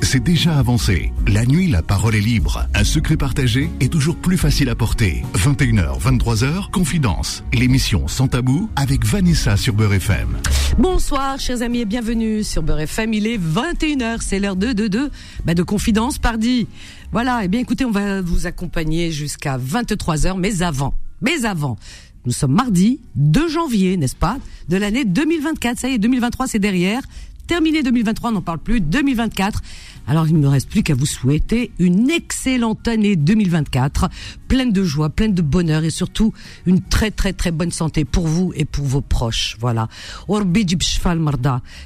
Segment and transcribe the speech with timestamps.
[0.00, 1.12] C'est déjà avancé.
[1.26, 2.66] La nuit, la parole est libre.
[2.74, 5.22] Un secret partagé est toujours plus facile à porter.
[5.34, 7.44] 21h, 23h, Confidence.
[7.52, 10.38] L'émission Sans Tabou avec Vanessa sur Beurre FM.
[10.78, 13.12] Bonsoir, chers amis, et bienvenue sur Beurre FM.
[13.12, 15.10] Il est 21h, c'est l'heure de, de, de,
[15.44, 16.66] bah, de Confidence, pardi.
[17.12, 21.76] Voilà, eh bien écoutez, on va vous accompagner jusqu'à 23h, mais avant, mais avant,
[22.24, 24.38] nous sommes mardi 2 janvier, n'est-ce pas,
[24.68, 25.78] de l'année 2024.
[25.78, 27.02] Ça y est, 2023, c'est derrière
[27.48, 29.62] terminé 2023, on n'en parle plus, 2024.
[30.06, 34.08] Alors il ne me reste plus qu'à vous souhaiter une excellente année 2024,
[34.48, 36.32] pleine de joie, pleine de bonheur et surtout
[36.66, 39.56] une très très très bonne santé pour vous et pour vos proches.
[39.60, 39.88] Voilà.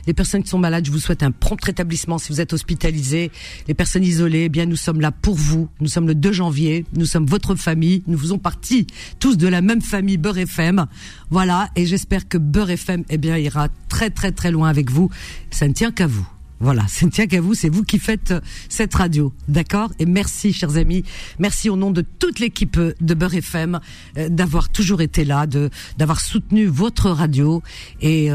[0.07, 3.31] Les personnes qui sont malades, je vous souhaite un prompt rétablissement si vous êtes hospitalisés.
[3.69, 5.69] Les personnes isolées, eh bien nous sommes là pour vous.
[5.81, 8.87] Nous sommes le 2 janvier, nous sommes votre famille, nous faisons partie
[9.19, 10.87] tous de la même famille Beurre FM.
[11.31, 15.11] Voilà, et j'espère que Beurre FM eh bien ira très très très loin avec vous.
[15.51, 16.27] Ça ne tient qu'à vous.
[16.63, 19.91] Voilà, ne tient qu'à vous, c'est vous qui faites euh, cette radio, d'accord?
[19.99, 21.03] Et merci, chers amis,
[21.41, 23.81] merci au nom de toute l'équipe euh, de Beurre FM
[24.17, 27.65] euh, d'avoir toujours été là, de d'avoir soutenu votre radio
[28.01, 28.31] et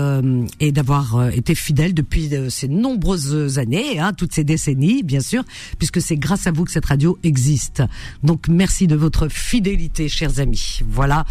[0.60, 5.44] et d'avoir été fidèle depuis ces nombreuses années, hein, toutes ces décennies, bien sûr,
[5.78, 7.82] puisque c'est grâce à vous que cette radio existe.
[8.23, 10.80] Donc merci de votre fidélité, chers amis.
[10.90, 11.26] Voilà.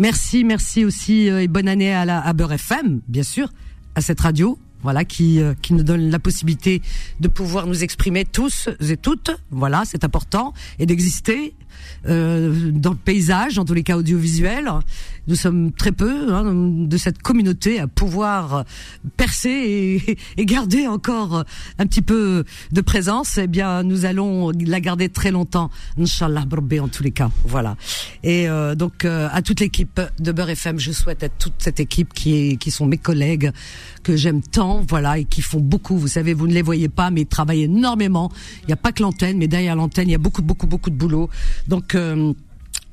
[0.00, 3.52] Merci, merci aussi et bonne année à la à Beurre FM, bien sûr,
[3.94, 6.82] à cette radio voilà, qui, euh, qui nous donne la possibilité
[7.18, 11.54] de pouvoir nous exprimer tous et toutes, voilà, c'est important, et d'exister
[12.06, 14.70] euh, dans le paysage, en tous les cas audiovisuel.
[15.26, 18.64] Nous sommes très peu hein, de cette communauté à pouvoir
[19.16, 20.02] percer
[20.36, 21.44] et, garder encore
[21.78, 23.38] un petit peu de présence.
[23.38, 26.44] Eh bien, nous allons la garder très longtemps, Inch'Allah,
[26.80, 27.30] en tous les cas.
[27.44, 27.76] Voilà.
[28.22, 31.80] Et euh, donc, euh, à toute l'équipe de Beurre FM, je souhaite à toute cette
[31.80, 33.50] équipe qui, est, qui sont mes collègues,
[34.02, 35.96] que j'aime tant, voilà, et qui font beaucoup.
[35.96, 38.30] Vous savez, vous ne les voyez pas, mais ils travaillent énormément.
[38.62, 40.90] Il n'y a pas que l'antenne, mais derrière l'antenne, il y a beaucoup, beaucoup, beaucoup
[40.90, 41.30] de boulot.
[41.68, 42.32] Donc euh,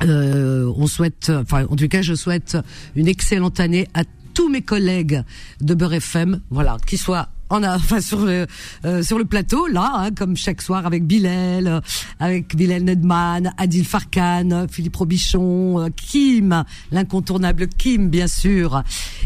[0.03, 2.57] euh, on souhaite, enfin en tout cas je souhaite
[2.95, 4.03] une excellente année à
[4.33, 5.23] tous mes collègues
[5.59, 8.47] de Beurre FM, voilà, qui soient on a enfin sur le
[8.85, 11.81] euh, sur le plateau là hein, comme chaque soir avec Bilal
[12.17, 18.83] avec Bilal Nedman Adil Farkan Philippe Robichon Kim l'incontournable Kim bien sûr.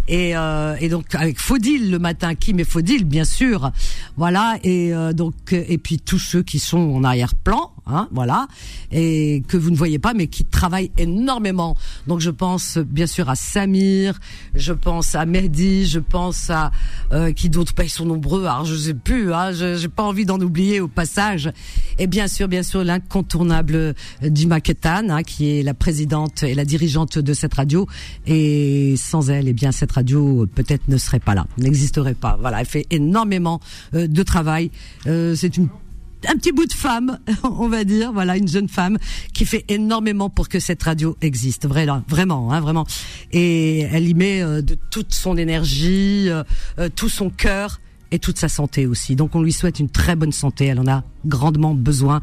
[0.07, 3.72] Et et donc avec Faudil le matin Kim et Faudil bien sûr.
[4.17, 8.47] Voilà et donc et puis tous ceux qui sont en arrière-plan hein, voilà,
[8.91, 11.75] et que vous ne voyez pas, mais qui travaille énormément.
[12.07, 14.19] Donc je pense bien sûr à Samir,
[14.53, 16.72] je pense à Mehdi, je pense à
[17.12, 18.46] euh, qui d'autres pays sont nombreux.
[18.46, 21.51] Alors je sais plus, hein, je j'ai pas envie d'en oublier au passage.
[22.00, 26.53] Et bien sûr, bien sûr, l'incontournable euh, Dima Ketan, hein, qui est la présidente et
[26.53, 27.88] la dirigeante de cette radio.
[28.25, 32.38] Et sans elle, eh bien cette radio euh, peut-être ne serait pas là, n'existerait pas.
[32.40, 33.59] Voilà, elle fait énormément
[33.94, 34.72] de travail.
[35.06, 35.67] c'est une
[36.27, 38.97] un petit bout de femme, on va dire, voilà, une jeune femme
[39.33, 42.85] qui fait énormément pour que cette radio existe, vraiment, vraiment, hein, vraiment.
[43.31, 46.43] Et elle y met euh, de toute son énergie, euh,
[46.79, 47.79] euh, tout son cœur
[48.11, 49.15] et toute sa santé aussi.
[49.15, 50.65] Donc on lui souhaite une très bonne santé.
[50.65, 52.21] Elle en a grandement besoin.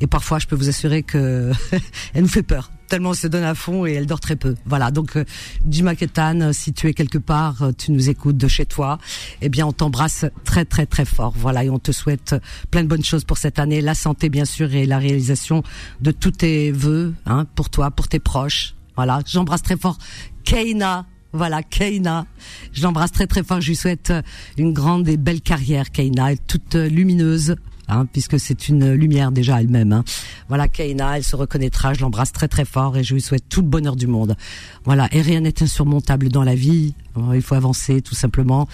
[0.00, 1.52] Et parfois, je peux vous assurer que
[2.14, 4.54] elle nous fait peur tellement elle se donne à fond et elle dort très peu.
[4.66, 4.90] Voilà.
[4.90, 5.24] Donc, euh,
[5.66, 8.98] Jima Ketan, si tu es quelque part, euh, tu nous écoutes de chez toi,
[9.40, 11.32] eh bien, on t'embrasse très, très, très fort.
[11.34, 11.64] Voilà.
[11.64, 12.36] Et on te souhaite
[12.70, 13.80] plein de bonnes choses pour cette année.
[13.80, 15.62] La santé, bien sûr, et la réalisation
[16.02, 18.74] de tous tes vœux, hein, pour toi, pour tes proches.
[18.94, 19.20] Voilà.
[19.24, 19.96] J'embrasse très fort
[20.44, 21.06] Keina.
[21.32, 22.26] Voilà, Keina.
[22.74, 23.62] Je l'embrasse très très fort.
[23.62, 24.12] Je lui souhaite
[24.58, 27.56] une grande et belle carrière, Keina, toute lumineuse,
[27.88, 29.92] Hein, puisque c'est une lumière déjà elle-même.
[29.92, 30.04] Hein.
[30.48, 31.94] Voilà, Kaina, elle se reconnaîtra.
[31.94, 34.36] Je l'embrasse très très fort et je lui souhaite tout le bonheur du monde.
[34.84, 36.94] Voilà, et rien n'est insurmontable dans la vie.
[37.34, 38.68] Il faut avancer tout simplement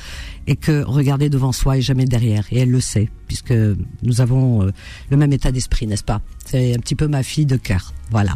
[0.47, 2.47] et que regarder devant soi et jamais derrière.
[2.53, 3.55] Et elle le sait, puisque
[4.03, 4.71] nous avons euh,
[5.11, 6.21] le même état d'esprit, n'est-ce pas?
[6.45, 7.93] C'est un petit peu ma fille de cœur.
[8.11, 8.35] Voilà.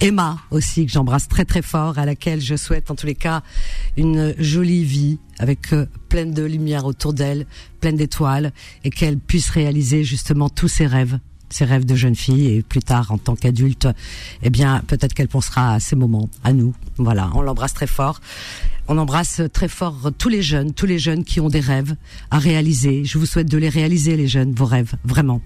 [0.00, 3.42] Emma aussi, que j'embrasse très très fort, à laquelle je souhaite en tous les cas
[3.96, 7.46] une jolie vie avec euh, pleine de lumière autour d'elle,
[7.80, 8.52] pleine d'étoiles,
[8.84, 11.18] et qu'elle puisse réaliser justement tous ses rêves
[11.48, 13.88] ses rêves de jeune fille et plus tard en tant qu'adulte,
[14.42, 16.74] eh bien peut-être qu'elle pensera à ces moments, à nous.
[16.98, 18.20] Voilà, on l'embrasse très fort.
[18.88, 21.96] On embrasse très fort tous les jeunes, tous les jeunes qui ont des rêves
[22.30, 23.04] à réaliser.
[23.04, 25.40] Je vous souhaite de les réaliser, les jeunes, vos rêves, vraiment.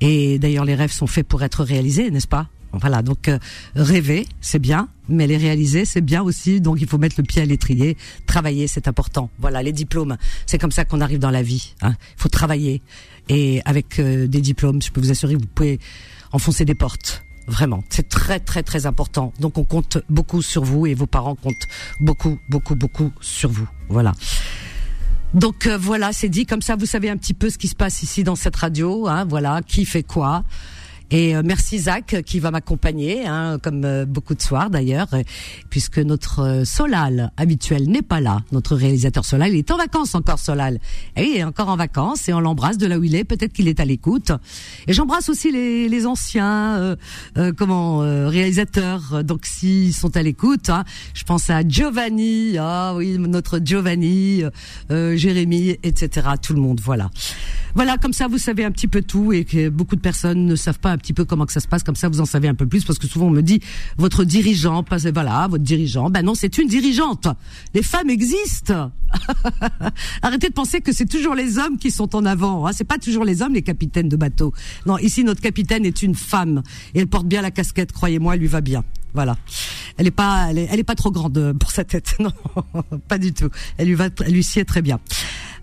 [0.00, 2.48] Et d'ailleurs, les rêves sont faits pour être réalisés, n'est-ce pas?
[2.72, 3.38] Voilà, donc euh,
[3.74, 6.60] rêver, c'est bien, mais les réaliser, c'est bien aussi.
[6.60, 9.30] Donc il faut mettre le pied à l'étrier, travailler, c'est important.
[9.38, 10.16] Voilà, les diplômes,
[10.46, 11.74] c'est comme ça qu'on arrive dans la vie.
[11.80, 11.94] Hein.
[12.16, 12.82] Il faut travailler.
[13.28, 15.78] Et avec euh, des diplômes, je peux vous assurer, vous pouvez
[16.32, 17.24] enfoncer des portes.
[17.46, 19.32] Vraiment, c'est très très très important.
[19.40, 21.66] Donc on compte beaucoup sur vous et vos parents comptent
[22.00, 23.66] beaucoup beaucoup beaucoup sur vous.
[23.88, 24.12] Voilà.
[25.32, 26.76] Donc euh, voilà, c'est dit comme ça.
[26.76, 29.08] Vous savez un petit peu ce qui se passe ici dans cette radio.
[29.08, 30.44] Hein, voilà, qui fait quoi.
[31.10, 35.08] Et euh, merci Zach qui va m'accompagner, hein, comme euh, beaucoup de soirs d'ailleurs,
[35.70, 38.42] puisque notre euh, Solal habituel n'est pas là.
[38.52, 40.78] Notre réalisateur Solal il est en vacances encore Solal.
[41.16, 43.24] Et il est encore en vacances et on l'embrasse de là où il est.
[43.24, 44.32] Peut-être qu'il est à l'écoute.
[44.86, 46.96] Et j'embrasse aussi les, les anciens
[47.56, 49.24] comment réalisateurs.
[49.24, 50.84] Donc s'ils sont à l'écoute, hein,
[51.14, 54.42] je pense à Giovanni, ah oui notre Giovanni,
[54.90, 56.28] Jérémy, etc.
[56.40, 57.10] Tout le monde, voilà.
[57.78, 60.56] Voilà, comme ça vous savez un petit peu tout et que beaucoup de personnes ne
[60.56, 61.84] savent pas un petit peu comment que ça se passe.
[61.84, 63.60] Comme ça vous en savez un peu plus parce que souvent on me dit
[63.98, 64.84] votre dirigeant,
[65.14, 66.10] voilà, votre dirigeant.
[66.10, 67.28] Ben non, c'est une dirigeante.
[67.74, 68.90] Les femmes existent.
[70.22, 72.66] Arrêtez de penser que c'est toujours les hommes qui sont en avant.
[72.66, 72.72] Hein.
[72.72, 74.52] C'est pas toujours les hommes les capitaines de bateau.
[74.84, 76.64] Non, ici notre capitaine est une femme
[76.96, 77.92] et elle porte bien la casquette.
[77.92, 78.82] Croyez-moi, elle lui va bien.
[79.14, 79.36] Voilà.
[79.98, 82.16] Elle est pas, elle est, elle est pas trop grande pour sa tête.
[82.20, 82.32] Non,
[83.06, 83.50] pas du tout.
[83.76, 84.98] Elle lui va, elle lui sied très bien.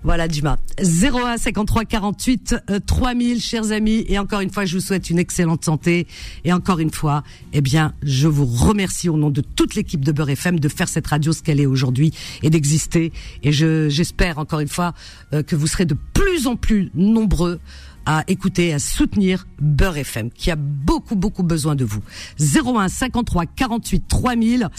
[0.06, 0.57] Voilà, Dima.
[0.80, 2.56] 01 53 48
[2.86, 4.06] 3000, chers amis.
[4.07, 6.06] Et encore une fois, je vous souhaite une excellente santé.
[6.44, 7.24] Et encore une fois,
[7.54, 10.90] eh bien, je vous remercie au nom de toute l'équipe de Beurre FM de faire
[10.90, 12.13] cette radio ce qu'elle est aujourd'hui
[12.44, 13.13] et d'exister.
[13.42, 14.94] Et je, j'espère encore une fois
[15.34, 17.60] euh, que vous serez de plus en plus nombreux
[18.06, 22.02] à écouter, à soutenir Beurre FM, qui a beaucoup, beaucoup besoin de vous.
[22.40, 24.69] 01 53 48 3000.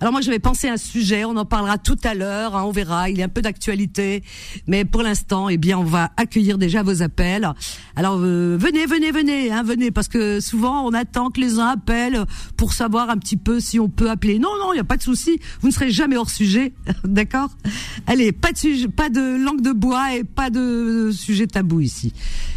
[0.00, 2.64] Alors moi, je vais penser à un sujet, on en parlera tout à l'heure, hein,
[2.64, 4.24] on verra, il y a un peu d'actualité,
[4.66, 7.48] mais pour l'instant, eh bien, on va accueillir déjà vos appels.
[7.94, 11.68] Alors, euh, venez, venez, venez, hein, venez, parce que souvent, on attend que les uns
[11.68, 12.24] appellent
[12.56, 14.40] pour savoir un petit peu si on peut appeler.
[14.40, 16.72] Non, non, il n'y a pas de souci, vous ne serez jamais hors sujet,
[17.04, 17.50] d'accord?
[18.08, 22.12] Allez, pas de, sujet, pas de langue de bois et pas de sujet tabou ici.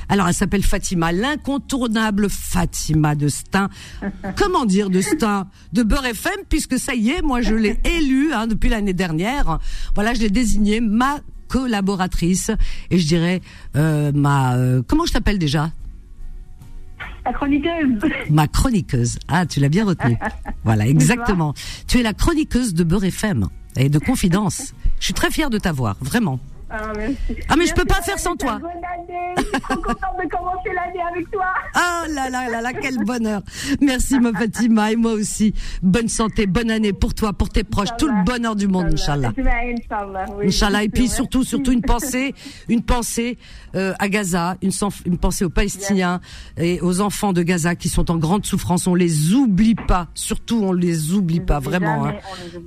[0.09, 3.69] Alors, elle s'appelle Fatima, l'incontournable Fatima de Stein.
[4.37, 8.33] Comment dire de Stein De Beurre FM, puisque ça y est, moi je l'ai élue
[8.33, 9.59] hein, depuis l'année dernière.
[9.95, 12.51] Voilà, je l'ai désignée ma collaboratrice
[12.89, 13.41] et je dirais
[13.75, 14.55] euh, ma...
[14.55, 15.71] Euh, comment je t'appelle déjà?
[17.25, 18.11] La chroniqueuse.
[18.29, 19.19] Ma chroniqueuse.
[19.27, 20.17] Ah, tu l'as bien retenu.
[20.63, 21.53] voilà, exactement.
[21.87, 23.47] Tu es la chroniqueuse de Beurre FM
[23.77, 24.73] et de Confidence.
[24.99, 26.39] Je suis très fière de t'avoir, vraiment.
[26.77, 27.15] Ah, merci.
[27.49, 28.59] Ah, mais je peux pas faire sans toi.
[28.59, 29.33] Bonne année.
[29.37, 31.45] Je suis trop contente de commencer l'année avec toi.
[31.77, 33.41] Oh là là là là, quel bonheur.
[33.81, 35.53] Merci, ma Fatima, et moi aussi.
[35.81, 39.31] Bonne santé, bonne année pour toi, pour tes proches, tout le bonheur du monde, Inch'Allah.
[39.37, 40.85] Inch'Allah, oui.
[40.85, 42.33] Et puis surtout, surtout une pensée,
[42.69, 43.37] une pensée
[43.75, 44.71] euh, à Gaza, une,
[45.05, 46.21] une pensée aux Palestiniens
[46.57, 48.87] et aux enfants de Gaza qui sont en grande souffrance.
[48.87, 52.05] On les oublie pas, surtout on les oublie pas, vraiment.
[52.05, 52.15] Hein.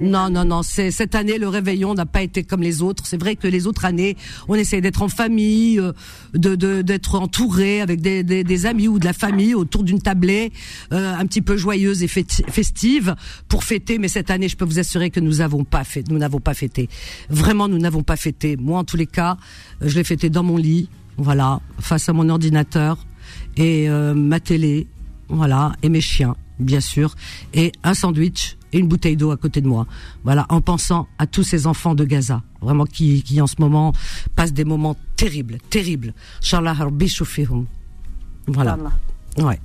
[0.01, 0.63] Non, non, non.
[0.63, 3.07] C'est cette année le réveillon n'a pas été comme les autres.
[3.07, 4.17] C'est vrai que les autres années,
[4.49, 5.93] on essaye d'être en famille, euh,
[6.35, 10.53] de d'être entouré avec des, des, des, amis ou de la famille autour d'une tablée
[10.93, 13.15] euh, un petit peu joyeuse et festive
[13.49, 13.99] pour fêter.
[13.99, 16.55] Mais cette année, je peux vous assurer que nous avons pas fait, nous n'avons pas
[16.55, 16.89] fêté.
[17.31, 18.57] Vraiment, nous n'avons pas fêté.
[18.57, 19.37] Moi, en tous les cas,
[19.81, 22.99] je l'ai fêté dans mon lit, voilà, face à mon ordinateur
[23.57, 24.87] et euh, ma télé,
[25.29, 27.15] voilà, et mes chiens, bien sûr,
[27.53, 29.87] et un sandwich et une bouteille d'eau à côté de moi.
[30.25, 33.93] Voilà, en pensant à tous ces enfants de Gaza, vraiment qui, qui en ce moment
[34.37, 36.15] passent des moments terribles, terribles.
[38.47, 38.79] Voilà.
[39.39, 39.61] Ouais.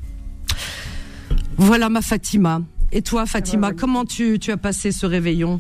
[1.57, 2.61] Voilà ma Fatima.
[2.91, 5.59] Et toi, Fatima, comment tu, tu as passé ce réveillon?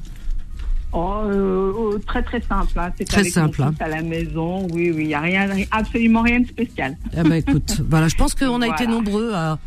[0.93, 2.77] Oh, euh, très très simple.
[2.77, 2.91] Hein.
[2.97, 3.63] C'est très simple.
[3.63, 3.73] Hein.
[3.79, 4.67] à la maison.
[4.71, 6.95] Oui, oui, il n'y a rien, absolument rien de spécial.
[7.17, 9.57] Eh ben, écoute, voilà, je pense qu'on a été nombreux à,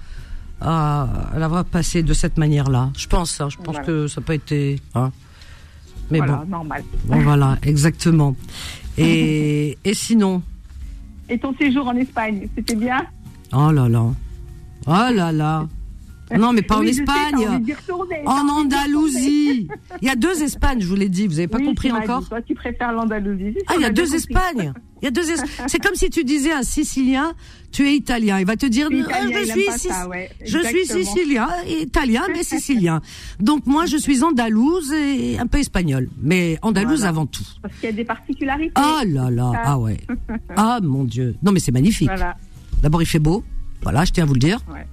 [0.61, 2.91] à, l'avoir passé de cette manière-là.
[2.97, 4.81] Je pense, hein, je pense que ça n'a pas été.
[4.95, 5.11] Hein.
[6.13, 6.47] Mais voilà, bon.
[6.47, 6.85] normal.
[7.07, 8.37] Bon, voilà, exactement.
[8.97, 10.43] Et, et sinon?
[11.29, 13.05] Et ton séjour en Espagne, c'était bien?
[13.53, 14.05] Oh là là.
[14.87, 15.67] Oh là là.
[16.37, 17.63] Non, mais pas en Espagne.
[18.25, 19.69] en Andalousie.
[20.03, 21.27] Il y a deux Espagnes, je vous l'ai dit.
[21.27, 23.57] Vous n'avez pas compris encore Toi, tu préfères l'Andalousie.
[23.67, 24.73] Ah, il y a deux Espagnes.
[25.03, 25.23] Il y a deux.
[25.67, 27.35] C'est comme si tu disais à un Sicilien,
[27.71, 28.39] tu es italien.
[28.41, 29.67] Il va te dire, ah, je suis,
[30.45, 33.03] je suis sicilien, italien, mais sicilien.
[33.39, 37.45] Donc moi, je suis andalouse et un peu espagnole, mais andalouse avant tout.
[37.61, 38.73] Parce qu'il y a des particularités.
[38.75, 39.99] Ah là là, ah ouais.
[40.57, 41.37] ah mon Dieu.
[41.43, 42.11] Non, mais c'est magnifique.
[42.83, 43.45] D'abord, il fait beau.
[43.83, 44.59] Voilà, je tiens à vous le dire.
[44.73, 44.87] Ouais.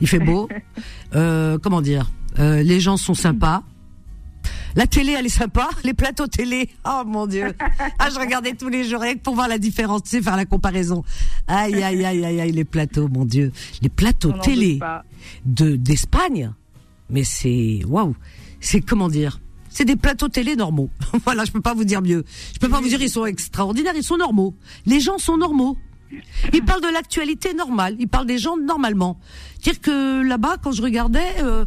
[0.00, 0.48] Il fait beau.
[1.14, 3.62] euh, comment dire euh, Les gens sont sympas.
[4.76, 5.68] La télé, elle est sympa.
[5.84, 7.52] Les plateaux télé, oh mon dieu.
[7.98, 11.04] Ah, je regardais tous les jours pour voir la différence, tu sais, faire la comparaison.
[11.46, 13.52] Aïe, aïe, aïe, aïe, aïe, les plateaux, mon dieu.
[13.82, 14.78] Les plateaux télé
[15.44, 16.52] de d'Espagne.
[17.10, 18.14] Mais c'est, waouh.
[18.60, 19.40] C'est comment dire
[19.70, 20.90] c'est des plateaux télé normaux.
[21.24, 22.24] voilà, je peux pas vous dire mieux.
[22.52, 24.54] Je peux pas vous dire ils sont extraordinaires, ils sont normaux.
[24.86, 25.76] Les gens sont normaux.
[26.52, 27.96] Ils parlent de l'actualité normale.
[27.98, 29.18] Ils parlent des gens normalement.
[29.62, 31.64] Dire que là-bas, quand je regardais, euh,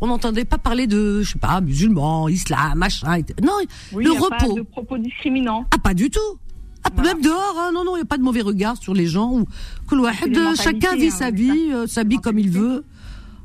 [0.00, 3.20] on n'entendait pas parler de, je sais pas, musulmans, islam, machin.
[3.42, 3.54] Non,
[3.92, 4.28] oui, le y a repos.
[4.30, 5.64] Pas de propos discriminants.
[5.74, 6.38] Ah, pas du tout.
[6.84, 9.06] Ah, Même dehors, hein, non, non, il n'y a pas de mauvais regard sur les
[9.06, 9.32] gens.
[9.32, 9.44] Ou,
[9.88, 12.84] que wahid, chacun vit mentalités, sa hein, vie, euh, s'habille comme il veut.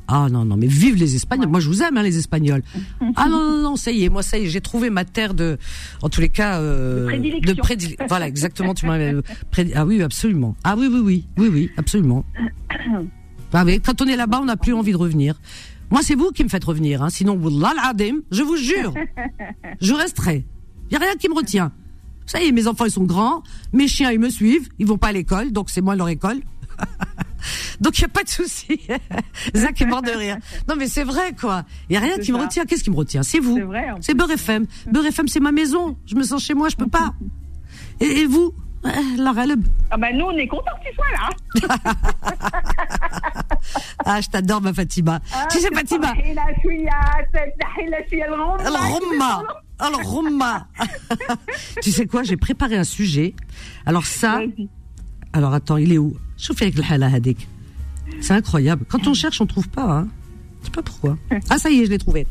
[0.07, 1.48] Ah non, non, mais vive les Espagnols.
[1.50, 2.62] Moi, je vous aime, hein, les Espagnols.
[3.15, 5.33] Ah non, non, non, ça y est, moi, ça y est, j'ai trouvé ma terre
[5.33, 5.57] de,
[6.01, 7.55] en tous les cas, euh, De prédilection.
[7.63, 9.22] prédile- Voilà, exactement, tu m'as, euh,
[9.75, 10.55] ah oui, absolument.
[10.63, 12.25] Ah oui, oui, oui, oui, oui, absolument.
[13.55, 15.39] Ah oui, quand on est là-bas, on n'a plus envie de revenir.
[15.91, 17.10] Moi, c'est vous qui me faites revenir, hein.
[17.12, 18.93] Sinon, je vous jure,
[19.81, 20.43] je resterai.
[20.89, 21.72] Il y a rien qui me retient.
[22.25, 23.43] Ça y est, mes enfants, ils sont grands.
[23.72, 24.69] Mes chiens, ils me suivent.
[24.79, 26.38] Ils vont pas à l'école, donc c'est moi leur école.
[27.79, 28.79] Donc il y a pas de souci.
[29.55, 30.38] Zach est mort de rire.
[30.67, 31.63] Non mais c'est vrai quoi.
[31.89, 32.65] Il y a rien qui me retient.
[32.65, 33.23] Qu'est-ce qui me retient?
[33.23, 33.59] C'est vous.
[34.01, 34.65] C'est Beurre FM.
[34.88, 35.97] Beurre FM c'est ma maison.
[36.05, 36.69] Je me sens chez moi.
[36.69, 37.13] Je peux pas.
[38.00, 38.53] Et, vous
[38.85, 39.33] euh, la
[39.91, 41.29] Ah bah nous on est contents que tu sois là.
[44.05, 45.21] ah je t'adore ma Fatima.
[45.33, 46.13] Ah, tu sais Fatima?
[51.81, 53.35] tu sais quoi, j'ai préparé un sujet.
[53.85, 54.41] Alors ça,
[55.33, 56.15] alors attends, il est où?
[58.21, 58.85] C'est incroyable.
[58.87, 59.99] Quand on cherche, on trouve pas.
[59.99, 60.07] Hein.
[60.61, 61.17] Je sais pas pourquoi.
[61.49, 62.27] Ah ça y est, je l'ai trouvé.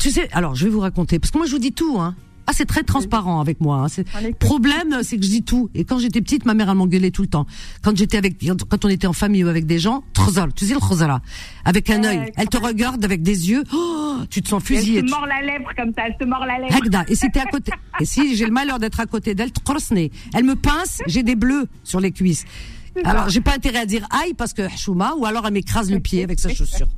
[0.00, 1.98] Tu sais, alors je vais vous raconter parce que moi je vous dis tout.
[2.00, 2.16] Hein.
[2.50, 3.76] Ah c'est très transparent avec moi.
[3.84, 3.88] Hein.
[3.88, 4.04] C'est-.
[4.40, 5.70] Problème, c'est que je dis tout.
[5.76, 7.46] Et quand j'étais petite, ma mère elle m'engueulait tout le temps.
[7.80, 8.38] Quand j'étais avec,
[8.68, 11.20] quand on était en famille ou avec des gens, trozal, tu sais le trozala,
[11.64, 13.62] avec un œil, elle te regarde avec des yeux.
[13.72, 15.00] Oh, tu te sens Elle fusillé.
[15.00, 16.74] se tu- mord la lèvre comme ça, elle se mord la lèvre.
[16.74, 17.04] Hagda.
[17.06, 20.10] Et si t'es à côté, et si j'ai le malheur d'être à côté d'elle, tqorsni.
[20.34, 22.46] elle me pince, j'ai des bleus sur les cuisses.
[23.04, 26.00] Alors, j'ai pas intérêt à dire aïe parce que chouma, ou alors elle m'écrase le
[26.00, 26.88] pied avec sa chaussure.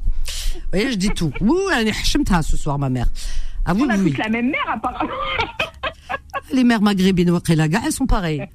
[0.54, 1.30] Vous voyez, je dis tout.
[1.42, 1.92] Ouh, elle est
[2.42, 3.09] ce soir, ma mère.
[3.64, 5.11] Ah oui, On a oui, la même mère apparemment.
[6.52, 8.47] Les mères maghrébines ou Aqilaga, elles sont pareilles.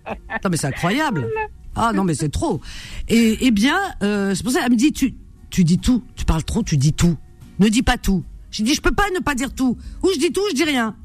[0.44, 1.28] Non, mais c'est incroyable.
[1.80, 2.60] Ah non, mais c'est trop.
[3.08, 5.14] Et, eh bien, euh, c'est pour ça, elle me dit, tu,
[5.52, 6.04] tu dis tout.
[6.16, 7.16] Tu parles trop, tu dis tout.
[7.60, 8.24] Ne dis pas tout.
[8.50, 9.78] J'ai dit, je peux pas ne pas dire tout.
[10.02, 10.96] Ou je dis tout, ou je dis rien.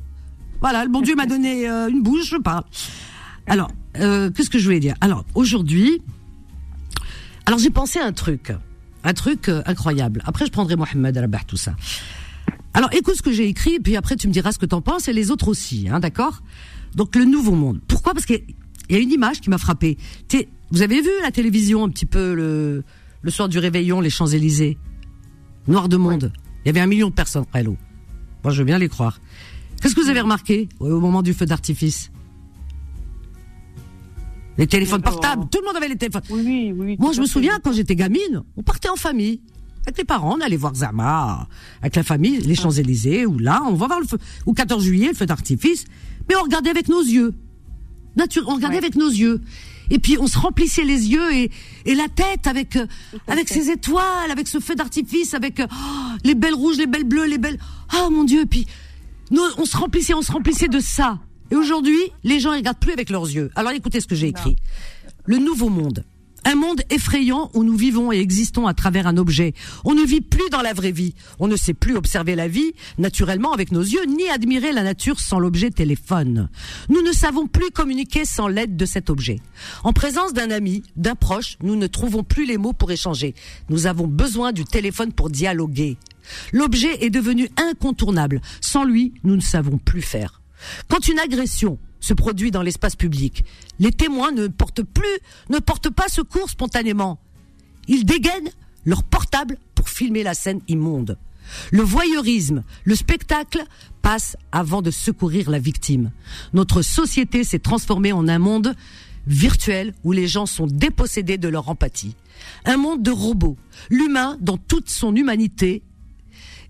[0.62, 2.64] Voilà, le bon Dieu m'a donné euh, une bouche, je parle.
[3.46, 4.94] Alors, euh, qu'est-ce que je voulais dire?
[5.02, 6.00] Alors, aujourd'hui,
[7.44, 8.50] alors j'ai pensé à un truc.
[9.04, 10.22] Un truc incroyable.
[10.24, 11.74] Après, je prendrai Mohamed Rabah, tout ça.
[12.74, 15.08] Alors, écoute ce que j'ai écrit, puis après, tu me diras ce que t'en penses,
[15.08, 16.42] et les autres aussi, hein, d'accord?
[16.94, 17.80] Donc, le nouveau monde.
[17.86, 18.14] Pourquoi?
[18.14, 18.42] Parce qu'il
[18.88, 19.98] y a une image qui m'a frappé.
[20.70, 22.82] Vous avez vu la télévision un petit peu le,
[23.20, 24.78] le soir du réveillon, les Champs-Élysées?
[25.68, 26.32] Noir de monde.
[26.64, 27.76] Il y avait un million de personnes, Hello.
[28.42, 29.20] Moi, je veux bien les croire.
[29.80, 32.10] Qu'est-ce que vous avez remarqué au moment du feu d'artifice?
[34.58, 35.46] Les téléphones portables.
[35.50, 36.22] Tout le monde avait les téléphones.
[36.30, 36.96] Oui, oui, oui.
[36.98, 39.40] Moi, je à me souviens, quand j'étais gamine, on partait en famille.
[39.84, 41.48] Avec les parents, on allait voir Zama,
[41.80, 45.08] avec la famille, les Champs-Élysées, ou là, on va voir le feu, ou 14 juillet,
[45.08, 45.84] le feu d'artifice.
[46.28, 47.34] Mais on regardait avec nos yeux.
[48.16, 48.84] Nature, on regardait Ouais.
[48.84, 49.40] avec nos yeux.
[49.90, 51.50] Et puis, on se remplissait les yeux et,
[51.84, 52.86] et la tête avec, euh,
[53.26, 57.04] avec ces étoiles, avec ce feu d'artifice, avec euh, oh, les belles rouges, les belles
[57.04, 57.58] bleues, les belles,
[57.90, 58.66] ah, mon Dieu, et puis,
[59.32, 61.18] nous, on se remplissait, on se remplissait de ça.
[61.50, 63.50] Et aujourd'hui, les gens, ils regardent plus avec leurs yeux.
[63.56, 64.56] Alors, écoutez ce que j'ai écrit.
[65.26, 66.04] Le nouveau monde.
[66.44, 69.54] Un monde effrayant où nous vivons et existons à travers un objet.
[69.84, 71.14] On ne vit plus dans la vraie vie.
[71.38, 75.20] On ne sait plus observer la vie naturellement avec nos yeux, ni admirer la nature
[75.20, 76.48] sans l'objet téléphone.
[76.88, 79.40] Nous ne savons plus communiquer sans l'aide de cet objet.
[79.84, 83.34] En présence d'un ami, d'un proche, nous ne trouvons plus les mots pour échanger.
[83.68, 85.96] Nous avons besoin du téléphone pour dialoguer.
[86.52, 88.40] L'objet est devenu incontournable.
[88.60, 90.40] Sans lui, nous ne savons plus faire.
[90.88, 93.44] Quand une agression se produit dans l'espace public,
[93.78, 95.18] les témoins ne portent plus,
[95.48, 97.18] ne portent pas secours spontanément.
[97.88, 98.50] Ils dégainent
[98.84, 101.16] leur portable pour filmer la scène immonde.
[101.70, 103.64] Le voyeurisme, le spectacle
[104.02, 106.10] passe avant de secourir la victime.
[106.52, 108.74] Notre société s'est transformée en un monde
[109.26, 112.16] virtuel où les gens sont dépossédés de leur empathie.
[112.64, 113.56] Un monde de robots.
[113.90, 115.82] L'humain, dans toute son humanité,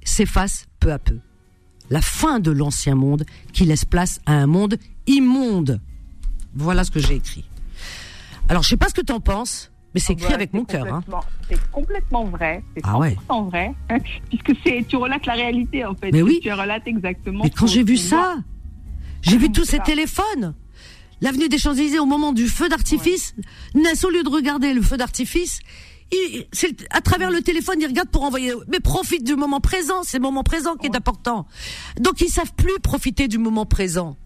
[0.05, 1.19] s'efface peu à peu.
[1.91, 5.81] La fin de l'ancien monde qui laisse place à un monde immonde.
[6.55, 7.45] Voilà ce que j'ai écrit.
[8.49, 10.65] Alors, je sais pas ce que tu en penses, mais c'est écrit Ouais, avec mon
[10.65, 10.87] cœur.
[10.93, 11.03] Hein.
[11.49, 12.63] C'est complètement vrai.
[12.75, 13.17] C'est 100% Ah ouais.
[13.51, 13.75] vrai.
[14.29, 16.11] Puisque c'est, tu relates la réalité, en fait.
[16.13, 16.41] Mais oui.
[16.43, 17.45] Tu relates exactement.
[17.45, 18.05] Mais quand j'ai vu voit.
[18.05, 18.37] ça,
[19.23, 19.83] j'ai vu tous ces ça.
[19.83, 20.55] téléphones.
[21.21, 23.35] L'avenue des Champs-Élysées au moment du feu d'artifice,
[23.75, 25.61] Ness, au lieu de regarder le feu d'artifice,
[26.11, 26.47] il-
[26.91, 28.53] à travers le téléphone, il regarde pour envoyer.
[28.67, 31.47] Mais profite du moment présent, c'est le moment présent qui est important.
[32.01, 34.17] Donc ils savent plus profiter du moment présent.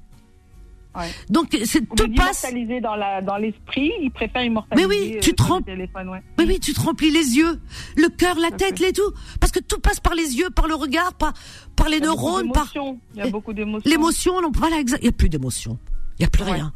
[0.97, 1.11] Ouais.
[1.31, 2.43] Donc c'est tout passe.
[2.43, 4.87] d'immortaliser dans la dans l'esprit, ils préfèrent immortaliser.
[4.89, 6.23] Mais oui, euh, tu te rends- téléphone, ouais.
[6.39, 7.61] Oui, oui, tu te remplis les yeux,
[7.97, 9.13] le cœur, la tête, les tout.
[9.41, 11.33] Parce que tout passe par les yeux, par le regard, par,
[11.77, 12.73] par les Il neurones, par.
[12.75, 13.89] Il y a beaucoup d'émotions.
[13.91, 14.41] l'émotion.
[14.41, 14.77] non, Voilà.
[14.81, 15.79] Il n'y a plus d'émotion.
[16.19, 16.53] Il n'y a plus Ouais.
[16.53, 16.73] rien.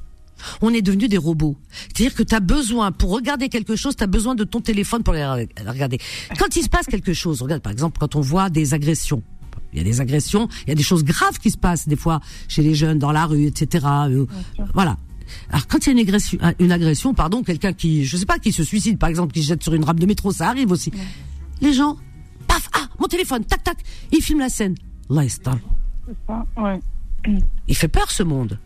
[0.62, 1.56] On est devenus des robots.
[1.70, 5.02] C'est-à-dire que tu as besoin, pour regarder quelque chose, tu as besoin de ton téléphone
[5.02, 5.98] pour regarder.
[6.38, 9.22] Quand il se passe quelque chose, regarde par exemple quand on voit des agressions.
[9.72, 11.96] Il y a des agressions, il y a des choses graves qui se passent des
[11.96, 13.86] fois chez les jeunes, dans la rue, etc.
[14.08, 14.26] Euh.
[14.74, 14.96] Voilà.
[15.50, 18.38] alors quand il y a une agression, une agression, pardon, quelqu'un qui, je sais pas,
[18.38, 20.70] qui se suicide, par exemple, qui se jette sur une rame de métro, ça arrive
[20.72, 20.90] aussi.
[21.60, 21.96] Les gens,
[22.48, 23.76] paf, ah, mon téléphone, tac, tac,
[24.12, 24.74] il filme la scène.
[25.08, 25.42] Là, C'est
[26.26, 26.80] ça, ouais.
[27.68, 28.58] Il fait peur ce monde.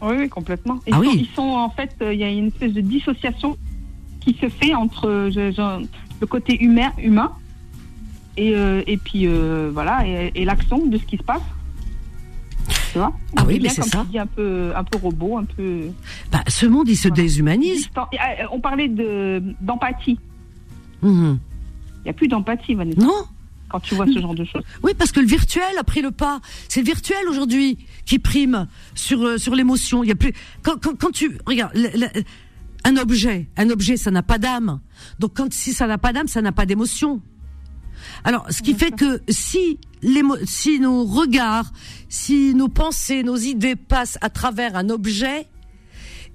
[0.00, 0.80] Oui, oui, complètement.
[0.86, 1.28] Ils, Ah oui.
[1.28, 3.56] ils sont, en fait, euh, il y a une espèce de dissociation
[4.20, 5.86] qui se fait entre euh, je- je-
[6.20, 7.32] le côté humain, humain
[8.36, 11.42] et, euh, et puis euh, voilà, et, et l'action de ce qui se passe.
[12.92, 14.02] Tu vois Ah oui, mais c'est ça.
[14.04, 15.86] tu dis, un peu, un peu robot, un peu.
[16.30, 17.22] Bah, ce monde, il se Voilà.
[17.22, 17.88] déshumanise.
[17.96, 20.18] euh, on parlait de d'empathie.
[21.02, 21.38] Mhm.
[22.00, 23.24] Il n'y a plus d'empathie, Vanessa, Non
[23.68, 24.62] quand tu vois ce genre de choses.
[24.82, 26.40] Oui, parce que le virtuel a pris le pas.
[26.68, 30.04] C'est le virtuel aujourd'hui qui prime sur euh, sur l'émotion.
[30.04, 31.72] Il y a plus quand quand, quand tu regarde
[32.84, 34.80] un objet, un objet, ça n'a pas d'âme.
[35.20, 37.22] Donc quand si ça n'a pas d'âme, ça n'a pas d'émotion.
[38.24, 41.72] Alors, ce qui fait que si l'émo- si nos regards,
[42.08, 45.46] si nos pensées, nos idées passent à travers un objet,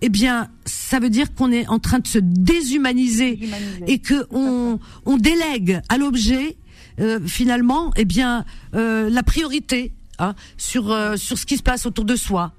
[0.02, 3.40] eh bien, ça veut dire qu'on est en train de se déshumaniser
[3.88, 6.58] et que on, on délègue à l'objet
[7.00, 8.44] euh, finalement eh bien
[8.76, 12.54] euh, la priorité hein, sur euh, sur ce qui se passe autour de soi.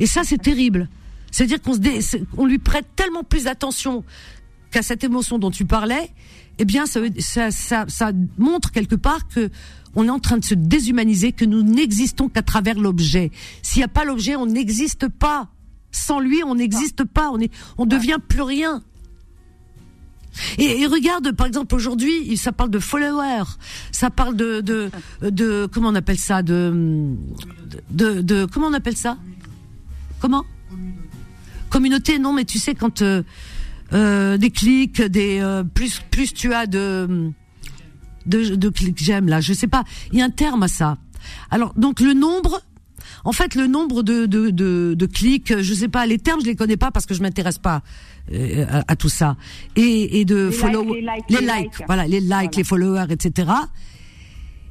[0.00, 0.88] Et ça c'est terrible.
[1.30, 2.00] C'est à dire qu'on se dé-
[2.36, 4.04] on lui prête tellement plus d'attention
[4.70, 6.10] qu'à cette émotion dont tu parlais
[6.58, 9.50] eh bien ça, ça ça ça montre quelque part que
[9.94, 13.30] on est en train de se déshumaniser que nous n'existons qu'à travers l'objet.
[13.62, 15.48] S'il n'y a pas l'objet on n'existe pas.
[15.90, 17.30] Sans lui on n'existe pas.
[17.30, 18.82] On est on devient plus rien.
[20.58, 23.50] Et, et regarde, par exemple, aujourd'hui, ça parle de followers,
[23.90, 24.90] ça parle de, de,
[25.22, 27.16] de, comment on appelle ça, de,
[27.90, 29.18] de, de, comment on appelle ça?
[30.20, 30.44] Comment?
[31.70, 33.22] Communauté, non, mais tu sais quand euh,
[33.92, 37.30] des clics, des euh, plus, plus tu as de,
[38.26, 40.98] de, de clics j'aime là, je sais pas, il y a un terme à ça.
[41.50, 42.60] Alors donc le nombre,
[43.24, 46.46] en fait le nombre de, de, de, de clics, je sais pas, les termes je
[46.46, 47.82] les connais pas parce que je m'intéresse pas
[48.32, 49.36] euh, à, à tout ça.
[49.76, 51.86] Et, et de Les follow, likes, les likes, les les likes, likes.
[51.86, 52.50] voilà, les likes, Voilà.
[52.56, 53.50] les followers, etc.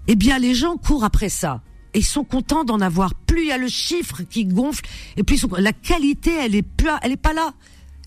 [0.08, 1.62] Eh bien les gens courent après ça.
[1.93, 3.15] Et ils sont contents d'en avoir.
[3.15, 4.84] Plus il y a le chiffre qui gonfle,
[5.15, 7.53] et plus la qualité, elle est plus, elle est pas là.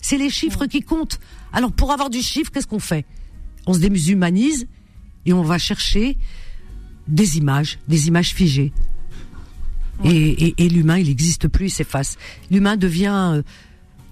[0.01, 1.19] C'est les chiffres qui comptent.
[1.53, 3.05] Alors pour avoir du chiffre, qu'est-ce qu'on fait?
[3.67, 4.67] On se déshumanise
[5.25, 6.17] et on va chercher
[7.07, 8.73] des images, des images figées.
[10.03, 12.17] Et, et, et l'humain, il n'existe plus, il s'efface.
[12.49, 13.41] L'humain devient euh,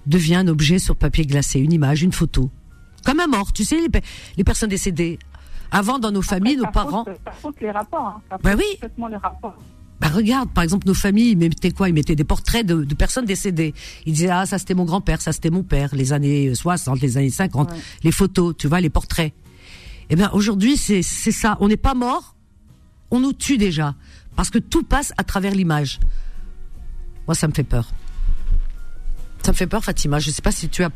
[0.06, 2.50] devient un objet sur papier glacé, une image, une photo,
[3.04, 3.52] comme un mort.
[3.52, 4.00] Tu sais, les, pe-
[4.36, 5.18] les personnes décédées.
[5.72, 7.04] Avant, dans nos familles, nos parents.
[7.04, 8.20] Faute, ça faute les rapports.
[8.30, 8.38] Hein.
[8.42, 8.64] Faute oui.
[8.74, 9.56] complètement les rapports.
[10.00, 11.88] Bah regarde, par exemple, nos familles, ils mettaient quoi?
[11.90, 13.74] Ils mettaient des portraits de, de personnes décédées.
[14.06, 17.18] Ils disaient, ah, ça c'était mon grand-père, ça c'était mon père, les années 60, les
[17.18, 17.76] années 50, Ouais.
[18.02, 19.34] les photos, tu vois, les portraits.
[20.08, 21.56] Eh bien, aujourd'hui, c'est c'est ça.
[21.60, 22.34] On n'est pas mort,
[23.10, 23.94] on nous tue déjà.
[24.36, 26.00] Parce que tout passe à travers l'image.
[27.26, 27.90] Moi, ça me fait peur.
[29.42, 30.18] Ça me fait peur, Fatima.
[30.18, 30.90] Je sais pas si tu as...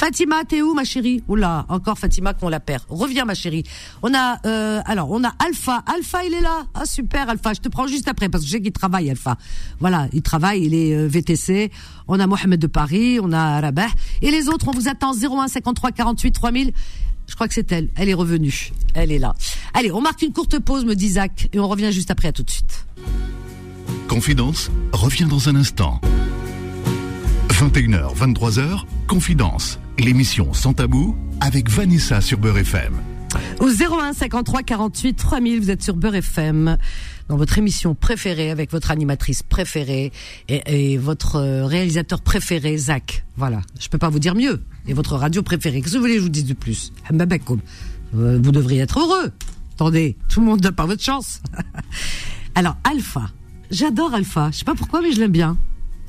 [0.00, 1.22] Fatima, t'es où, ma chérie?
[1.28, 2.84] Oula, encore Fatima qu'on la perd.
[2.88, 3.64] Reviens, ma chérie.
[4.00, 5.84] On a, euh, alors, on a Alpha.
[5.84, 6.64] Alpha, il est là.
[6.72, 7.52] Ah, super, Alpha.
[7.52, 9.36] Je te prends juste après parce que je sais qu'il travaille, Alpha.
[9.78, 11.70] Voilà, il travaille, il est euh, VTC.
[12.08, 13.88] On a Mohamed de Paris, on a Rabah.
[14.22, 16.72] Et les autres, on vous attend 01 53 48 3000.
[17.26, 17.90] Je crois que c'est elle.
[17.94, 18.72] Elle est revenue.
[18.94, 19.34] Elle est là.
[19.74, 22.28] Allez, on marque une courte pause, me dit Zach, et on revient juste après.
[22.28, 22.86] À tout de suite.
[24.08, 26.00] Confidence revient dans un instant.
[27.60, 32.94] 21h, 23h, Confidence, l'émission sans tabou avec Vanessa sur Beurre FM.
[33.60, 36.78] Au 01 53 48 3000, vous êtes sur Beurre FM,
[37.28, 40.10] dans votre émission préférée, avec votre animatrice préférée
[40.48, 43.26] et, votre euh, réalisateur préféré, Zach.
[43.36, 44.62] Voilà, je peux pas vous dire mieux.
[44.86, 45.82] Et votre radio préférée.
[45.82, 46.94] Qu'est-ce que vous voulez que je vous dise de plus?
[47.12, 47.60] Hambabakoum.
[48.16, 49.32] Euh, Vous devriez être heureux.
[49.74, 51.42] Attendez, tout le monde n'a pas votre chance.
[52.54, 53.30] Alors, Alpha.
[53.70, 54.48] J'adore Alpha.
[54.50, 55.58] Je sais pas pourquoi, mais je l'aime bien.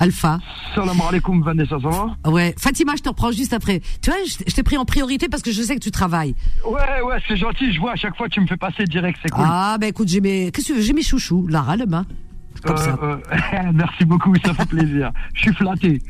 [0.02, 0.40] Alpha.
[0.74, 2.16] Salam alaikum Vanessa, ça va?
[2.28, 2.56] Ouais.
[2.58, 3.80] Fatima, je te reprends juste après.
[4.02, 6.34] Tu vois, je t'ai pris en priorité parce que je sais que tu travailles.
[6.66, 9.30] Ouais, ouais, c'est gentil, je vois à chaque fois tu me fais passer direct, c'est
[9.30, 9.44] cool.
[9.46, 12.04] Ah, ben écoute, j'ai mes, qu'est-ce que j'ai mes chouchous, Lara, le main.
[12.64, 12.98] Comme ça.
[13.02, 15.10] Euh, euh, merci beaucoup, ça fait plaisir.
[15.34, 16.00] Je suis flatté.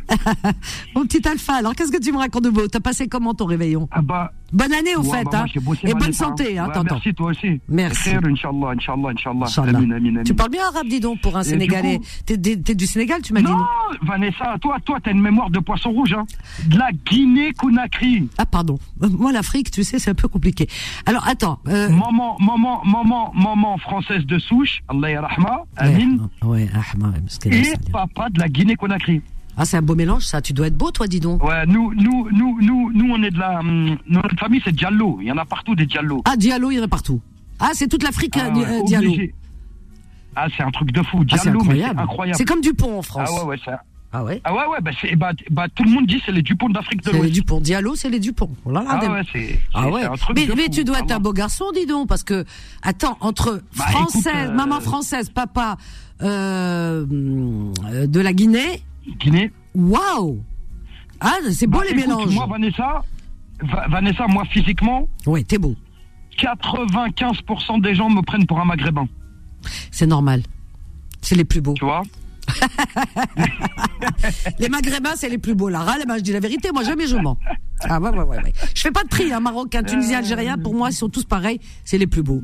[0.94, 2.68] Mon petit Alpha, alors qu'est-ce que tu me racontes de beau?
[2.68, 3.88] T'as passé comment ton réveillon?
[3.90, 7.14] Ah bah, Bonne année au ouais, fait, bah, hein Et bonne santé, hein, Ouais, Merci
[7.14, 7.58] toi aussi.
[7.68, 8.10] Merci.
[8.10, 9.46] Inch'Allah, Inch'Allah, Inch'Allah.
[9.46, 9.78] Inch'Allah.
[9.78, 10.22] Amin, amin, amin.
[10.24, 12.00] Tu parles bien arabe, dis donc, pour un Et Sénégalais.
[12.26, 13.64] T'es, du Sénégal, tu m'as dit Non,
[14.02, 16.26] Vanessa, toi, toi, t'as une mémoire de poisson rouge, hein.
[16.66, 18.28] De la Guinée-Conakry.
[18.36, 18.78] Ah, pardon.
[19.00, 20.68] Moi, l'Afrique, tu sais, c'est un peu compliqué.
[21.06, 21.58] Alors, attends.
[21.68, 26.16] Euh, Maman, maman, maman, maman française de souche, Allah yarahma, amin.
[26.41, 26.68] Ouais, ouais,
[27.40, 29.22] qu'elle Et papa de la Guinée-Conakry.
[29.56, 30.40] Ah, c'est un beau mélange, ça.
[30.40, 31.44] Tu dois être beau, toi, dis donc.
[31.44, 35.18] Ouais, nous, nous, nous, nous, nous, on est de la, hum, notre famille, c'est Diallo.
[35.20, 36.22] Il y en a partout des Diallo.
[36.24, 37.20] Ah, Diallo, il y en a partout.
[37.60, 39.08] Ah, c'est toute l'Afrique, Ah, euh, ouais, euh, Diallo.
[39.10, 39.34] obligé.
[40.34, 41.18] Ah, c'est un truc de fou.
[41.30, 42.36] Ah, c'est Diallo, c'est incroyable.
[42.38, 43.28] C'est comme Dupont en France.
[43.30, 43.72] Ah ouais, ouais, c'est,
[44.14, 46.42] Ah ouais Ah ouais, ouais, bah, c'est- bah, bah, tout le monde dit c'est les
[46.42, 47.32] Dupont d'Afrique de C'est les l'Ouest.
[47.34, 47.60] Dupont.
[47.60, 48.50] Diallo, c'est les Dupont.
[48.64, 50.02] Oh là là, Ah ouais, c'est Ah ouais.
[50.04, 50.70] un truc Mais, de mais fou.
[50.70, 52.44] tu dois être un Ah beau garçon, dis donc, parce que
[52.82, 55.76] attends entre Bah, française, écoute, euh, maman française, papa
[56.20, 58.82] euh, de la Guinée.
[59.18, 59.50] Guinée.
[59.74, 60.42] waouh
[61.20, 62.34] Ah, c'est beau Bah, les écoute, mélanges.
[62.34, 63.02] Moi, Vanessa,
[63.62, 65.74] Va- Vanessa, moi, physiquement, Oui, t'es beau.
[66.38, 69.06] 95% des gens me prennent pour un maghrébin.
[69.90, 70.42] C'est normal.
[71.20, 71.74] C'est les plus beaux.
[71.74, 72.02] Tu vois?
[74.58, 75.68] Les maghrébins, c'est les plus beaux.
[75.68, 77.38] La râle, ben, je dis la vérité, moi jamais je mens.
[77.80, 78.52] Ah ouais, ouais, ouais, ouais.
[78.74, 81.60] Je fais pas de tri, hein, marocain, tunisien, algérien, pour moi, ils sont tous pareils,
[81.84, 82.42] c'est les plus beaux.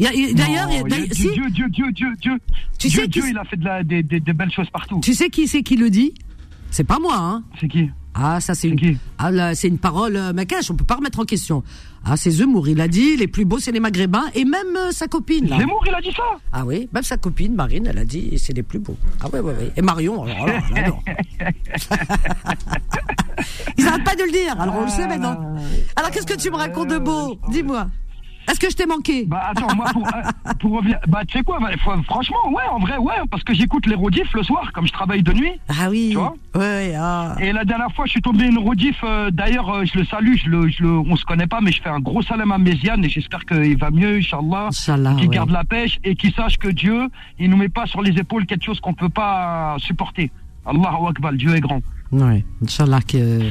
[0.00, 0.68] D'ailleurs,
[1.12, 2.38] si, Dieu, Dieu, Dieu, Dieu, Dieu.
[2.78, 4.68] Tu Dieu, sais Dieu, qui- il a fait de la, des, des- des belles choses
[4.70, 5.00] partout.
[5.02, 6.14] tu sais qui c'est qui le dit?
[6.70, 7.44] C'est pas moi, hein.
[7.60, 7.90] C'est qui?
[8.14, 11.24] Ah, ça c'est une, ah, c'est une parole euh, Makache, on peut pas remettre en
[11.24, 11.62] question.
[12.06, 14.90] Ah, c'est Zemmour, il a dit, les plus beaux c'est les maghrébins, et même euh,
[14.90, 15.58] sa copine, là.
[15.58, 16.22] Zemmour, il a dit ça?
[16.52, 18.96] Ah oui, même sa copine, Marine, elle a dit, c'est les plus beaux.
[19.20, 19.72] Ah ouais, ouais, ouais.
[19.76, 21.02] Et Marion, alors là, elle adore.
[23.78, 25.56] Ils arrêtent pas de le dire, alors on le sait maintenant.
[25.96, 27.38] Alors qu'est-ce que tu me racontes de beau?
[27.50, 27.88] Dis-moi.
[28.50, 29.24] Est-ce que je t'ai manqué?
[29.26, 31.70] Bah attends, moi pour, euh, pour revenir, bah tu sais quoi, bah,
[32.06, 35.22] franchement, ouais, en vrai, ouais, parce que j'écoute les rediffs le soir, comme je travaille
[35.22, 35.52] de nuit.
[35.68, 36.08] Ah oui.
[36.10, 37.34] Tu vois Ouais, ah.
[37.40, 38.96] Et la dernière fois, je suis tombé une rediff.
[39.02, 40.34] euh, D'ailleurs, euh, je le salue.
[40.36, 42.58] Je le, je le, on se connaît pas, mais je fais un gros salam à
[42.58, 44.68] Méziane et j'espère qu'il va mieux, Inch'Allah.
[44.68, 45.34] Inch'Allah, Qu'il ouais.
[45.34, 48.46] garde la pêche et qu'il sache que Dieu, il nous met pas sur les épaules
[48.46, 50.30] quelque chose qu'on peut pas supporter.
[50.66, 51.80] Allahu Akbar, Dieu est grand.
[52.12, 53.50] Ouais, Inch'Allah que.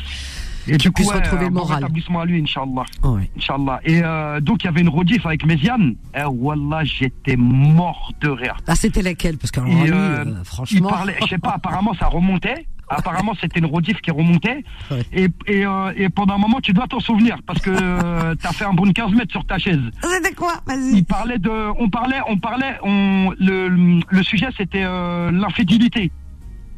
[0.67, 1.75] Et du coup, puisse ouais, retrouver le bon moral.
[1.77, 2.83] rétablissement à lui, Inch'Allah.
[3.03, 3.29] Ouais.
[3.37, 3.79] Inch'Allah.
[3.83, 5.95] Et euh, donc, il y avait une rediff avec Méziane.
[6.15, 8.55] Eh, Wallah, j'étais mort de rire.
[8.67, 9.37] Ah, c'était laquelle?
[9.37, 10.89] Parce que lui, euh, euh, il franchement.
[10.89, 12.65] parlait, je sais pas, apparemment ça remontait.
[12.89, 14.63] Apparemment c'était une rediff qui remontait.
[14.91, 15.01] Ouais.
[15.13, 18.51] Et, et, euh, et pendant un moment tu dois t'en souvenir parce que euh, t'as
[18.51, 19.79] fait un bon 15 mètres sur ta chaise.
[20.03, 20.55] C'était quoi?
[20.67, 20.97] Vas-y.
[20.97, 21.49] Il parlait de,
[21.79, 26.11] on parlait, on parlait, on, le, le sujet c'était euh, l'infidélité,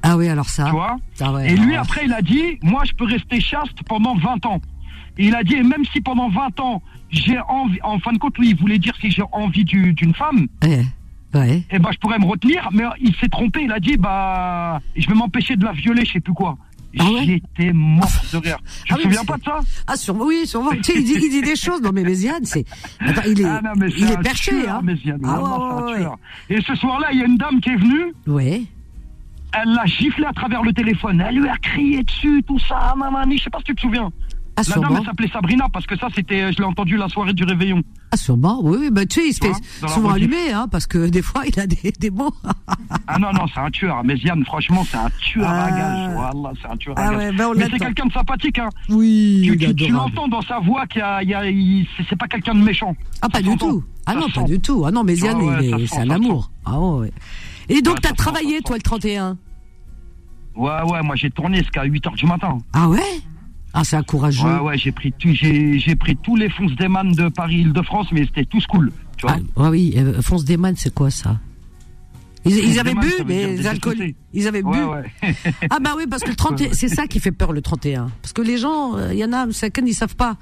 [0.07, 0.65] Ah oui, alors ça.
[0.65, 0.97] tu vois.
[1.19, 4.45] Ah ouais, Et lui après il a dit, moi je peux rester chaste pendant 20
[4.45, 4.61] ans.
[5.17, 8.17] Et il a dit, et même si pendant 20 ans j'ai envie, en fin de
[8.17, 10.85] compte lui il voulait dire si j'ai envie du- d'une femme, Ouais.
[11.33, 11.63] Ouais.
[11.71, 15.07] eh ben je pourrais me retenir, mais il s'est trompé, il a dit bah je
[15.07, 16.57] vais m'empêcher de la violer, je sais plus quoi.
[16.97, 18.57] Ah ouais J'étais mort de rire.
[18.85, 19.59] Tu Ah te oui, souviens pas de ça?
[19.85, 20.71] Ah, sûrement, oui, sûrement.
[20.71, 21.81] tu sais, il dit, il dit des choses.
[21.81, 22.63] Non, mais Méziane, c'est.
[23.01, 24.81] Attends, il est, Ah non, mais il c'est est perché, tueur, hein.
[24.81, 25.19] Méziane.
[25.25, 25.41] Ah
[25.83, 26.05] ouais, ouais.
[26.49, 28.61] Et ce soir-là, il y a une dame qui est venue, Ouais.
[29.61, 31.23] Elle l'a giflé à travers le téléphone.
[31.27, 34.11] Elle lui a crié dessus, tout ça, mamani, je sais pas si tu te souviens.
[34.57, 37.33] Ah, La dame, elle s'appelait Sabrina, parce que ça, c'était, je l'ai entendu la soirée
[37.33, 37.81] du réveillon.
[38.11, 38.61] Ah, sûrement.
[38.63, 38.89] Oui, oui.
[38.89, 41.67] Bah, tu sais, il se fait souvent allumer, hein, parce que des fois, il a
[41.67, 42.31] des, des mots.
[43.07, 44.01] Ah non, non, c'est un tueur.
[44.05, 45.71] Méziane, franchement, c'est un tueur à Ah.
[45.71, 46.57] gage.
[46.61, 47.35] C'est un tueur Ah à gage.
[47.37, 48.69] ouais, on Mais c'est quelqu'un de sympathique, hein.
[48.89, 51.41] Oui, Tu, l'entends dans sa voix qu'il y a,
[52.09, 52.95] c'est- pas quelqu'un de méchant.
[53.21, 53.83] Ah, pas du tout.
[54.05, 54.85] Ah Ça non, pas du tout.
[54.87, 56.49] Ah non, ouais, est, se c'est un amour.
[56.65, 57.11] Ah ouais.
[57.67, 59.37] Et donc, t'as travaillé, toi, le 31
[60.55, 62.57] Ouais, ouais, moi j'ai tourné jusqu'à 8h du matin.
[62.73, 62.99] Ah ouais?
[63.73, 64.43] Ah, c'est courageux.
[64.47, 68.45] Ouais, ouais, j'ai pris, j'ai, pris tous les fonds des man de Paris-Île-de-France, mais c'était
[68.45, 68.91] tous cool.
[69.17, 71.39] Tu vois Ah, ah oui, euh, Desman, c'est quoi ça?
[72.45, 73.95] Ils, avaient Desman, bu alcools.
[73.95, 74.15] désossés.
[74.33, 74.83] Ils avaient Ouais, bu.
[74.85, 75.33] ouais.
[75.69, 78.07] Ah bah oui, parce que le 31, c'est ça qui fait peur le 31.
[78.21, 80.37] Parce que les gens, euh, il y en a, certains, ils savent pas.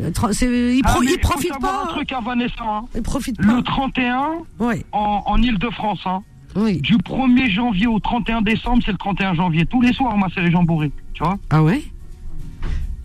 [0.00, 1.82] Euh, Ils, Ah, pro- mais ils faut profitent pas.
[1.84, 2.82] un truc à Vanessa, hein.
[2.96, 3.54] Ils profitent pas.
[3.54, 6.22] Le 31 Oui, en, en Île-de-France, hein.
[6.56, 6.80] Oui.
[6.80, 9.66] Du 1er janvier au 31 décembre, c'est le 31 janvier.
[9.66, 10.92] Tous les soirs, moi, c'est les gens bourrés.
[11.14, 11.82] Tu vois Ah ouais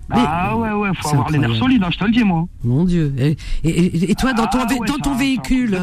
[0.09, 2.45] Ah ouais, ouais, faut C'est avoir les nerfs solides, hein, je te le dis, moi.
[2.63, 3.13] Mon Dieu.
[3.17, 5.77] Et, et- et- et toi, dans ton, Ah ouais, dans c'est ton c'est véhicule,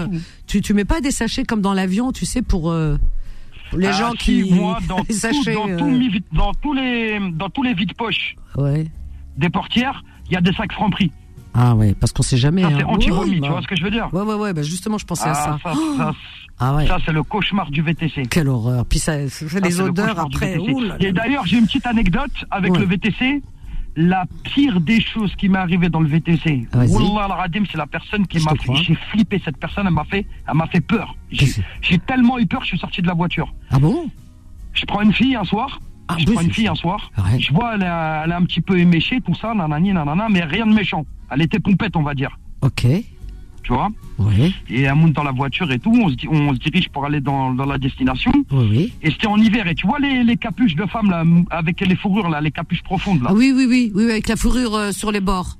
[0.46, 2.96] tu, tu mets pas des sachets comme dans l'avion, tu sais, pour, euh,
[3.70, 4.54] pour les Ah, gens si, qui.
[4.54, 5.54] moi, dans, les tout- sachets.
[5.54, 8.86] dans, euh, tout dans tous les, dans tous les vides-poches Ouais.
[9.36, 11.10] des portières, il y a des sacs francs prix.
[11.52, 12.62] Ah ouais, parce qu'on sait jamais.
[12.62, 12.74] Ça, hein.
[12.78, 13.48] c'est anti-vomi, tu bah.
[13.50, 15.58] vois ce que je veux dire Ouais, ouais, ouais, bah justement, je pensais à Ah,
[15.62, 15.72] ça.
[15.74, 16.14] ça, ça,
[16.58, 16.86] Ah ouais.
[16.86, 18.22] ça, c'est le cauchemar du VTC.
[18.30, 18.84] Quelle horreur.
[18.86, 20.56] Puis ça, ça les le odeurs après.
[21.00, 22.78] Et d'ailleurs, j'ai une petite anecdote avec Ouais.
[22.78, 23.42] le VTC.
[23.96, 26.66] La pire des choses qui m'est arrivée dans le VTC.
[26.74, 28.74] Wallah c'est la personne qui m'a fait.
[28.82, 31.14] J'ai flippé cette personne, elle m'a fait, elle m'a fait peur.
[31.30, 33.54] J'ai tellement eu peur, je suis sorti de la voiture.
[33.70, 34.10] Ah bon?
[34.72, 35.80] Je prends une fille un soir.
[36.08, 37.12] Ah je oui, prends une fille un soir.
[37.16, 37.38] Ouais.
[37.38, 40.42] Je vois, elle est, elle est un petit peu éméchée, tout ça, nanani, nanana, mais
[40.42, 41.06] rien de méchant.
[41.30, 42.36] Elle était pompette, on va dire.
[42.62, 42.84] Ok.
[43.64, 45.90] Tu vois Oui, Et elle monte dans la voiture et tout.
[45.92, 48.30] On se, di- on se dirige pour aller dans, dans la destination.
[48.52, 48.92] oui, oui.
[49.02, 49.66] Et c'était en hiver.
[49.66, 52.82] Et tu vois les, les capuches de femmes, là, avec les fourrures, là, les capuches
[52.82, 53.28] profondes, là.
[53.30, 55.56] Ah oui, oui, oui, oui, avec la fourrure euh, sur les bords.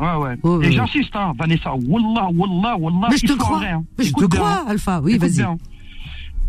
[0.00, 0.36] Ouais, ouais.
[0.42, 0.72] Ouais, et ouais.
[0.72, 1.72] j'insiste, hein, Vanessa.
[1.74, 3.08] Wallah, wallah, wallah.
[3.10, 3.58] Mais je te crois.
[3.58, 3.84] vraie, hein.
[3.98, 4.64] Mais je te crois, hein.
[4.68, 5.00] Alpha.
[5.02, 5.36] Oui, vas-y.
[5.38, 5.56] bien.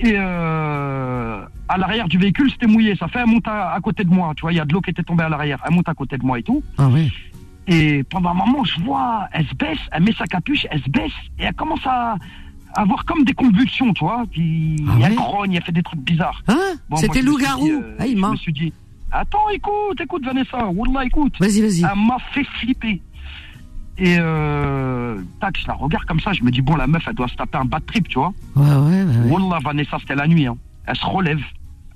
[0.01, 2.95] Et euh, à l'arrière du véhicule, c'était mouillé.
[2.95, 4.33] Ça fait, elle monte à, à côté de moi.
[4.35, 5.59] Tu vois, il y a de l'eau qui était tombée à l'arrière.
[5.67, 6.63] Elle monte à côté de moi et tout.
[6.77, 7.07] Ah ouais.
[7.71, 10.89] Et pendant un moment, je vois, elle se baisse, elle met sa capuche, elle se
[10.89, 12.15] baisse, et elle commence à,
[12.73, 14.23] avoir comme des convulsions, tu vois.
[14.31, 16.41] Puis Ah elle grogne, elle fait des trucs bizarres.
[16.47, 16.57] Hein
[16.89, 17.69] Bon, C'était loup-garou.
[17.69, 18.73] euh, ah, il Je me suis dit,
[19.11, 21.35] attends, écoute, écoute, Vanessa, Wallah, écoute.
[21.39, 21.83] Vas-y, vas-y.
[21.83, 23.01] Elle m'a fait flipper.
[23.99, 27.15] Et euh, tac, je la regarde comme ça, je me dis, bon, la meuf, elle
[27.15, 28.33] doit se taper un bad trip, tu vois.
[28.55, 29.03] Ouais, ouais.
[29.03, 29.31] ouais.
[29.31, 30.47] Wallah, Vanessa, c'était la nuit.
[30.47, 30.57] Hein.
[30.85, 31.41] Elle se relève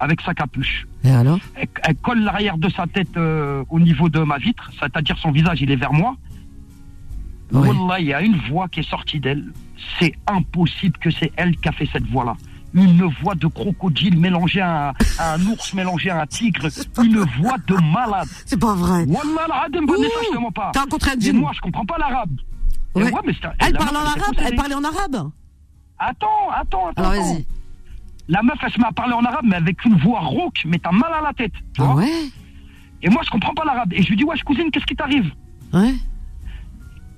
[0.03, 0.85] avec sa capuche.
[1.03, 4.69] Et alors Elle, elle colle l'arrière de sa tête euh, au niveau de ma vitre,
[4.79, 6.15] c'est-à-dire son visage, il est vers moi.
[7.51, 7.67] Ouais.
[7.69, 9.45] Wallah, il y a une voix qui est sortie d'elle.
[9.99, 12.35] C'est impossible que c'est elle qui a fait cette voix-là.
[12.73, 16.67] Une voix de crocodile mélangée à un, à un ours mélangé à un tigre.
[17.03, 18.27] Une voix de malade.
[18.45, 19.05] C'est pas vrai.
[19.05, 20.71] Wallah, te mens pas.
[20.73, 22.31] T'as rencontré un djinn moi, je comprends pas l'arabe.
[22.95, 23.11] Ouais.
[23.59, 24.35] Elle la parle en arabe.
[24.37, 25.31] Elle parlait en arabe
[25.99, 26.93] Attends, attends, attends.
[26.97, 27.45] Alors vas-y.
[28.29, 30.79] La meuf, elle se met à parler en arabe, mais avec une voix rauque, mais
[30.79, 31.51] t'as mal à la tête.
[31.73, 32.29] Tu Ah vois ouais
[33.01, 33.91] Et moi, je comprends pas l'arabe.
[33.93, 35.31] Et je lui dis, wesh, cousine, qu'est-ce qui t'arrive
[35.73, 35.93] Ouais.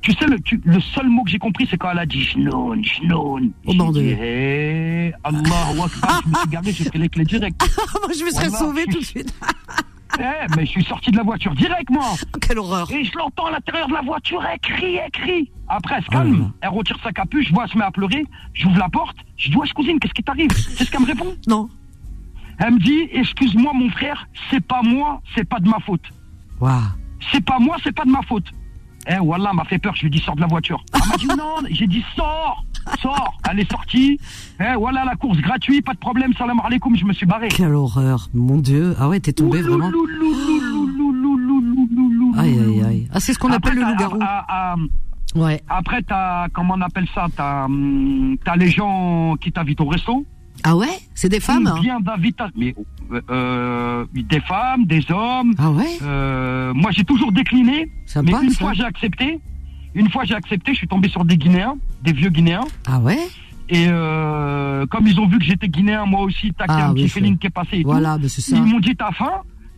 [0.01, 2.21] Tu sais, le, tu- le seul mot que j'ai compris, c'est quand elle a dit
[2.23, 3.51] jnoun, jnoun.
[3.65, 4.03] Oh, bordel.
[4.19, 5.41] hé, Allahu
[5.81, 7.59] Akbar, je me suis garé, j'ai pris les clés direct.
[8.01, 9.33] Moi, je me serais sauvée je- tout de suite.
[10.19, 12.05] Eh, mais je suis sorti de la voiture direct, moi.
[12.13, 12.89] Oh, quelle horreur.
[12.91, 15.51] Et je l'entends à l'intérieur de la voiture, elle crie, elle crie.
[15.67, 17.91] Après, elle se Oh calme, elle retire sa capuche, je vois, elle se met à
[17.91, 18.25] pleurer.
[18.53, 20.51] J'ouvre la porte, je dis, wesh, cousine, qu'est-ce qui t'arrive?
[20.51, 21.35] C'est ce qu'elle me répond?
[21.47, 21.69] Non.
[22.59, 26.03] Elle me dit, excuse-moi, mon frère, c'est pas moi, c'est pas de ma faute.
[26.61, 26.79] Waouh.
[27.31, 28.45] C'est pas moi, c'est pas de ma faute.
[29.07, 30.83] Eh, Wallah, m'a fait peur, je lui ai dit, sors de la voiture.
[30.93, 32.63] Elle m'a dit, non, j'ai dit, sors,
[33.01, 33.37] sors.
[33.49, 34.19] Elle est sortie.
[34.59, 37.47] Eh, voilà la course gratuite, pas de problème, salam alaikum, je me suis barré.
[37.49, 38.27] Quelle horreur.
[38.33, 38.95] Mon Dieu.
[38.99, 39.91] Ah ouais, t'es tombé vraiment.
[42.37, 43.07] Aïe, aïe, aïe.
[43.13, 44.19] Ah, c'est ce qu'on appelle le loup-garou.
[44.21, 44.75] ah, ah,
[45.35, 45.61] Ouais.
[45.67, 50.25] Après, t'as, comment on appelle ça T'as, hum, t'as les gens qui t'invitent au resto.
[50.63, 50.87] Ah ouais?
[51.13, 51.79] C'est des femmes hein?
[51.81, 52.53] Bien d'invitation.
[52.57, 52.73] Mais,
[53.29, 55.53] euh, des femmes, des hommes.
[55.57, 55.97] Ah ouais?
[56.01, 57.91] Euh, moi, j'ai toujours décliné.
[58.05, 58.59] Sympa, mais une ça.
[58.59, 59.39] fois, j'ai accepté.
[59.95, 60.73] Une fois, j'ai accepté.
[60.73, 62.65] Je suis tombé sur des Guinéens, des vieux Guinéens.
[62.85, 63.17] Ah ouais
[63.69, 67.03] Et euh, comme ils ont vu que j'étais Guinéen, moi aussi, tac, Ah un oui,
[67.03, 67.77] petit feeling qui est passé.
[67.77, 68.27] Et Voilà, tout.
[68.29, 68.55] c'est ça.
[68.57, 69.31] Ils m'ont dit, t'as faim?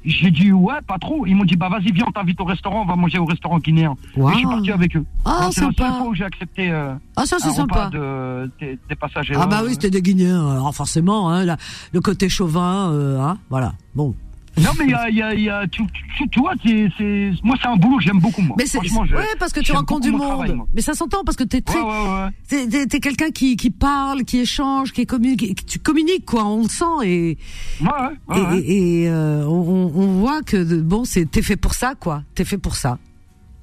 [0.06, 1.26] J'ai dit, ouais, pas trop.
[1.26, 3.60] Ils m'ont dit, bah vas-y, viens, on t'invite au restaurant, on va manger au restaurant
[3.60, 3.96] guinéen.
[4.16, 5.04] Et je suis parti avec eux.
[5.26, 7.90] Ah, c'est la seule fois où j'ai accepté euh, Ah, ça, c'est un repas sympa.
[7.90, 9.34] de, des, des passagers.
[9.38, 10.50] Ah bah Ouais, oui, c'était des Guinéens.
[10.50, 11.44] Alors forcément, hein,
[11.92, 13.74] le côté chauvin, euh, hein, voilà.
[13.96, 14.16] Bon.
[14.60, 15.84] Non, mais il y a, y a, il y a- tu,
[16.18, 16.90] tu, tu vois, c'est,
[17.44, 18.56] moi, c'est un boulot que j'aime beaucoup, moi.
[18.58, 20.22] Mais c'est ouais parce que tu rencontres du monde.
[20.22, 22.86] travail, mais ça s'entend parce que t'es très, Ouais, ouais, ouais.
[22.88, 26.46] t'es, quelqu'un qui, qui parle, qui échange, qui communique, tu communiques quoi.
[26.46, 27.38] On le sent et
[27.82, 27.88] Ouais,
[28.30, 31.74] ouais, ouais, et, et- et, euh, on, on voit que bon, c'est t'es fait pour
[31.76, 32.24] ça quoi.
[32.34, 32.98] T'es fait pour ça.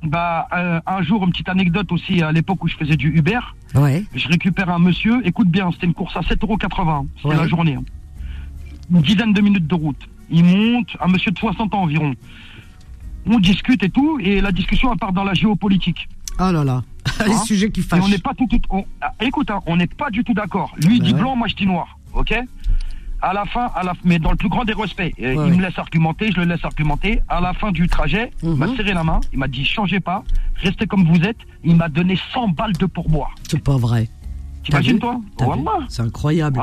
[0.04, 3.40] Bah, euh, un jour, une petite anecdote aussi, à l'époque où je faisais du Uber,
[3.74, 4.04] Ouais.
[4.14, 7.74] je récupère un monsieur, écoute bien, c'était une course à 7,80€, c'était la journée.
[7.76, 7.84] hein.
[8.92, 9.96] Une dizaine de minutes de route.
[10.30, 12.14] Il monte, un monsieur de 60 ans environ.
[13.26, 16.08] On discute et tout, et la discussion elle part dans la géopolitique.
[16.38, 16.82] Oh là là.
[17.26, 18.02] Les Hein sujets qui Et fâchent.
[18.04, 20.74] on n'est pas tout, tout- on- ah, écoute, hein, on n'est pas du tout d'accord.
[20.84, 21.20] Lui il dit ouais.
[21.20, 22.34] blanc, moi je dis noir, ok
[23.22, 25.38] À la fin, à la, mais dans le plus grand des respects, Et Ouais, il
[25.38, 25.56] ouais.
[25.56, 27.20] me laisse argumenter, je le laisse argumenter.
[27.28, 28.76] À la fin du trajet, il m'a Mhm.
[28.76, 30.24] serré la main, il m'a dit changez pas,
[30.56, 31.38] restez comme vous êtes.
[31.62, 33.34] Il m'a donné 100 balles de pourboire.
[33.48, 34.08] C'est pas vrai.
[34.64, 36.60] T'imagines toi Wallah, C'est incroyable.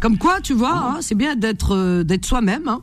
[0.00, 2.66] Comme quoi, tu vois, hein, c'est bien d'être euh, d'être soi-même.
[2.66, 2.80] Hein.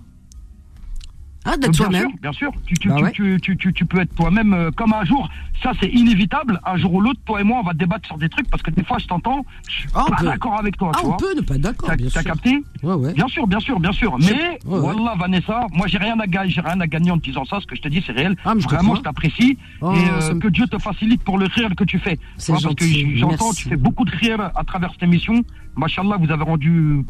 [1.45, 2.01] Hein, d'être Bien soi-même.
[2.01, 2.51] sûr, bien sûr.
[2.65, 3.39] Tu, tu, Bah tu, ouais.
[3.39, 5.29] tu, peux être toi-même euh, comme un jour.
[5.63, 6.59] Ça, c'est inévitable.
[6.65, 8.71] Un jour ou l'autre, toi et moi, on va débattre sur des trucs parce que
[8.71, 10.91] des fois, je t'entends, je suis Ah, pas d'accord avec toi.
[10.93, 11.17] Ah, tu on vois.
[11.17, 13.13] peut ne pas être d'accord, T'as bien capté Ouais, ouais.
[13.13, 14.17] Bien sûr, bien sûr, bien sûr.
[14.19, 14.59] Mais.
[14.65, 17.59] Wallah, Vanessa, moi, j'ai rien à gagner, j'ai rien à gagner en te disant ça.
[17.61, 18.35] Ce que je te dis, c'est réel.
[18.43, 19.57] Ah, je Vraiment, je t'apprécie.
[19.81, 22.19] Oh, et euh, me- que Dieu te facilite pour le rire que tu fais.
[22.37, 25.41] C'est parce que j'entends, tu fais beaucoup de rire à travers cette émission.
[25.77, 27.05] Machallah, vous avez rendu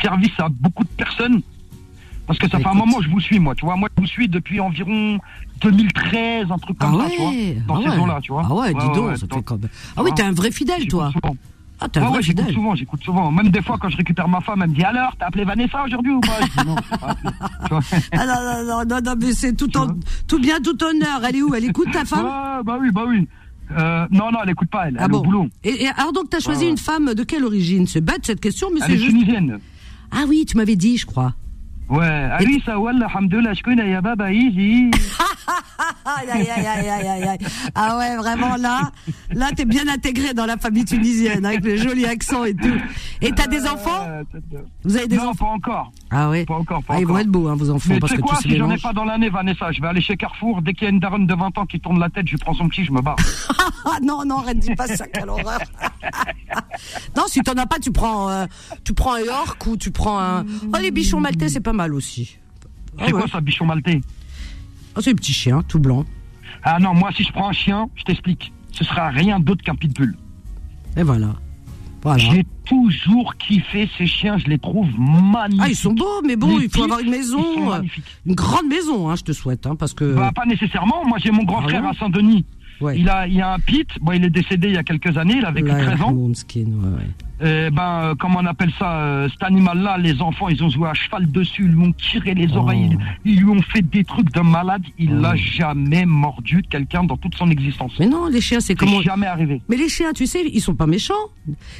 [0.00, 1.42] service à beaucoup de personnes.
[2.26, 3.54] Parce que ça fait un moment que je vous suis, moi.
[3.54, 5.18] Tu vois, moi, je vous suis depuis environ
[5.60, 7.28] 2013, un truc Ah comme ça, tu vois.
[7.30, 7.98] ouais, Dans ah ces ouais.
[7.98, 8.42] eaux-là, tu vois.
[8.48, 9.70] Ah ouais, dis donc, ouais, ça fait quand même.
[9.96, 11.10] Ah oui, t'es un vrai fidèle, toi.
[11.80, 13.30] Ah, t'es un Ouais, vrai ouais, j'écoute souvent, j'écoute souvent.
[13.30, 15.82] Même des fois, quand je récupère ma femme, elle me dit alors, t'as appelé Vanessa
[15.84, 16.38] aujourd'hui ou pas?
[16.40, 16.76] Je dis non,
[18.12, 19.88] Ah non, non, non, non, mais c'est tout, en,
[20.28, 21.22] tout bien, tout honneur.
[21.28, 21.54] Elle est où?
[21.54, 22.24] Elle écoute ta femme?
[22.24, 23.26] Ouais, bah oui, bah oui.
[23.76, 24.96] Euh, non, non, elle écoute pas, elle.
[24.98, 25.48] Ah elle est au bon boulot.
[25.64, 26.70] et, et alors donc, t'as choisi Ouais, ouais.
[26.72, 27.86] une femme de quelle origine?
[27.86, 29.10] C'est bête cette question, mais c'est est juste.
[29.10, 29.58] tunisienne.
[30.12, 31.34] Ah oui, tu m'avais dit, je crois.
[31.88, 34.90] واريسه ولا الحمد لله شكون يا بابا يجي إيه، إيه.
[36.04, 37.38] Aïe, aïe, aïe, aïe, aïe, aïe, aïe.
[37.74, 38.90] Ah ouais, vraiment, là,
[39.30, 42.74] là, t'es bien intégré dans la famille tunisienne, avec le joli accent et tout.
[43.20, 45.92] Et t'as des enfants Euh, de- Vous avez des Non, enfants pas encore.
[46.10, 46.44] Ah ouais.
[46.44, 47.20] Pas encore, pas Ah, ils vont encore.
[47.20, 49.28] être beaux, hein, vos enfants, Mais parce que quoi, si j'en ai pas dans l'année,
[49.30, 50.62] Vanessa, je vais aller chez Carrefour.
[50.62, 52.54] Dès qu'il y a une daronne de 20 ans qui tourne la tête, je prends
[52.54, 53.16] son petit, je me barre.
[53.84, 55.58] Ah non, non, arrête, dis pas ça, quelle horreur.
[57.16, 58.46] non, si t'en as pas, tu prends, euh,
[58.84, 60.44] tu prends un York ou tu prends un.
[60.72, 62.38] Oh, les bichons maltais, c'est pas mal aussi.
[62.96, 63.20] Ah C'est ouais.
[63.22, 64.00] quoi ça, bichon maltais?
[64.96, 66.04] Oh, c'est un petit chien, tout blanc.
[66.62, 68.52] Ah non, moi, si je prends un chien, je t'explique.
[68.72, 70.16] Ce sera rien d'autre qu'un pitbull.
[70.96, 71.34] Et voilà.
[72.02, 72.18] Voilà.
[72.18, 75.62] J'ai toujours kiffé ces chiens, je les trouve magnifiques.
[75.64, 77.80] Ah, ils sont beaux, mais bon, Les il faut avoir une maison, euh,
[78.26, 80.14] une grande maison, hein, je te souhaite, hein, parce que.
[80.14, 81.02] Bah, pas nécessairement.
[81.06, 82.44] Moi, j'ai mon grand Ah frère à Saint-Denis.
[82.80, 82.98] Ouais.
[82.98, 83.88] Il a, il a un pit.
[84.00, 85.36] Bon, il est décédé il y a quelques années.
[85.38, 86.12] Il a vécu Là, 13 ans.
[86.12, 87.08] Moonskin, ouais, ouais.
[87.40, 90.88] Eh ben, euh, comment on appelle ça euh, Cet animal-là, les enfants, ils ont joué
[90.88, 91.64] à cheval dessus.
[91.64, 92.58] Ils lui ont tiré les Oh.
[92.58, 92.96] oreilles.
[93.24, 94.82] Ils, ils lui ont fait des trucs de malade.
[94.98, 95.20] Il Oh.
[95.20, 97.92] l'a jamais mordu quelqu'un dans toute son existence.
[97.98, 99.02] Mais non, les chiens, c'est comment.
[99.02, 99.60] jamais arrivé.
[99.68, 101.14] Mais les chiens, tu sais, ils sont pas méchants.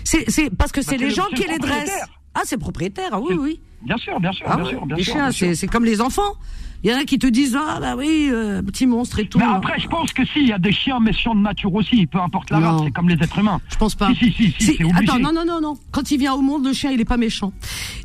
[0.02, 2.08] C'est, c'est parce que c'est c'est les le- gens qui le les dressent.
[2.34, 3.60] Ah, c'est propriétaire, ah oui, oui.
[3.82, 5.12] Bien sûr, bien sûr, Ah bien ouais, sûr, bien les sûr.
[5.14, 6.34] chiens, c'est, comme les enfants.
[6.82, 9.38] Il y en a qui te disent, ah bah oui, euh, petit monstre et tout.
[9.38, 12.06] Mais après, je pense que si, il y a des chiens méchants de nature aussi,
[12.06, 12.70] peu importe la Non.
[12.72, 13.58] race, c'est comme les êtres humains.
[13.70, 14.10] Je pense pas.
[14.18, 14.78] Si, si, si.
[14.94, 15.78] Attends, non, non, non, non.
[15.92, 17.54] Quand il vient au monde, le chien, il est pas méchant.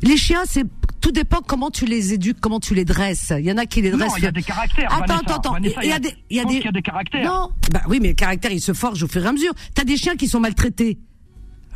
[0.02, 0.64] Les chiens, c'est
[1.02, 3.34] tout dépend comment tu les éduques, comment tu les dresses.
[3.38, 4.14] Il y en a qui les Non, dressent.
[4.16, 4.90] il y a des caractères.
[4.94, 5.34] Attends, Vanessa.
[5.36, 5.56] attends, attends.
[5.82, 7.24] Il y a des, il y a des, y a des caractères.
[7.30, 7.50] Non.
[7.72, 9.52] Bah oui, mais le caractère, il se forge au fur et à mesure.
[9.74, 10.96] T'as des chiens qui sont maltraités.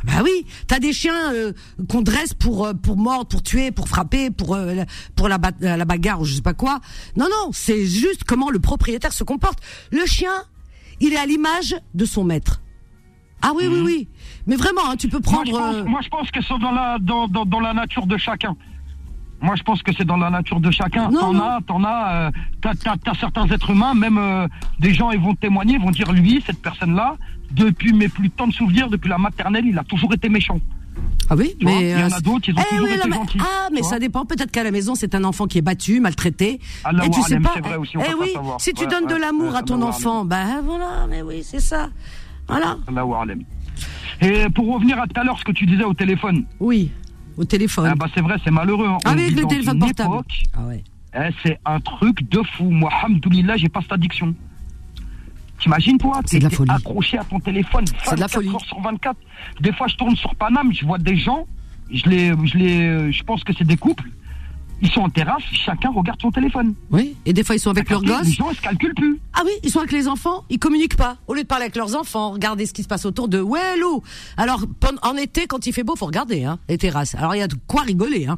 [0.05, 1.51] Bah oui, t'as des chiens euh,
[1.89, 5.37] qu'on dresse pour euh, pour mordre, pour tuer, pour frapper, pour euh, la- pour la,
[5.37, 6.79] ba- la bagarre ou je sais pas quoi.
[7.17, 9.59] Non non, c'est juste comment le propriétaire se comporte.
[9.91, 10.33] Le chien,
[10.99, 12.61] il est à l'image de son maître.
[13.41, 14.07] Ah oui oui oui.
[14.47, 15.23] Mais vraiment, hein, tu peux Mhm.
[15.31, 15.65] Moi je, prendre.
[15.67, 18.17] pense, euh, moi, je pense que c'est dans la, dans, dans, dans la nature de
[18.17, 18.55] chacun.
[19.45, 21.11] Moi, je pense que c'est dans la nature de chacun.
[21.11, 22.31] T'en as, t'en as, euh,
[22.61, 24.47] t'as, certains êtres humains, même euh,
[24.79, 27.15] des gens, ils vont témoigner, ils vont dire, lui, cette personne-là,
[27.51, 30.59] depuis mes plus tendres souvenirs, depuis la maternelle, il a toujours été méchant.
[31.29, 32.93] Ah oui, Tu mais il y en a euh, d'autres, ils ont eh toujours oui,
[32.95, 34.25] été mais- gentils, Ah, mais ça dépend.
[34.25, 36.59] Peut-être qu'à la maison, c'est un enfant qui est battu, maltraité.
[36.83, 37.51] Allah et tu sais pas.
[37.53, 38.59] c'est vrai aussi, on eh oui, savoir.
[38.61, 41.59] si tu Ouais, donnes de l'amour ouais, à ton enfant, ben voilà, mais oui, c'est
[41.59, 41.89] ça.
[42.47, 42.77] Voilà.
[42.87, 43.05] Allah.
[44.21, 46.91] Et pour revenir à tout à l'heure, ce que tu disais au téléphone, Oui,
[47.37, 47.89] au téléphone.
[47.91, 48.87] ah bah c'est vrai, c'est malheureux.
[48.87, 48.97] hein.
[49.05, 50.13] Avec vit le téléphone portable.
[50.15, 50.83] époque, Ah ouais.
[51.15, 52.69] eh, c'est un truc de fou.
[52.69, 54.33] Moi, alhamdoulilah, j'ai pas cette addiction.
[55.59, 56.71] T'imagines toi, C'est de la t'es folie.
[56.71, 58.49] accroché à ton téléphone C'est de la 24 folie.
[58.49, 59.17] heures sur 24.
[59.61, 61.47] Des fois, je tourne sur Paname, je vois des gens,
[61.89, 64.09] je les, je les, je pense que c'est des couples.
[64.81, 66.73] Ils sont en terrasse, chacun regarde son téléphone.
[66.91, 67.15] Oui.
[67.25, 68.35] Et des fois, ils sont avec leurs capté Les gosses.
[68.37, 69.19] gens, ils se calculent plus.
[69.33, 71.17] Ah oui, ils sont avec les enfants, ils communiquent pas.
[71.27, 73.41] Au lieu de parler avec leurs enfants, regarder ce qui se passe autour d'eux.
[73.41, 74.03] Ouais, Lou.
[74.37, 74.63] Alors,
[75.01, 77.15] en été, quand il fait beau, faut regarder, hein, les terrasses.
[77.15, 78.37] Alors, il y a de quoi rigoler, hein.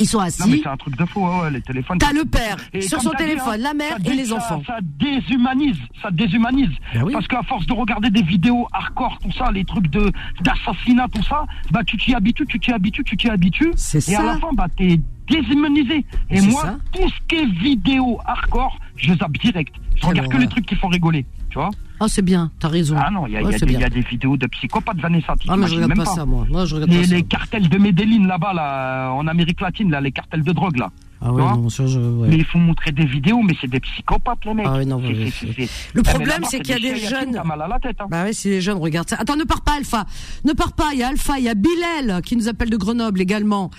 [0.00, 0.60] Ils sont Non, mais assis.
[0.64, 1.98] c'est un truc de fou, ouais, ouais, les téléphones.
[1.98, 4.60] T'as le père Et sur son dit, téléphone, hein, la mère et les ça- enfants.
[4.66, 6.70] Ça déshumanise, ça déshumanise.
[6.94, 7.12] Ben oui.
[7.12, 10.10] Parce qu'à force de regarder des vidéos hardcore, tout ça, les trucs de
[10.42, 13.70] d'assassinat, tout ça, bah tu t'y habitues, tu t'y habitues, tu t'y habitues.
[13.76, 14.20] C'est et ça.
[14.20, 14.98] à la fin, bah t'es
[15.28, 16.04] déshumanisé.
[16.30, 16.78] Et moi, ça.
[16.92, 19.74] tout ce qui est vidéo hardcore, je zappe direct.
[19.96, 21.70] Je regarde que les trucs qui font rigoler, tu vois.
[22.00, 22.96] Ah, c'est bien, t'as raison.
[22.98, 25.34] Ah non, il y, a- Ouais, y des- y a des vidéos de psychopathes, Vanessa.
[25.38, 26.44] tu Ah, mais je regarde pas, ça, moi.
[26.50, 27.14] Moi, je regarde Les, pas ça.
[27.14, 30.90] les cartels de Medellin là-bas, là, en Amérique latine, là, les cartels de drogue, là.
[31.26, 32.28] Ah ouais, non, ça, je, ouais.
[32.28, 34.66] Mais il faut montrer des vidéos, mais c'est des psychopathes, les mecs.
[34.68, 36.98] Ah oui, non, ouais, c'est- ouais, c'est- Le Eh, problème, c'est qu'il y a des
[36.98, 37.96] chiens, jeunes- mal à la tête.
[38.00, 38.06] Hein.
[38.10, 39.16] Bah ouais, si les jeunes regardent ça.
[39.18, 40.04] Attends, ne pars pas, Alpha.
[40.44, 40.90] Ne pars pas.
[40.92, 43.70] Il y a Alpha, il y a Bilal qui nous appelle de Grenoble également.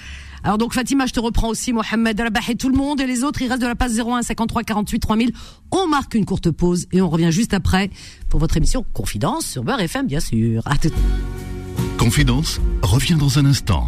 [0.46, 3.24] Alors donc Fatima, je te reprends aussi, Mohamed Rabah et tout le monde et les
[3.24, 5.32] autres, il reste de la passe 01 53 48 3000.
[5.72, 7.90] On marque une courte pause et on revient juste après
[8.30, 10.62] pour votre émission Confidence sur Beurre FM, bien sûr.
[10.68, 10.92] À tout.
[11.98, 13.88] Confidence revient dans un instant.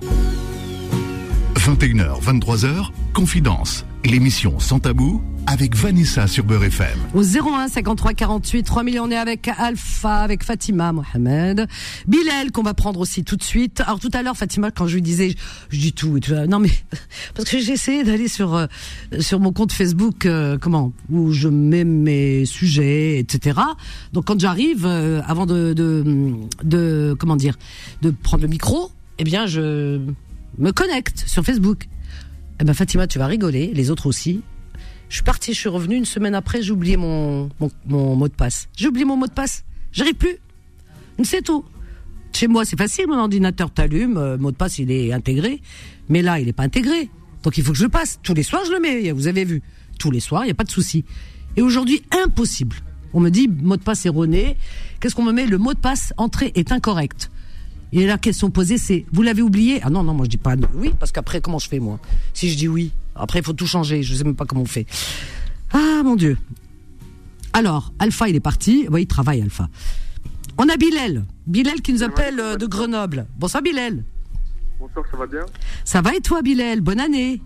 [1.57, 6.99] 21h, 23h, Confidence, l'émission sans tabou avec Vanessa sur Beurre FM.
[7.15, 11.67] Au 01 53 48 3000, on est avec Alpha, avec Fatima, Mohamed,
[12.07, 13.81] Bilal qu'on va prendre aussi tout de suite.
[13.81, 15.33] Alors tout à l'heure, Fatima, quand je lui disais,
[15.69, 16.69] je, dis tout tout, non mais
[17.33, 18.67] parce que j'ai essayé d'aller sur euh,
[19.19, 23.59] sur mon compte Facebook, euh, comment, où je mets mes sujets, etc.
[24.13, 27.57] Donc quand j'arrive, euh, avant de, de de comment dire,
[28.03, 29.99] de prendre le micro, eh bien je
[30.57, 31.87] me connecte sur Facebook.
[32.59, 34.41] Eh ben Fatima, tu vas rigoler, les autres aussi.
[35.09, 38.27] Je suis parti, je suis revenu une semaine après, j'ai oublié mon, mon, mon mot
[38.27, 38.67] de passe.
[38.75, 39.63] J'ai oublié mon mot de passe.
[39.91, 40.37] J'arrive plus.
[41.23, 41.63] C'est tout.
[42.33, 45.61] Chez moi, c'est facile, mon ordinateur t'allume, euh, mot de passe, il est intégré.
[46.09, 47.09] Mais là, il n'est pas intégré.
[47.43, 48.19] Donc il faut que je le passe.
[48.21, 49.61] Tous les soirs, je le mets, vous avez vu.
[49.97, 51.05] Tous les soirs, il n'y a pas de souci.
[51.55, 52.75] Et aujourd'hui, impossible.
[53.13, 54.57] On me dit, mot de passe erroné.
[54.99, 55.47] Qu'est-ce qu'on me met?
[55.47, 57.31] Le mot de passe entrée est incorrect.
[57.93, 59.79] Et la question posée, c'est, vous l'avez oublié?
[59.83, 61.99] Ah non, non, moi je dis pas oui, parce qu'après, comment je fais, moi?
[62.33, 64.65] Si je dis oui, après, il faut tout changer, je sais même pas comment on
[64.65, 64.85] fait.
[65.71, 66.37] Ah, mon Dieu.
[67.53, 68.87] Alors, Alpha, il est parti.
[68.91, 69.69] Oui, il travaille, Alpha.
[70.57, 71.25] On a Bilal.
[71.45, 73.25] Bilal qui nous appelle euh, de Grenoble.
[73.39, 74.03] Bonsoir, Bilal.
[74.79, 75.45] Bonsoir, ça va bien?
[75.85, 76.81] Ça va et toi, Bilal?
[76.81, 77.41] Bonne année.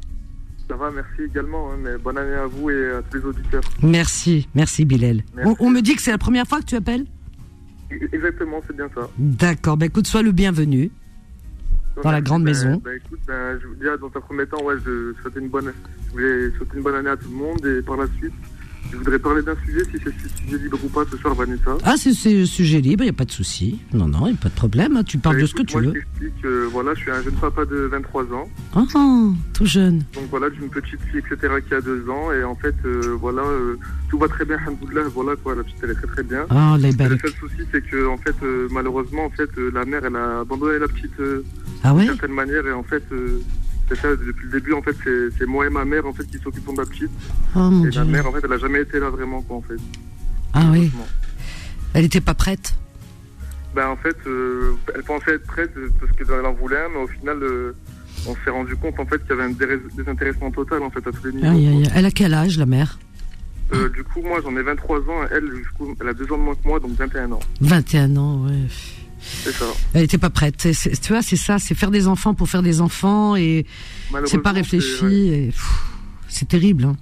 [0.67, 1.71] Ça va, merci également.
[1.71, 3.61] hein, mais bonne année à vous et à tous les auditeurs.
[3.83, 5.23] Merci, merci, Bilal.
[5.35, 5.55] Merci.
[5.59, 7.05] On, on me dit que c'est la première fois que tu appelles?
[8.13, 9.09] Exactement, c'est bien ça.
[9.17, 10.91] D'accord, ben écoute, sois le bienvenu.
[12.03, 12.81] Dans la grande Ben- maison.
[12.83, 15.73] ben, écoute, ben, je, déjà, dans un premier temps, ouais, je souhaite une bonne,
[16.07, 18.33] je voulais souhaiter une bonne année à tout le monde et par la suite,
[18.91, 21.77] Je voudrais parler d'un sujet, si c'est sujet libre ou pas ce soir, Vanessa.
[21.83, 23.79] Ah, c'est c'est sujet libre, il n'y a pas de souci.
[23.93, 24.97] Non, non, il n'y a pas de problème.
[24.97, 25.83] hein, Tu parles Bah, de ce que tu veux.
[25.85, 28.49] Je t'explique, euh, voilà, je suis un jeune papa de 23 ans.
[28.75, 29.99] Ah, ah, tout jeune.
[30.13, 32.31] Donc voilà, d'une petite fille, etc., qui a deux ans.
[32.33, 33.77] Et en fait, euh, voilà, euh,
[34.09, 35.03] tout va très bien, alhamdoulilah.
[35.13, 36.45] Voilà, quoi, la petite, elle est très très bien.
[36.49, 37.17] Ah, les Et le belles.
[37.21, 40.79] seul souci, c'est que, en fait, euh, malheureusement, en fait, la mère, elle a abandonné
[40.79, 41.11] la petite
[41.83, 42.67] Ah ouais d'une certaine manière.
[42.67, 43.03] Et en fait,
[43.89, 44.95] c'est ça, depuis le début, en fait,
[45.37, 47.09] c'est moi et ma mère, en fait, qui s'occupons de la petite.
[47.55, 47.99] Oh mon Et dieu.
[47.99, 49.75] la mère, en fait, elle a jamais été là vraiment, quoi, en fait.
[50.53, 50.91] Ah oui.
[51.93, 52.75] Elle n'était pas prête?
[53.75, 57.03] Ben, en fait, euh, elle pensait être prête euh, parce qu'elle en voulait un, mais
[57.03, 57.73] au final, euh,
[58.27, 61.11] on s'est rendu compte, en fait, qu'il y avait un désintéressement total, en fait, à
[61.11, 61.47] tous les niveaux.
[61.47, 61.83] Aïe, aïe.
[61.95, 62.97] Elle a quel âge, la mère?
[63.73, 65.25] Euh, du coup, moi, j'en ai 23 ans.
[65.31, 67.39] Elle, du coup, elle a deux ans de moins que moi, donc 21 ans.
[67.61, 68.67] 21 ans, ouais.
[69.21, 69.65] C'est ça.
[69.93, 70.55] Elle n'était pas prête.
[70.59, 73.65] C'est- c'est- tu vois, c'est ça, c'est faire des enfants pour faire des enfants et
[74.25, 75.51] c'est pas réfléchi.
[76.27, 76.85] C'est terrible.
[76.85, 76.95] hein.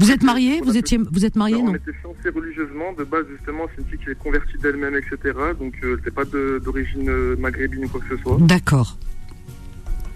[0.00, 2.92] Vous êtes marié Vous étiez, vous êtes marié Non, on était fiancés religieusement.
[2.98, 5.16] De base, justement, c'est une fille qui est convertie d'elle-même, etc.
[5.58, 8.36] Donc, euh, n'était pas d'origine euh, maghrébine ou quoi que ce soit.
[8.40, 8.98] D'accord.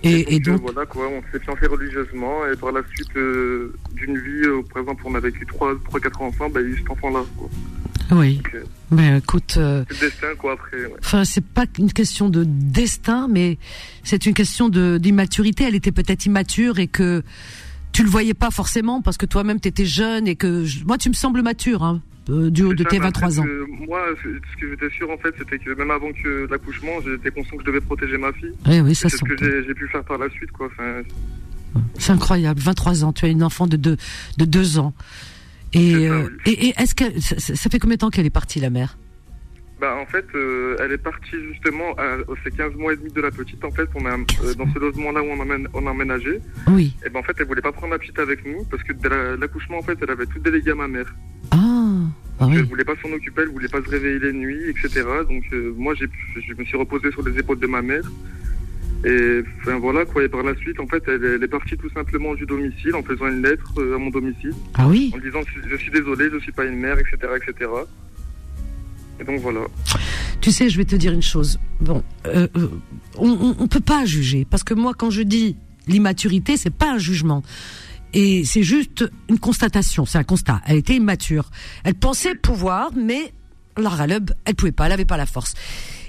[0.02, 2.46] Et, et euh, donc, voilà, quoi, on s'est fiancés religieusement.
[2.52, 6.54] Et par la suite euh, d'une vie, par exemple, on a vécu 3-4 ans ensemble,
[6.54, 7.24] bah, il y a eu cet enfant-là.
[8.12, 8.36] Oui.
[8.36, 10.76] Donc, euh, Ben écoute, euh, c'est le destin, quoi, après.
[10.86, 10.92] ouais.
[11.00, 13.58] enfin, c'est pas une question de destin, mais
[14.02, 15.64] c'est une question de d'immaturité.
[15.64, 17.22] Elle était peut-être immature et que
[17.92, 21.08] tu le voyais pas forcément parce que toi-même t'étais jeune et que je- moi tu
[21.08, 23.44] me sembles mature, hein, euh, du haut de ça, tes mais en 23 fait, ans.
[23.86, 27.56] moi, ce que j'étais sûr, en fait, c'était que même avant que l'accouchement, j'étais conscient
[27.56, 28.52] que je devais protéger ma fille.
[28.66, 30.66] Oui, oui, ça C'est ce que j'ai pu faire par la suite, quoi.
[30.66, 31.02] Enfin,
[31.98, 32.60] C'est incroyable.
[32.60, 33.96] 23 ans, tu as une enfant de deux,
[34.38, 34.92] de deux ans.
[35.74, 38.26] Et, C'est ça, euh, et, et est-ce que ça, ça fait combien de temps qu'elle
[38.26, 38.96] est partie, la mère?
[39.80, 43.20] Bah en fait, euh, elle est partie justement, à, c'est 15 mois et demi de
[43.20, 45.90] la petite en fait, on a, euh, dans ce logement-là où on, emmène, on a
[45.90, 46.94] emménagé, Oui.
[47.04, 49.08] et ben en fait elle voulait pas prendre la petite avec nous parce que dès
[49.08, 51.12] la- l'accouchement en fait elle avait tout délégué à ma mère.
[51.50, 51.56] Ah,
[52.38, 52.68] ah Elle oui.
[52.68, 55.02] voulait pas s'en occuper, elle voulait pas se réveiller les nuits, etc.
[55.28, 56.06] Donc euh, moi j'ai,
[56.46, 58.04] je me suis reposé sur les épaules de ma mère.
[59.06, 61.90] Et enfin voilà quoi, et par la suite en fait elle, elle est partie tout
[61.90, 65.12] simplement du domicile en faisant une lettre euh, à mon domicile Ah oui.
[65.14, 65.40] en disant
[65.70, 67.16] je suis désolé, je suis pas une mère, etc.
[67.36, 67.70] etc.
[69.20, 69.60] Et donc voilà.
[70.40, 71.58] Tu sais, je vais te dire une chose.
[71.80, 72.68] Bon, euh, euh,
[73.16, 76.98] on, on peut pas juger parce que moi, quand je dis l'immaturité, c'est pas un
[76.98, 77.42] jugement.
[78.12, 80.60] Et c'est juste une constatation, c'est un constat.
[80.66, 81.50] Elle était immature.
[81.84, 83.32] Elle pensait pouvoir, mais
[83.76, 85.54] la ralub, elle pouvait pas, elle avait pas la force.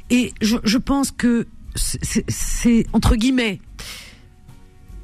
[0.09, 3.59] Et je, je pense que c'est- entre guillemets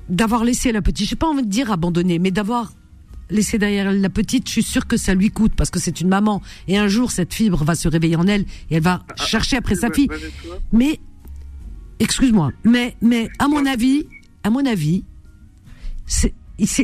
[0.10, 2.74] d'avoir laissé la petite, j'ai pas envie de dire abandonner, mais d'avoir
[3.30, 6.10] laissé derrière la petite, je suis sûre que ça lui coûte parce que c'est une
[6.10, 9.56] maman et un jour cette fibre va se réveiller en elle et elle va chercher
[9.58, 10.08] après sa fille.
[10.74, 11.00] Mais
[12.00, 14.08] excuse-moi, mais mais à mon avis,
[14.44, 15.04] à mon avis,
[16.06, 16.34] c'est-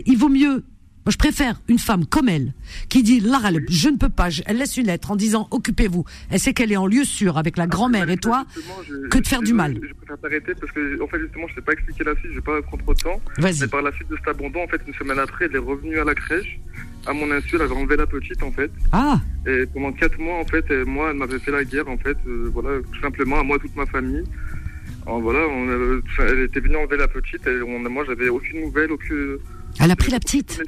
[0.05, 0.63] il vaut mieux.
[1.07, 2.51] Moi, je préfère une femme comme elle
[2.89, 4.27] qui dit Lara, je ne peux pas.
[4.45, 6.03] elle laisse une lettre en disant occupez-vous.
[6.29, 8.43] Elle sait qu'elle est en lieu sûr avec la grand-mère et toi.
[8.85, 9.79] Je- que de faire du mal.
[9.81, 12.35] Je préfère t'arrêter parce que, en fait, justement, je t'ai pas expliqué la suite, je
[12.35, 13.21] vais pas prendre trop de temps.
[13.37, 13.61] Vas-y.
[13.61, 15.97] Mais par la suite de cet abandon, en fait, une semaine après, elle est revenue
[15.97, 16.59] à la crèche.
[17.05, 18.69] À mon insu, elle avait enlevé la petite, en fait.
[18.91, 22.17] Ah, Et pendant quatre mois, en fait, moi, elle m'avait fait la guerre, en fait.
[22.27, 24.25] euh, voilà, tout simplement, à moi, toute ma famille.
[25.05, 27.47] Alors, voilà, on, euh, elle était venue enlever la petite.
[27.47, 29.37] Et on, moi, j'avais aucune nouvelle, aucune.
[29.79, 30.61] Elle a pris la petite.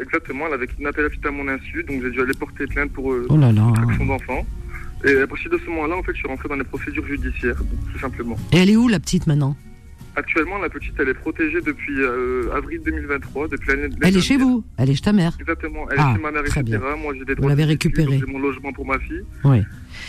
[0.00, 1.84] Exactement, elle avait kidnappé la petite à mon insu.
[1.84, 3.68] Donc, j'ai dû aller porter plainte pour euh, Oh là là.
[3.70, 4.46] extraction d'enfant.
[5.04, 7.56] Et à partir de ce moment-là, en fait, je suis rentré dans les procédures judiciaires,
[7.92, 8.36] tout simplement.
[8.52, 9.56] Et elle est où la petite maintenant?
[10.16, 13.94] Actuellement, la petite, elle est protégée depuis euh, avril 2023, depuis l'année.
[14.02, 14.64] Elle est chez vous.
[14.78, 15.36] Elle est chez ta mère.
[15.38, 15.86] Exactement.
[15.90, 16.78] Elle Ah, est chez ma mère, très etc.
[16.78, 16.96] bien.
[16.96, 17.48] Moi, j'ai des Vous droits.
[17.50, 18.18] l'avez de visite, récupérée.
[18.26, 19.20] J'ai mon logement pour ma fille.
[19.44, 19.60] Oui.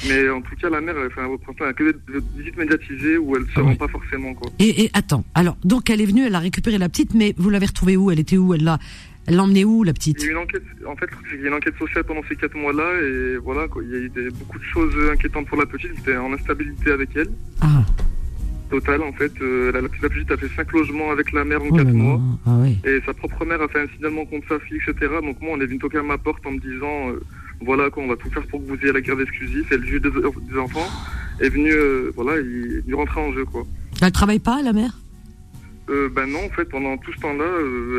[0.08, 1.98] Mais en tout cas, la mère, elle, elle a que des
[2.38, 3.76] visites médiatisées où elle se Ah rend oui.
[3.76, 4.50] pas forcément, quoi.
[4.60, 5.26] Et, et attends.
[5.36, 8.10] Alors donc elle est venue, elle a récupéré la petite, mais vous l'avez retrouvée où?
[8.12, 8.54] Elle était où?
[8.54, 8.78] Elle l'a,
[9.26, 11.42] elle l'a emmenée où la Il petite y a eu une enquête, en fait, il
[11.42, 13.82] y a une enquête sociale pendant ces quatre mois-là, et voilà, quoi.
[13.84, 15.92] Il y a eu des- beaucoup de choses inquiétantes pour la petite.
[15.98, 17.30] J'étais en instabilité avec elle,
[17.62, 17.84] Ah,
[18.70, 19.32] totale, en fait.
[19.42, 21.94] Euh, la, la petite a fait cinq logements avec la mère en oh là quatre
[21.94, 22.04] là.
[22.04, 22.22] mois.
[22.46, 22.78] Ah oui.
[22.86, 25.14] Et sa propre mère a fait un signalement contre sa fille, etc.
[25.24, 27.20] Donc moi, on est venu toquer à ma porte en me disant, euh,
[27.66, 29.66] voilà, quoi, on va tout faire pour que vous ayez la garde exclusive.
[29.72, 30.88] Et le juge des, des enfants
[31.40, 33.64] est venu, euh, voilà, il, il rentrait en jeu, quoi.
[34.02, 34.98] Elle travaille pas, la mère?
[35.90, 37.46] Euh, ben non, en fait, pendant tout ce temps-là,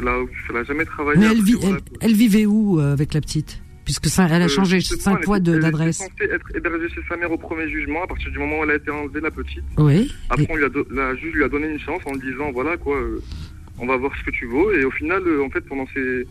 [0.00, 0.18] elle, a,
[0.50, 1.18] elle a jamais travaillé.
[1.20, 1.56] Mais elle, vit,
[2.00, 3.62] elle, vivait où avec la petite?
[3.88, 5.96] Puisque ça, elle a Euh, changé cinq fois de- elle était d'adresse.
[5.96, 8.72] censée être hébergée chez sa mère au premier jugement, à partir du moment où elle
[8.72, 9.64] a été enlevée, la petite.
[9.78, 10.12] Oui.
[10.28, 12.20] Après, Et- on lui a do- la juge lui a donné une chance en lui
[12.30, 13.22] disant, voilà, quoi, euh,
[13.78, 14.70] on va voir ce que tu vaux.
[14.72, 16.26] Et au final, euh, en fait, pendant ces,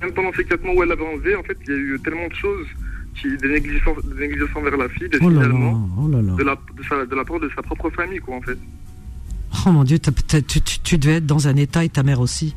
[0.00, 2.00] même pendant ces quatre mois où elle l'avait enlevée, en fait, il y a eu
[2.04, 2.68] tellement de choses,
[3.16, 5.40] qui, des négligences, des négligences envers la fille, des Oh là
[5.98, 8.40] Oh là de la, de, sa, de la part de sa propre famille, quoi, en
[8.42, 8.56] fait.
[9.66, 12.20] Oh mon Dieu, t'as- tu, tu, tu devais être dans un état et ta mère
[12.20, 12.54] aussi.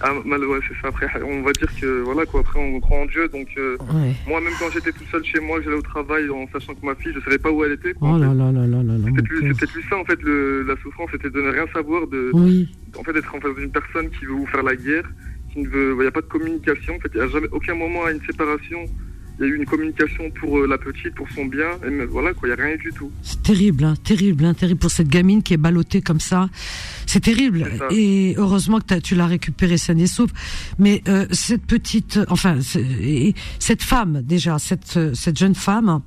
[0.00, 0.88] Ah, mal, ouais, c'est ça.
[0.88, 2.40] Après, on va dire que, voilà, quoi.
[2.40, 3.28] Après, on croit en Dieu.
[3.28, 4.14] Donc, euh, Ouais.
[4.28, 6.94] moi, même quand j'étais tout seul chez moi, j'allais au travail en sachant que ma
[6.94, 7.94] fille, je savais pas où elle était.
[7.94, 9.04] quoi, Oh là là là là là là.
[9.08, 9.52] C'était plus, pauvre.
[9.54, 12.68] c'était plus ça, en fait, le, la souffrance, c'était de ne rien savoir, de, Oui.
[12.96, 15.04] en fait, d'être en face d'une personne qui veut vous faire la guerre,
[15.52, 16.94] qui ne veut, il n'y a pas de communication.
[16.96, 18.84] En fait, il n'y a jamais, aucun moment à une séparation.
[19.38, 21.68] Il y a eu une communication pour euh, la petite, pour son bien.
[21.86, 23.10] Et voilà, quoi, il n'y a rien eu du tout.
[23.22, 26.48] C'est terrible, hein, terrible, hein, terrible pour cette gamine qui est ballottée comme ça.
[27.06, 27.70] C'est terrible.
[27.90, 30.32] Et heureusement que tu l'as récupérée saine et sauve.
[30.78, 32.58] Mais euh, cette petite, enfin,
[33.00, 36.00] et cette femme déjà, cette euh, cette jeune femme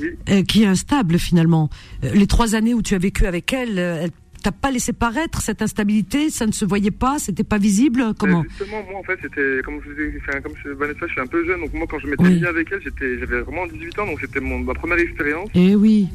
[0.00, 0.08] Oui.
[0.30, 1.68] euh, qui est instable finalement.
[2.02, 4.10] Les trois années où tu as vécu avec elle, elle
[4.46, 6.30] t'a pas laissé paraître cette instabilité.
[6.30, 8.14] Ça ne se voyait pas, c'était pas visible.
[8.16, 11.20] Comment Euh, Justement, moi, en fait, c'était, comme je enfin, comme je, Vanessa, je suis
[11.20, 12.34] un peu jeune, donc moi, quand je m'étais Oui.
[12.40, 12.80] mis avec elle,
[13.18, 15.48] j'avais vraiment 18 ans, donc c'était ma première expérience.
[15.54, 16.06] Eh oui.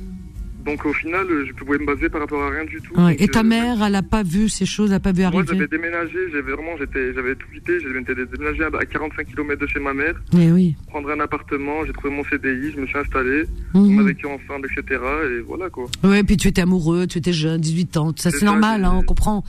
[0.66, 2.94] Donc, au final, euh, je pouvais me baser par rapport à rien du tout.
[3.00, 3.16] Ouais.
[3.20, 5.28] Et ta euh, mère, elle a pas vu ces choses, elle a pas vu Moi,
[5.42, 5.46] arriver.
[5.54, 9.80] j'avais déménagé, j'avais vraiment, j'étais, j'avais tout quitté, j'avais déménagé à 45 km de chez
[9.80, 10.76] ma mère, Eh oui.
[10.88, 13.44] prendre un appartement, j'ai trouvé mon CDI, je me suis installé,
[13.74, 13.98] Mhm.
[13.98, 15.02] on a vécu ensemble, etc.
[15.38, 15.86] Et voilà, quoi.
[16.04, 19.04] Ouais, puis tu étais amoureux, tu étais jeune, 18 ans, ça C'est normal, hein, on
[19.04, 19.44] comprend.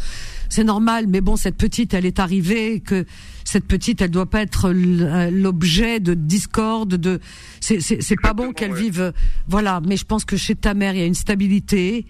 [0.48, 3.04] C'est normal, mais bon, cette petite, elle est arrivée, que
[3.52, 7.20] cette petite, elle doit pas être euh, l'objet de discorde, de.
[7.60, 8.80] C'est pas bon qu'elle ouais.
[8.80, 9.12] vive, euh,
[9.46, 9.80] voilà.
[9.86, 12.06] Mais je pense que chez ta mère, il y a une stabilité,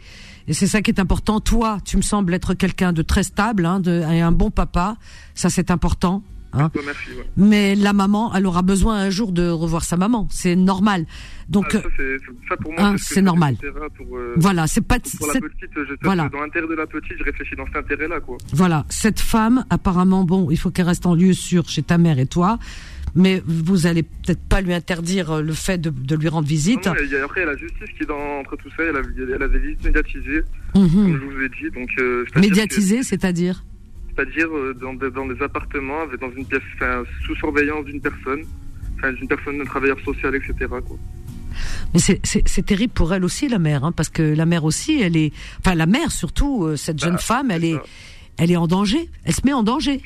[0.46, 1.40] et c'est ça qui est important.
[1.40, 4.96] Toi, tu me sembles être quelqu'un de très stable, hein, de, et un bon papa,
[5.34, 6.22] ça c'est important.
[6.54, 6.70] Hein.
[6.74, 7.24] Ouais, merci, ouais.
[7.36, 11.06] Mais la maman, elle aura besoin un jour de revoir sa maman, c'est normal.
[11.48, 11.80] Donc Ah,
[12.48, 13.56] ça, pour moi, hein, c'est normal.
[13.96, 16.28] Pour, euh, voilà, c'est pas pour la c'est- petite, je, voilà.
[16.28, 18.36] dans l'intérêt de la petite, je réfléchis dans cet intérêt-là, quoi.
[18.52, 22.18] Voilà, cette femme, apparemment, bon, il faut qu'elle reste en lieu sûr chez ta mère
[22.18, 22.58] et toi,
[23.14, 26.86] mais vous allez peut-être pas lui interdire euh, le fait de, de lui rendre visite.
[26.86, 28.56] Non, non, il y a- après, il y a la justice qui est dans, entre
[28.56, 28.96] tout ça, elle
[29.42, 30.42] a, des visites médiatisées,
[30.74, 30.88] Mhm.
[30.90, 33.64] comme je vous ai dit, donc, euh, c'est-à-dire Médiatisé, c'est-à-dire?
[34.14, 38.42] C'est-à-dire euh, dans, des- dans des appartements, dans une pièce, enfin, sous surveillance d'une personne,
[38.98, 40.96] enfin, d'une personne, d'un travailleur social, etc., quoi.
[41.94, 45.16] Mais c'est- terrible pour elle aussi, la mère, hein, parce que la mère aussi, elle
[45.16, 47.76] est, enfin la mère surtout, euh, cette jeune Bah, femme, elle est,
[48.38, 49.08] elle est en danger.
[49.24, 50.00] Elle se met en danger.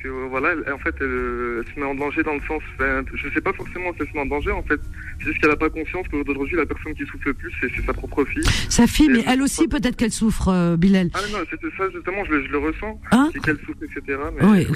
[0.00, 2.40] Parce que, euh, voilà, elle- en fait, elle, elle se met en danger dans le
[2.46, 4.80] sens, enfin, je sais pas forcément si elle se met en danger, en fait.
[5.18, 7.84] C'est juste qu'elle a pas conscience qu'aujourd'hui, la personne qui souffre le plus, c'est c'est
[7.84, 8.44] sa propre fille.
[8.68, 11.10] Sa fille, mais elle aussi, peut-être qu'elle souffre, euh, Bilal.
[11.14, 13.00] Ah non, c'était ça, justement, je le, je le ressens.
[13.10, 14.18] Hein C'est qu'elle souffre, etc.
[14.40, 14.66] Mais, Oui.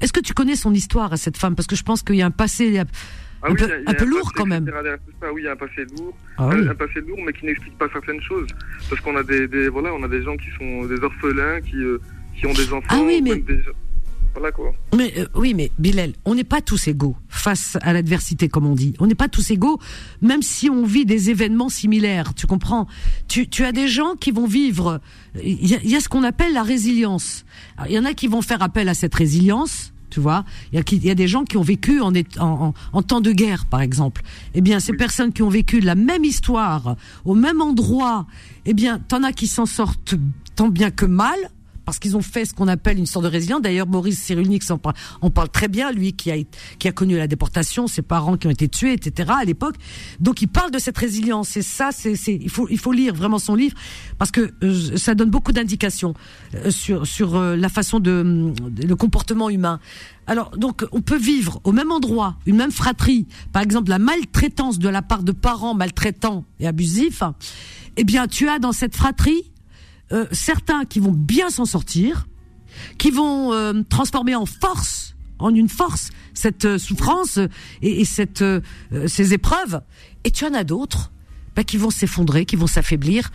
[0.00, 1.56] Est-ce que tu connais son histoire à cette femme?
[1.56, 2.78] Parce que je pense qu'il y a un passé.
[3.42, 4.66] Ah un oui, peu- un peu lourd, passé, quand même.
[5.20, 5.32] ça.
[5.32, 6.16] Oui, il y a un passé lourd.
[6.38, 6.68] Ah un, oui.
[6.68, 8.46] un passé lourd, mais qui n'explique pas certaines choses.
[8.88, 11.76] Parce qu'on a des, des- voilà, on a des gens qui sont des orphelins, qui,
[11.76, 11.98] euh,
[12.36, 12.86] qui ont des enfants.
[12.90, 13.62] Ah oui, ou mais- même des-
[14.34, 14.72] Voilà, quoi.
[14.94, 18.74] Mais euh, oui, mais Bilal, on n'est pas tous égaux face à l'adversité, comme on
[18.74, 18.94] dit.
[19.00, 19.78] On n'est pas tous égaux,
[20.22, 22.34] même si on vit des événements similaires.
[22.34, 22.86] Tu comprends
[23.26, 25.00] tu, tu as des gens qui vont vivre.
[25.42, 27.44] Il y a, il y a ce qu'on appelle la résilience.
[27.86, 29.92] Il y en a qui vont faire appel à cette résilience.
[30.10, 32.74] Tu vois, il y a, y des gens qui ont vécu en, est- en, en,
[32.94, 34.22] en temps de guerre, par exemple.
[34.54, 34.98] Eh bien, ces Oui.
[34.98, 38.26] personnes qui ont vécu la même histoire, au même endroit,
[38.64, 40.14] eh bien, t'en as qui s'en sortent
[40.56, 41.36] tant bien que mal,
[41.88, 43.62] parce qu'ils ont fait ce qu'on appelle une sorte de résilience.
[43.62, 47.86] D'ailleurs, Boris Cyrulnik en parle, en parle très bien, lui qui a, connu la déportation,
[47.86, 49.32] ses parents qui ont été tués, etc.
[49.40, 49.76] à l'époque.
[50.20, 51.56] Donc, il parle de cette résilience.
[51.56, 53.74] Et ça, c'est, il faut, il faut lire vraiment son livre
[54.18, 56.12] parce que euh, ça donne beaucoup d'indications
[56.56, 59.80] euh, sur, sur euh, la façon de, de- le comportement humain.
[60.26, 63.26] Alors, donc, on peut vivre au même endroit, une même fratrie.
[63.50, 67.22] Par exemple, la maltraitance de la part de parents maltraitants et abusifs.
[67.96, 69.50] Eh bien, tu as dans cette fratrie
[70.12, 72.26] euh, certains qui vont bien s'en sortir,
[72.98, 77.48] qui vont euh, transformer en force, en une force, cette euh, souffrance euh,
[77.82, 78.60] et, et cette, euh,
[79.06, 79.80] ces épreuves.
[80.24, 81.12] Et tu en as d'autres
[81.56, 83.30] bah, qui vont s'effondrer, qui vont s'affaiblir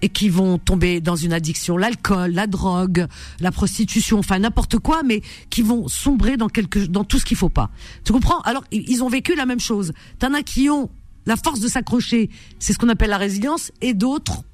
[0.00, 3.06] et qui vont tomber dans une addiction, l'alcool, la drogue,
[3.40, 7.36] la prostitution, enfin n'importe quoi, mais qui vont sombrer dans quelque, dans tout ce qu'il
[7.36, 7.70] faut pas.
[8.04, 8.40] Tu comprends?
[8.42, 9.92] Alors ils ont vécu la même chose.
[10.20, 10.88] T'en as qui ont
[11.26, 14.44] la force de s'accrocher, c'est ce qu'on appelle la résilience, et d'autres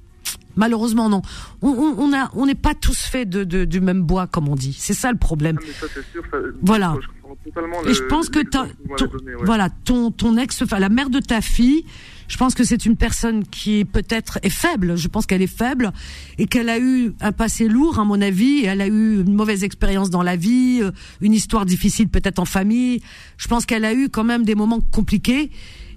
[0.55, 1.21] Malheureusement, non.
[1.61, 4.47] On, on, on a, on n'est pas tous faits de, de, du même bois, comme
[4.47, 4.75] on dit.
[4.77, 5.57] C'est ça le problème.
[5.59, 6.23] Ah, mais ça, c'est sûr.
[6.31, 6.95] Ça, Voilà.
[7.01, 9.45] Je Et je pense que ton, donné, ouais.
[9.45, 11.85] voilà, ton, ton ex, enfin, la mère de ta fille,
[12.27, 14.97] je pense que c'est une personne qui peut-être est faible.
[14.97, 15.91] Je pense qu'elle est faible
[16.39, 18.65] et qu'elle a eu un passé lourd, à mon avis.
[18.65, 20.91] Elle a eu une mauvaise expérience dans la vie, euh,
[21.21, 23.01] une histoire difficile peut-être en famille.
[23.37, 25.51] Je pense qu'elle a eu quand même des moments compliqués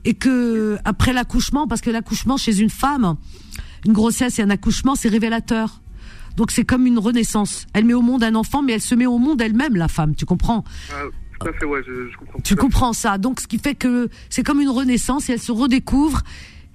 [0.04, 3.16] et que après l'accouchement, parce que l'accouchement chez une femme,
[3.86, 5.80] une grossesse et un accouchement, c'est révélateur.
[6.36, 7.66] Donc c'est comme une renaissance.
[7.72, 10.14] Elle met au monde un enfant, mais elle se met au monde elle-même, la femme.
[10.14, 10.62] Tu comprends?
[10.92, 11.02] Ah,
[11.40, 12.40] tout à fait, ouais, je, je comprends.
[12.40, 13.18] tu comprends ça.
[13.18, 16.22] Donc, ce qui fait que c'est comme une renaissance et elle se redécouvre.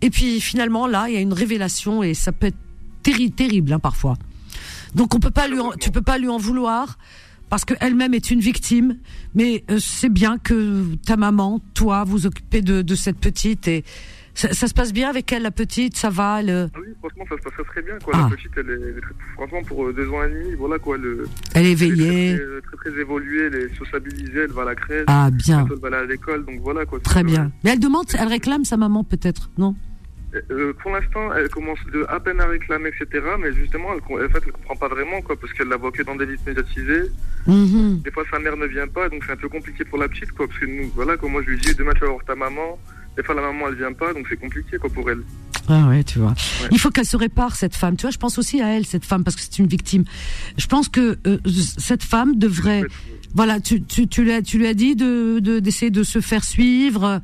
[0.01, 2.57] Et puis, finalement, là, il y a une révélation et ça peut être
[3.03, 4.17] terri- terrible, hein, parfois.
[4.95, 6.97] Donc, on peut pas lui, en- tu peux pas lui en vouloir
[7.49, 8.97] parce qu'elle-même est une victime,
[9.35, 13.83] mais euh, c'est bien que ta maman, toi, vous occupez de, de cette petite et
[14.35, 16.69] ça, ça, se passe bien avec elle, la petite, ça va elle...
[16.73, 18.13] Ah oui, franchement, ça se passe très bien, quoi.
[18.15, 18.27] Ah.
[18.29, 20.79] La petite, elle est, elle est très- franchement, pour euh, deux ans et demi, voilà,
[20.79, 20.95] quoi.
[20.97, 22.39] Elle, euh, Elle est elle est éveillée.
[22.63, 25.87] très, très, évoluée, elle est sociabilisée, elle va à la crèche, Ah, bien, elle va
[25.87, 26.99] aller à l'école, donc voilà, quoi.
[26.99, 27.51] très bien.
[27.63, 29.75] Mais elle demande, elle réclame sa maman peut-être, non?
[30.49, 33.23] Euh, pour l'instant, elle commence de à peine à réclamer, etc.
[33.39, 36.01] Mais justement, elle, en fait, elle comprend pas vraiment, quoi, parce qu'elle la voit que
[36.01, 37.03] dans des listes médiatisées.
[37.45, 37.99] Mhm.
[38.03, 40.31] Des fois, sa mère ne vient pas, donc c'est un peu compliqué pour la petite,
[40.31, 42.33] quoi, parce que nous, voilà, quoi, moi, je lui dis, demain, tu vas voir ta
[42.33, 42.79] maman.
[43.15, 45.23] Des fois, la maman, elle vient pas, donc c'est compliqué, quoi, pour elle.
[45.69, 46.33] Ah ouais, tu vois.
[46.71, 47.95] Il faut qu'elle se répare cette femme.
[47.95, 50.03] Tu vois, je pense aussi à elle cette femme parce que c'est une victime.
[50.57, 51.37] Je pense que euh,
[51.77, 52.83] cette femme devrait,
[53.33, 56.19] voilà, tu tu tu lui as tu lui as dit de de- d'essayer de se
[56.19, 57.21] faire suivre.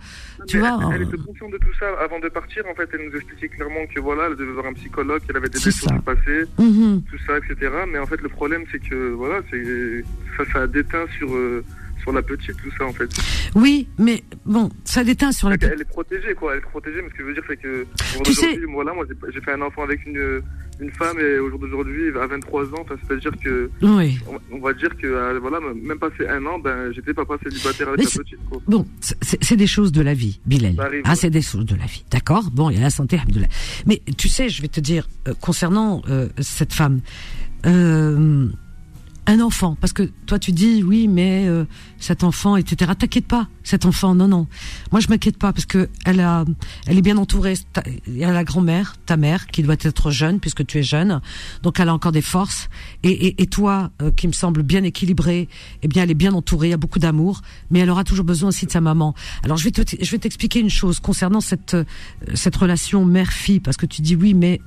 [0.48, 0.80] Tu vois.
[0.94, 2.64] Elle, elle était consciente de tout ça avant de partir.
[2.72, 5.50] En fait, elle nous expliquait clairement que voilà, elle devait voir un psychologue, qu'elle avait
[5.50, 7.04] des blessures du passé, mhm.
[7.12, 7.72] tout ça, etc.
[7.92, 10.04] Mais en fait, le problème, c'est que voilà, c'est
[10.38, 11.64] ça, ça a déteint sur euh,
[12.02, 13.10] sur la petite, tout ça, en fait.
[13.56, 15.56] Oui, mais bon, ça déteint sur la.
[15.62, 16.54] Elle, elle est protégée, quoi.
[16.54, 17.86] Elle est protégée, mais ce que je veux dire, c'est que
[18.24, 20.42] Tu sais- voilà, moi, j'ai- fait un enfant avec une
[20.82, 24.18] une femme et au jour d'aujourd'hui, à 23 ans, c'est-à-dire que Oui.
[24.30, 27.90] on, on va dire que euh, voilà, même passé un an, ben, j'étais papa célibataire
[27.90, 28.62] avec Mais la petite, quoi.
[28.66, 30.80] Bon, c'est des choses de la vie, Bilal.
[30.80, 31.16] Arrive, Ah, ouais.
[31.18, 32.06] c'est des choses de la vie.
[32.10, 32.50] D'accord?
[32.54, 33.20] Bon, il y a la santé.
[33.88, 37.02] Mais tu sais, je vais te dire, euh, concernant euh, cette femme,
[37.66, 38.48] euh,
[39.26, 41.66] un enfant, parce que toi tu dis, oui, mais euh,
[42.00, 42.92] cet enfant, etc.
[42.98, 44.48] T'inquiète pas, cet enfant, non, non.
[44.92, 46.46] Moi, je m'inquiète pas, parce que elle, a,
[46.88, 47.54] elle est bien entourée.
[48.08, 51.22] Il y a la grand-mère, ta mère, qui doit être jeune, puisque tu es jeune.
[51.62, 52.70] Donc, elle a encore des forces.
[53.04, 55.48] Et, toi, euh, qui me semble bien équilibré,
[55.84, 58.26] eh bien, elle est bien entourée, il y a beaucoup d'amour, mais elle aura toujours
[58.26, 59.14] besoin aussi de sa maman.
[59.44, 61.84] Alors, je vais te, je vais t'expliquer une chose concernant cette, euh,
[62.34, 64.62] cette relation mère-fille, parce que tu dis oui, mais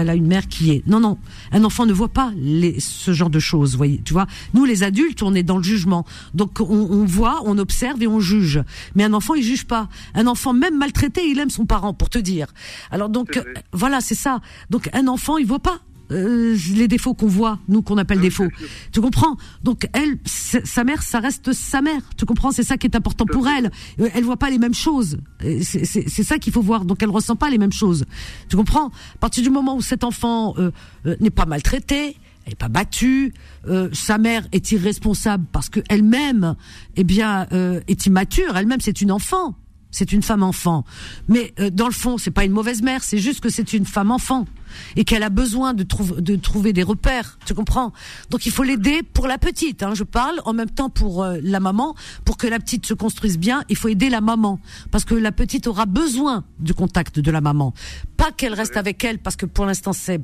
[0.00, 0.86] elle a une mère qui est.
[0.86, 1.18] Non, non,
[1.52, 4.00] un enfant ne voit pas les, ce genre de choses, voyez.
[4.04, 7.58] Tu vois, nous les adultes, on est dans le jugement, donc on, on voit, on
[7.58, 8.62] observe et on juge.
[8.94, 9.88] Mais un enfant, il juge pas.
[10.14, 12.48] Un enfant, même maltraité, il aime son parent, pour te dire.
[12.90, 14.40] Alors donc, euh, voilà, c'est ça.
[14.70, 15.80] Donc un enfant, il voit pas.
[16.10, 18.48] Euh, les défauts qu'on voit, nous qu'on appelle Ah, défauts.
[18.92, 22.00] Tu comprends Donc elle, sa mère, ça reste sa mère.
[22.16, 23.70] Tu comprends C'est ça qui est important pour elle.
[24.00, 25.18] Euh, Elle voit pas les mêmes choses.
[25.62, 26.84] C'est- c'est ça qu'il faut voir.
[26.84, 28.04] Donc elle ressent pas les mêmes choses.
[28.48, 30.70] Tu comprends À partir du moment où cet enfant euh,
[31.06, 33.32] euh, n'est pas maltraité, elle n'est pas battue,
[33.68, 36.56] euh, sa mère est irresponsable parce que elle-même,
[36.96, 38.56] eh bien, euh, est immature.
[38.56, 39.54] Elle-même, c'est une enfant.
[39.90, 40.84] C'est une femme enfant.
[41.28, 43.02] Mais euh, dans le fond, c'est pas une mauvaise mère.
[43.02, 44.46] C'est juste que c'est une femme enfant
[44.94, 47.38] et qu'elle a besoin de, trouv- de trouver des repères.
[47.44, 47.92] Tu comprends?
[48.30, 49.82] Donc il faut l'aider pour la petite.
[49.82, 52.94] Hein, je parle en même temps pour euh, la maman, pour que la petite se
[52.94, 53.64] construise bien.
[53.68, 54.60] Il faut aider la maman
[54.92, 57.74] parce que la petite aura besoin du contact de la maman.
[58.16, 60.20] Pas qu'elle reste avec elle parce que pour l'instant c'est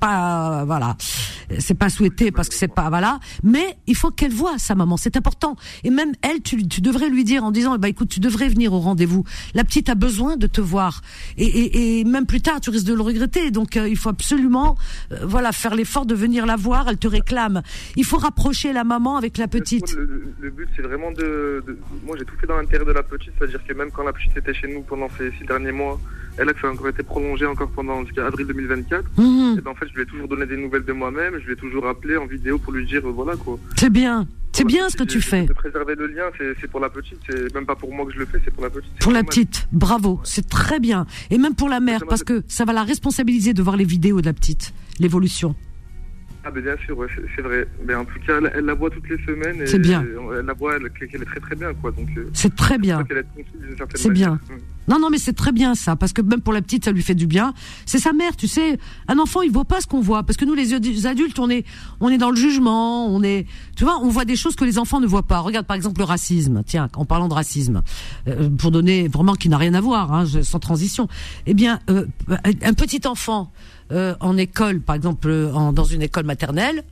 [0.00, 0.96] pas voilà.
[1.58, 3.20] C'est pas souhaité parce que c'est pas voilà.
[3.42, 5.56] Mais il faut qu'elle voit sa maman c'est important.
[5.84, 8.72] Et même elle tu, tu devrais lui dire en disant bah écoute tu devrais venir
[8.72, 9.24] au rendez-vous.
[9.54, 11.02] La petite a besoin de te voir.
[11.36, 13.50] Et, et, et même plus tard tu risques de le regretter.
[13.50, 14.76] Donc euh, il faut absolument
[15.12, 16.88] euh, voilà faire l'effort de venir la voir.
[16.88, 17.62] Elle te réclame.
[17.96, 19.92] Il faut rapprocher la maman avec la petite.
[19.94, 22.92] Le, le- le but, c'est vraiment de, de- Moi, j'ai tout fait dans l'intérêt de
[22.92, 25.72] la petite, c'est-à-dire que même quand la petite était chez nous pendant ces six derniers
[25.72, 26.00] mois,
[26.40, 29.04] elle a que ça a encore été prolongé encore pendant jusqu'à avril 2024.
[29.18, 31.46] Mhm, Et ben, en fait, je lui ai toujours donné des nouvelles de moi-même, je
[31.46, 33.58] lui ai toujours appelé en vidéo pour lui dire, euh, voilà quoi.
[33.76, 36.24] c'est bien c'est bien ce que tu fais De préserver le lien,
[36.60, 38.64] c'est pour la petite, c'est même pas pour moi que je le fais, c'est pour
[38.64, 38.90] la petite.
[39.00, 41.06] Pour la petite, bravo, c'est très bien.
[41.30, 44.20] Et même pour la mère, parce que ça va la responsabiliser de voir les vidéos
[44.20, 45.54] de la petite, l'évolution.
[46.42, 47.66] Ah, ben bien sûr, ouais, c'est vrai.
[47.86, 49.66] Mais en tout cas, elle, elle la voit toutes les semaines.
[49.66, 50.02] C'est bien.
[50.38, 51.90] Elle la voit, elle, est très très bien, quoi.
[51.92, 53.04] Donc, euh, C'est très bien.
[53.94, 54.40] C'est bien.
[54.88, 57.02] Non, non, mais c'est très bien ça, parce que même pour la petite, ça lui
[57.02, 57.52] fait du bien.
[57.86, 58.78] C'est sa mère, tu sais.
[59.06, 61.50] Un enfant, il voit pas ce qu'on voit, parce que nous, les adu- adultes, on
[61.50, 61.64] est,
[62.00, 64.78] on est dans le jugement, on est, tu vois, on voit des choses que les
[64.78, 65.38] enfants ne voient pas.
[65.40, 66.62] Regarde par exemple le racisme.
[66.66, 67.82] Tiens, en parlant de racisme,
[68.26, 71.06] euh, pour donner vraiment qui n'a rien à voir, hein, sans transition.
[71.46, 72.06] Eh bien, euh,
[72.62, 73.52] un petit enfant
[73.92, 76.84] euh, en école, par exemple, euh, en, dans une école maternelle.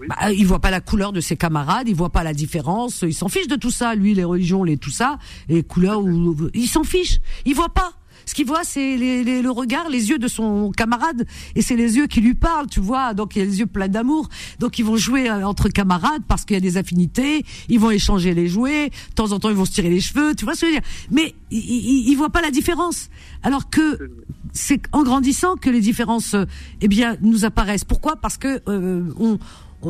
[0.00, 0.06] Oui.
[0.08, 3.14] Bah, il voit pas la couleur de ses camarades, il voit pas la différence, il
[3.14, 6.66] s'en fiche de tout ça, lui, les religions, les tout ça, les couleurs, ou, il
[6.66, 7.92] s'en fiche, il voit pas.
[8.28, 11.76] Ce qu'il voit, c'est les, les- le regard, les yeux de son camarade, et c'est
[11.76, 13.14] les yeux qui lui parlent, tu vois.
[13.14, 14.28] Donc il y a les yeux pleins d'amour.
[14.58, 17.44] Donc ils vont jouer euh, entre camarades parce qu'il y a des affinités.
[17.68, 18.88] Ils vont échanger les jouets.
[19.10, 20.34] De temps en temps, ils vont se tirer les cheveux.
[20.34, 23.10] Tu vois ce que je veux dire Mais il, il, il voit pas la différence.
[23.44, 24.10] Alors que
[24.52, 26.44] c'est en grandissant que les différences, euh,
[26.80, 27.84] eh bien, nous apparaissent.
[27.84, 28.16] Pourquoi?
[28.16, 29.38] Parce que euh, on,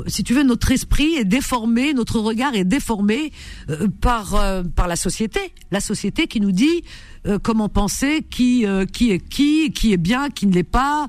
[0.06, 3.32] si tu veux, notre esprit est déformé, notre regard est déformé
[3.70, 5.40] euh, par euh, par la société,
[5.70, 6.82] la société qui nous dit
[7.26, 11.08] euh, comment penser, qui euh, qui est qui, qui est bien, qui ne l'est pas.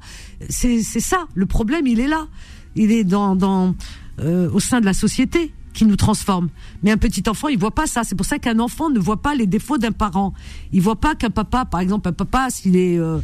[0.49, 1.27] C'est c'est ça.
[1.33, 2.27] Le problème, il est là.
[2.75, 3.75] Il est dans dans
[4.19, 6.49] au sein de la société qui nous transforme.
[6.81, 8.03] Mais un petit enfant, il voit pas ça.
[8.03, 10.33] C'est pour ça qu'un enfant ne voit pas les défauts d'un parent.
[10.73, 13.19] Il voit pas qu'un papa, par exemple, un papa, s'il est, euh,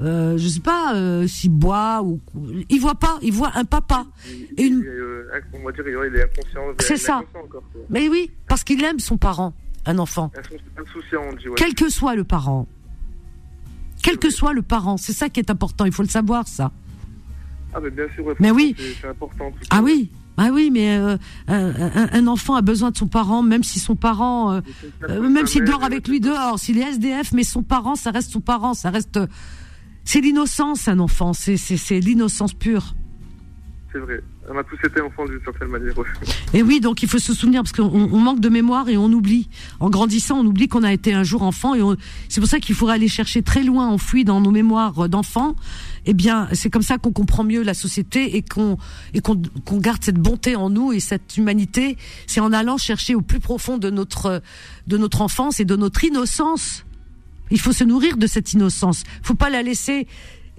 [0.00, 2.18] euh, je sais pas, euh, s'il boit ou,
[2.70, 3.18] il voit pas.
[3.20, 4.06] Il voit un papa.
[4.56, 6.62] Et une- euh, on va dire, il est inconscient.
[6.80, 7.18] C'est ça.
[7.44, 7.62] encore.
[7.90, 9.52] Mais oui, parce qu'il aime son parent,
[9.84, 10.30] un enfant.
[10.34, 11.54] Insou- Insouciant, on dit, ouais.
[11.58, 12.66] Quel que soit le parent.
[14.02, 15.84] Quel que soit le parent, c'est ça qui est important.
[15.84, 16.70] Il faut le savoir, ça.
[17.74, 18.74] Ah, mais bien sûr, ouais, Mais oui.
[18.78, 19.52] c'est- important.
[19.70, 21.16] Ah oui, ah oui, mais euh,
[21.48, 24.60] un, enfant a besoin de son parent, même si son parent, euh,
[25.02, 28.30] euh, même s'il dort avec lui dehors, s'il est SDF, mais son parent, ça reste
[28.30, 29.18] son parent, ça reste.
[30.04, 31.32] C'est l'innocence, un enfant.
[31.32, 32.94] C'est l'innocence pure.
[33.92, 34.22] C'est vrai.
[34.50, 35.92] On a tous été enfants d'une certaine manière.
[36.54, 39.06] Et oui, donc il faut se souvenir parce qu'on on manque de mémoire et on
[39.06, 39.48] oublie.
[39.78, 41.80] En grandissant, on oublie qu'on a été un jour enfant et
[42.28, 45.54] c'est pour ça qu'il faudrait aller chercher très loin, enfoui dans nos mémoires d'enfants.
[46.06, 48.78] Eh bien, c'est comme ça qu'on comprend mieux la société et qu'on
[49.12, 51.98] et qu'on garde cette bonté en nous et cette humanité.
[52.26, 54.42] C'est en allant chercher au plus profond de notre
[54.86, 56.84] de notre enfance et de notre innocence.
[57.50, 59.04] Il faut se nourrir de cette innocence.
[59.22, 60.06] Faut pas la laisser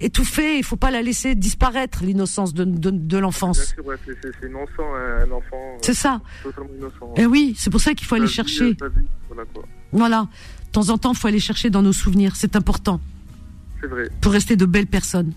[0.00, 0.58] étouffer.
[0.58, 3.74] Il faut pas la laisser disparaître l'innocence de, de, de l'enfance.
[3.84, 5.56] ouais, c'est- innocent, un, un enfant.
[5.74, 6.20] euh, C'est ça.
[6.42, 7.14] Totalement innocent.
[7.16, 8.76] Eh oui, c'est pour ça qu'il faut aller vie, chercher.
[8.82, 9.64] euh, vie, Voilà, quoi.
[9.92, 10.28] Voilà.
[10.66, 12.36] De temps en temps, il faut aller chercher dans nos souvenirs.
[12.36, 13.00] C'est important
[13.80, 14.08] C'est vrai.
[14.20, 15.32] pour rester de belles personnes.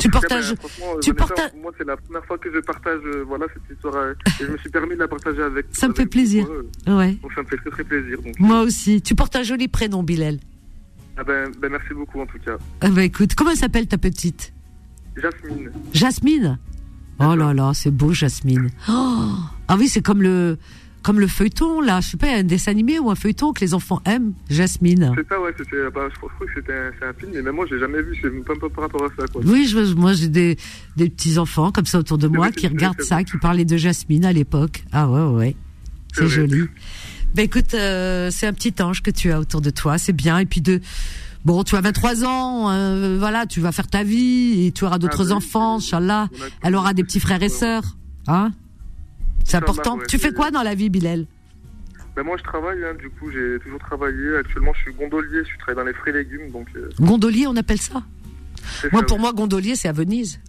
[0.00, 3.00] Tu cas, partages- ben, franchement, tu partages- Moi, c'est la première fois que je partage
[3.06, 3.94] euh, voilà, cette histoire.
[3.96, 6.46] euh, et je me suis permis de la partager avec Ça me fait plaisir.
[6.50, 7.12] euh, Ouais.
[7.22, 8.20] donc, ça me fait très, très plaisir.
[8.22, 9.00] Donc, Moi aussi.
[9.00, 10.38] Tu portes un joli prénom, Bilal.
[11.18, 12.56] Ah ben, ben, merci beaucoup, en tout cas.
[12.80, 14.52] Ah bah écoute, comment elle s'appelle ta petite?
[15.16, 15.70] Jasmine.
[15.92, 16.58] Jasmine?
[17.20, 18.70] Oh là là, c'est beau, Jasmine.
[18.88, 19.32] Oh
[19.66, 20.56] ah oui, c'est comme le
[21.02, 22.00] comme le feuilleton là.
[22.00, 24.34] Je sais pas, un dessin animé ou un feuilleton que les enfants aiment.
[24.48, 25.12] Jasmine.
[25.16, 27.54] C'est ça, ouais, c'était, bah, je crois que c'était un, c'est un film, mais même
[27.54, 29.42] moi, j'ai jamais vu, c'est même pas par rapport à ça, quoi.
[29.44, 30.56] Oui, je, moi j'ai des,
[30.96, 34.24] des petits enfants comme ça autour de moi qui regardent ça, qui parlaient de Jasmine
[34.24, 34.84] à l'époque.
[34.92, 35.56] Ah ouais, ouais.
[36.14, 36.62] C'est joli.
[37.34, 40.38] Ben écoute, euh, c'est un petit ange que tu as autour de toi, c'est bien.
[40.38, 40.80] Et puis de,
[41.44, 44.98] bon, tu as 23 ans, euh, voilà, tu vas faire ta vie et tu auras
[44.98, 45.76] d'autres bah oui, enfants.
[45.76, 46.28] Inch'Allah.
[46.62, 48.52] Elle aura des petits frères et sœurs, hein?
[49.44, 49.96] C'est important.
[49.96, 51.26] ouais, tu fais quoi dans la vie, Bilal?
[52.16, 54.36] Ben, moi, je travaille, hein, du coup, j'ai toujours travaillé.
[54.40, 56.66] Actuellement, je suis gondolier, je travaille dans les fruits et légumes, donc.
[56.76, 58.02] euh, Gondolier, on appelle ça?
[58.92, 60.40] Moi, ça, pour moi, gondolier, c'est à Venise.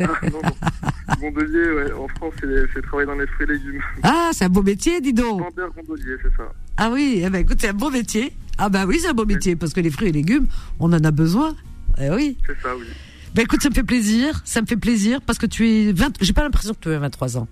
[0.00, 1.16] Ah, non, non.
[1.20, 3.80] gondolier, ouais, en France, c'est, travailler dans les fruits et légumes.
[4.02, 5.40] Ah, c'est un beau métier, dis donc.
[5.40, 6.50] Vendeur gondolier, c'est ça.
[6.76, 8.32] Ah oui, eh ben écoute, c'est un beau métier.
[8.58, 10.46] Ah bah oui, c'est un beau métier parce que les fruits et légumes,
[10.78, 11.54] on en a besoin.
[12.00, 12.36] Eh oui.
[12.46, 12.86] C'est ça, oui.
[13.34, 16.16] Ben écoute, ça me fait plaisir, ça me fait plaisir parce que tu es 20
[16.20, 17.48] j'ai pas l'impression que tu as 23 ans,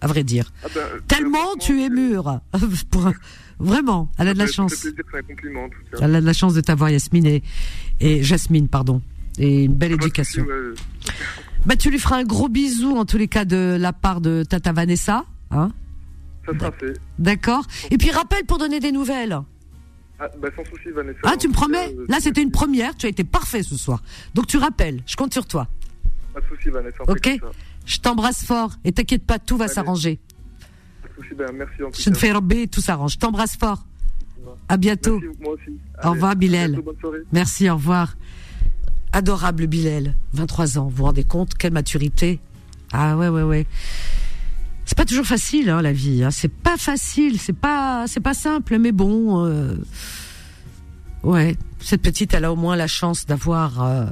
[0.00, 0.52] à vrai dire.
[0.62, 2.40] Ah, ben, Tellement franchement, tu es mûr.
[2.90, 3.12] Pour-
[3.58, 4.74] Vraiment, elle a de la fait chance.
[4.74, 5.98] plaisir, un compliment, en tout cas.
[6.02, 7.42] Elle a de la chance de t'avoir Yasmine et,
[8.00, 9.00] et Jasmine, pardon.
[9.38, 10.46] Et une belle éducation.
[11.64, 14.42] Bah tu lui feras un gros bisou en tous les cas de la part de
[14.48, 15.70] Tata Vanessa, hein
[16.44, 16.94] Ça sera fait.
[17.18, 19.38] D'accord Et puis rappelle pour donner des nouvelles.
[20.18, 21.18] Ah, bah, sans souci, Vanessa.
[21.24, 24.02] Ah, tu me promets euh, Là, c'était une première, tu as été parfait ce soir.
[24.34, 25.68] Donc tu rappelles, je compte sur toi.
[26.34, 26.96] Pas de souci, Vanessa.
[27.08, 27.38] Ok.
[27.86, 30.18] Je t'embrasse fort et t'inquiète pas, tout va s'arranger.
[31.02, 32.16] Pas de souci, ben, merci en tout Je cas.
[32.16, 33.12] fais robber, tout s'arrange.
[33.14, 33.84] Je t'embrasse fort.
[34.68, 35.18] À bientôt.
[35.20, 35.78] Merci, moi aussi.
[36.04, 36.64] Au revoir, Bilal.
[36.64, 37.18] à bientôt, bonne soirée.
[37.32, 38.16] Merci, au revoir.
[39.12, 40.84] Adorable Bilal, 23 ans.
[40.84, 42.40] Vous vous rendez compte quelle maturité
[42.92, 43.66] Ah ouais, ouais, ouais.
[44.84, 46.24] C'est pas toujours facile, hein, la vie.
[46.24, 46.30] Hein.
[46.30, 49.44] C'est pas facile, c'est pas, c'est pas simple, mais bon.
[49.46, 49.76] euh,
[51.22, 54.06] Ouais, cette petite, elle a au moins la chance d'avoir euh,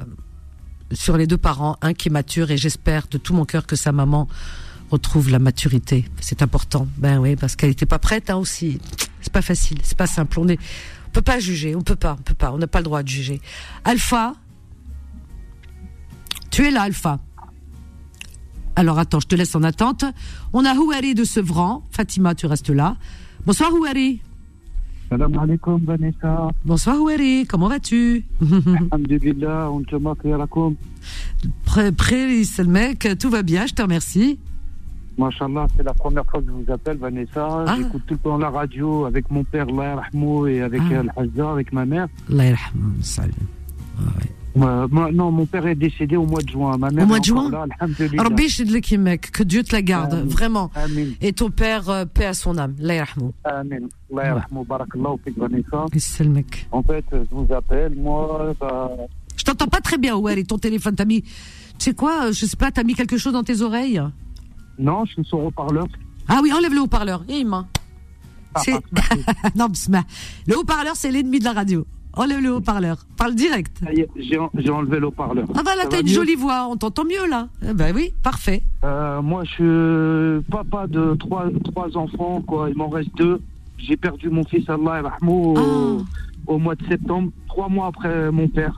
[0.93, 3.75] sur les deux parents un qui est mature et j'espère de tout mon cœur que
[3.75, 4.29] sa maman
[4.91, 6.05] retrouve la maturité.
[6.21, 6.87] C'est important.
[6.97, 8.79] Ben oui, parce qu'elle n'était pas prête hein, aussi.
[9.21, 10.39] C'est pas facile, c'est pas simple.
[10.39, 10.57] On est,
[11.07, 13.03] on peut pas juger, on peut pas, on peut pas, on n'a pas le droit
[13.03, 13.41] de juger.
[13.83, 14.33] Alpha,
[16.51, 17.19] tu es là, Alpha.
[18.75, 20.05] Alors attends, je te laisse en attente.
[20.53, 21.83] On a Houari de Sevran.
[21.91, 22.95] Fatima, tu restes là.
[23.45, 24.21] Bonsoir Houari.
[25.09, 26.47] Salam alaikum Vanessa.
[26.63, 28.23] Bonsoir Houari, comment vas-tu?
[28.91, 30.75] Alhamdulillah, on te marque yarakoum.
[31.67, 34.39] C'est le mec, tout va bien, je te remercie.
[35.17, 37.65] Machallah, c'est la première fois que je vous appelle Vanessa.
[37.67, 37.75] Ah.
[37.77, 40.01] J'écoute tout le temps la radio avec mon père, Allah
[40.49, 40.93] et avec Ah.
[40.93, 42.07] euh, Al-Hajja, avec ma mère.
[42.29, 43.33] Allah yarhamou, salut.
[44.57, 46.77] Euh, moi- non, mon père est décédé au mois de juin.
[46.77, 47.65] Ma mère Au mois de juin là,
[49.31, 50.69] que Dieu te la garde, vraiment.
[50.75, 52.75] Amin, Et ton père, euh, paix à son âme.
[52.79, 53.33] Allah yarhamou.
[53.45, 53.87] amin.
[54.11, 55.85] Allah yarhamou, barakallahu fik Vanessa.
[55.97, 56.67] C'est le mec.
[56.71, 58.91] En fait, je vous appelle, moi, bah,
[59.37, 61.29] Je t'entends pas très bien, Houari, ton téléphone, t'as mis, tu
[61.79, 64.01] sais quoi, euh, je sais pas, t'as mis quelque chose dans tes oreilles
[64.79, 65.85] non, je suis sur haut-parleur.
[66.27, 67.23] Ah oui, enlève le haut-parleur.
[67.29, 67.67] Eh, main.
[68.55, 70.03] Ah, pas- non, bismillah.
[70.47, 71.85] Le haut-parleur, c'est l'ennemi de la radio.
[72.13, 73.05] Enlève le haut-parleur.
[73.17, 73.81] Parle direct.
[74.17, 75.47] J'ai en- j'ai enlevé le haut-parleur.
[75.55, 76.67] Ah bah là, t'as une mieux jolie voix.
[76.69, 77.47] On t'entend mieux là.
[77.67, 78.63] Eh ben oui, parfait.
[78.83, 79.51] Euh, moi, je
[80.41, 82.69] suis papa de trois, trois enfants, quoi.
[82.69, 83.41] Il m'en reste deux.
[83.77, 86.03] J'ai perdu mon fils, Allah et Rahmou, au, Ah.
[86.47, 88.77] au mois de septembre, trois mois après mon père.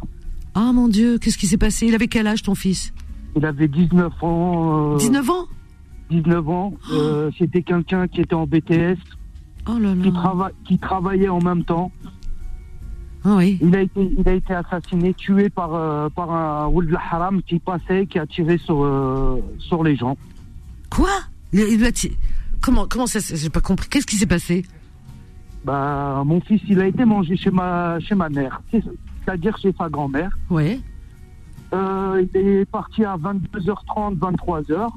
[0.55, 1.87] Ah mon Dieu, qu'est-ce qui s'est passé?
[1.87, 2.93] Il avait quel âge ton fils?
[3.35, 4.93] Il avait 19 ans.
[4.93, 5.45] euh, 19 ans?
[6.11, 6.73] 19 ans.
[6.93, 8.97] Euh, C'était quelqu'un qui était en BTS,
[9.67, 10.19] Oh là qui, là.
[10.21, 11.91] trava- qui travaillait en même temps.
[13.25, 13.57] Ah oui.
[13.61, 17.59] Il a été, il a été assassiné, tué par, euh, par un Ould Haram qui
[17.59, 20.17] passait, qui a tiré sur, euh, sur les gens.
[20.89, 21.09] Quoi?
[21.53, 21.91] Il, a
[22.61, 23.87] Comment, comment ça s'est- J'ai pas compris.
[23.89, 24.65] Qu'est-ce qui s'est passé?
[25.65, 28.83] Bah, mon fils, il a été mangé chez ma, chez ma mère, c'est-
[29.23, 30.29] c'est-à-dire chez sa grand-mère.
[30.49, 30.79] Ouais.
[31.73, 34.89] Euh, il est parti à 22h30, 23h.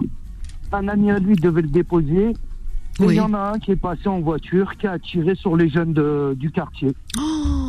[0.72, 2.30] Un ami à lui devait le déposer.
[2.98, 3.14] Et Oui.
[3.14, 5.68] il y en a un qui est passé en voiture, qui a tiré sur les
[5.68, 6.92] jeunes de- du quartier.
[7.18, 7.65] Oh,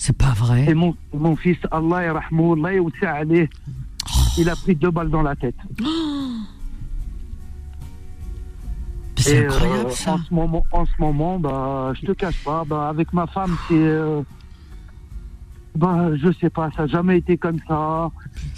[0.00, 0.64] c'est pas vrai.
[0.66, 3.48] Et mon, mon fils, Allah et Rahmou, Allah et
[4.38, 5.54] il a pris deux balles dans la tête.
[9.18, 10.14] C'est incroyable euh, ça.
[10.14, 13.54] En ce moment, en ce moment bah, je te cache pas, bah, avec ma femme,
[13.68, 13.74] c'est.
[13.74, 14.22] euh,
[15.74, 18.10] bah, je sais pas, ça n'a jamais été comme ça.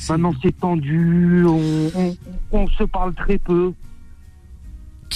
[0.09, 2.17] Maintenant, c'est tendu, on, on,
[2.53, 3.73] on se parle très peu.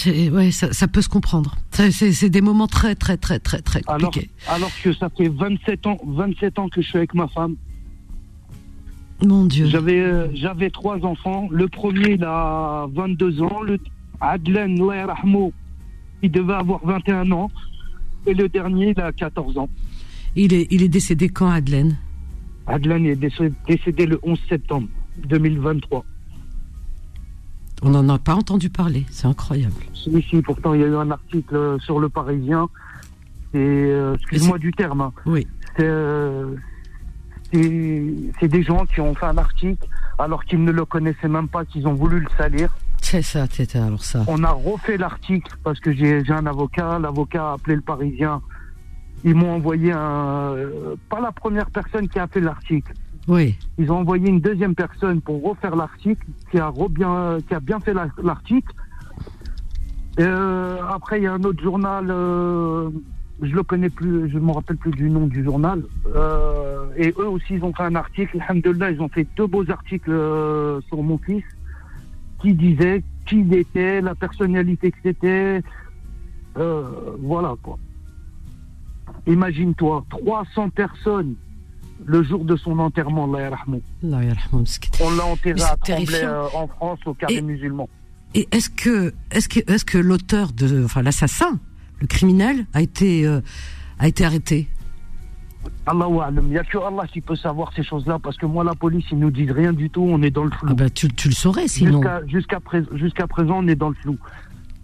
[0.04, 1.54] Ouais, ça, ça peut se comprendre.
[1.72, 4.30] C'est des moments très, très, très, très, très Alors, compliqués.
[4.48, 7.56] alors que ça fait 27 ans, 27 ans que je suis avec ma femme.
[9.24, 9.66] Mon Dieu.
[9.66, 11.48] J'avais, euh, j'avais trois enfants.
[11.50, 13.62] Le premier, il a 22 ans.
[13.62, 13.78] Le
[14.20, 15.52] Adlen Allah yarhamou,
[16.22, 17.50] il devait avoir 21 ans.
[18.26, 19.68] Et le dernier, il a 14 ans.
[20.34, 21.96] Il est, il est décédé quand, Adelaine
[22.66, 24.88] Adlan est décédé, décédé le 11 septembre
[25.28, 26.04] 2023.
[27.82, 29.04] On n'en a pas entendu parler.
[29.10, 29.74] C'est incroyable.
[30.06, 32.68] Ici, pourtant, il y a eu un article sur le Parisien.
[33.54, 35.00] Et euh, excuse-moi du terme.
[35.02, 35.12] hein.
[35.26, 35.46] Oui.
[35.76, 36.54] C'est, euh,
[37.52, 39.86] c'est des gens qui ont fait un article
[40.18, 42.74] alors qu'ils ne le connaissaient même pas, qu'ils ont voulu le salir.
[43.02, 43.46] C'est ça.
[43.74, 44.24] Alors ça.
[44.26, 46.98] On a refait l'article parce que j'ai j'ai un avocat.
[46.98, 48.40] L'avocat a appelé le Parisien.
[49.24, 50.52] Ils m'ont envoyé un.
[50.54, 52.92] euh, pas la première personne qui a fait l'article.
[53.28, 53.56] Oui.
[53.78, 57.80] Ils ont envoyé une deuxième personne pour refaire l'article, qui a bien, qui a bien
[57.80, 58.72] fait la- l'article.
[60.20, 62.88] Euh, après, il y a un autre journal, euh,
[63.42, 65.82] je le connais plus, je ne me rappelle plus du nom du journal.
[66.14, 68.38] Euh, et eux aussi, ils ont fait un article.
[68.40, 70.10] Alhamdulillah, ils ont fait deux beaux articles
[70.88, 71.44] sur mon fils,
[72.40, 75.62] qui disaient qui il était, la personnalité que c'était.
[76.54, 77.76] Voilà quoi.
[79.26, 81.34] Imagine-toi, 300 personnes
[82.04, 83.56] le jour de son enterrement, Allah.
[84.02, 84.34] Allah.
[85.00, 87.88] On l'a enterré à Tremblay euh, en France au carré Et- musulman.
[88.34, 91.58] Et est-ce que, est-ce que, est-ce que l'auteur de, enfin, l'assassin,
[92.00, 93.40] le criminel, a été, euh,
[93.98, 94.68] a été arrêté?
[95.86, 96.44] Allahu a'lam.
[96.46, 99.04] Il n'y a que Allah qui peut savoir ces choses-là parce que moi, la police,
[99.10, 100.02] ils nous disent rien du tout.
[100.02, 100.68] On est dans le flou.
[100.70, 102.02] Ah ben, tu, tu le saurais sinon.
[102.26, 102.60] Jusqu'à
[102.94, 104.16] jusqu'à présent, on est dans le flou.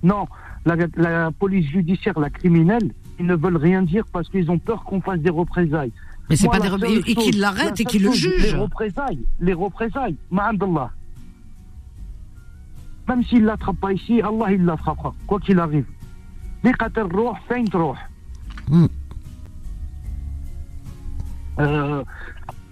[0.02, 0.26] Non,
[0.64, 4.82] la, la police judiciaire, la criminelle, ils ne veulent rien dire parce qu'ils ont peur
[4.84, 5.92] qu'on fasse des représailles.
[6.30, 8.52] Mais c'est pas des et, qu'il la l'arrête et qu'il le juge.
[8.52, 10.90] Les représailles, les représailles, ma'andallah.
[13.08, 15.84] Même s'il ne l'attrape pas ici, Allah il l'attrapera, quoi qu'il arrive.
[16.64, 17.96] Al-ruh, feint ruh.
[18.68, 18.86] Hmm.
[21.58, 22.04] Euh,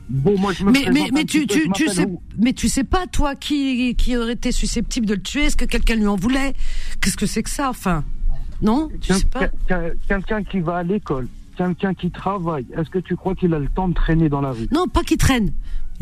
[0.08, 2.06] bon, moi, je me Mais, mais, mais tu, tu, tu sais,
[2.38, 5.46] mais tu sais pas, toi, qui, qui aurait été susceptible de le tuer?
[5.46, 6.54] Est-ce que quelqu'un lui en voulait?
[7.00, 8.04] Qu'est-ce que c'est que ça, enfin?
[8.62, 8.88] Non?
[9.00, 9.48] Tu sais pas?
[10.06, 11.26] Quelqu'un qui va à l'école,
[11.56, 14.52] quelqu'un qui travaille, est-ce que tu crois qu'il a le temps de traîner dans la
[14.52, 14.68] rue?
[14.72, 15.52] Non, pas qu'il traîne.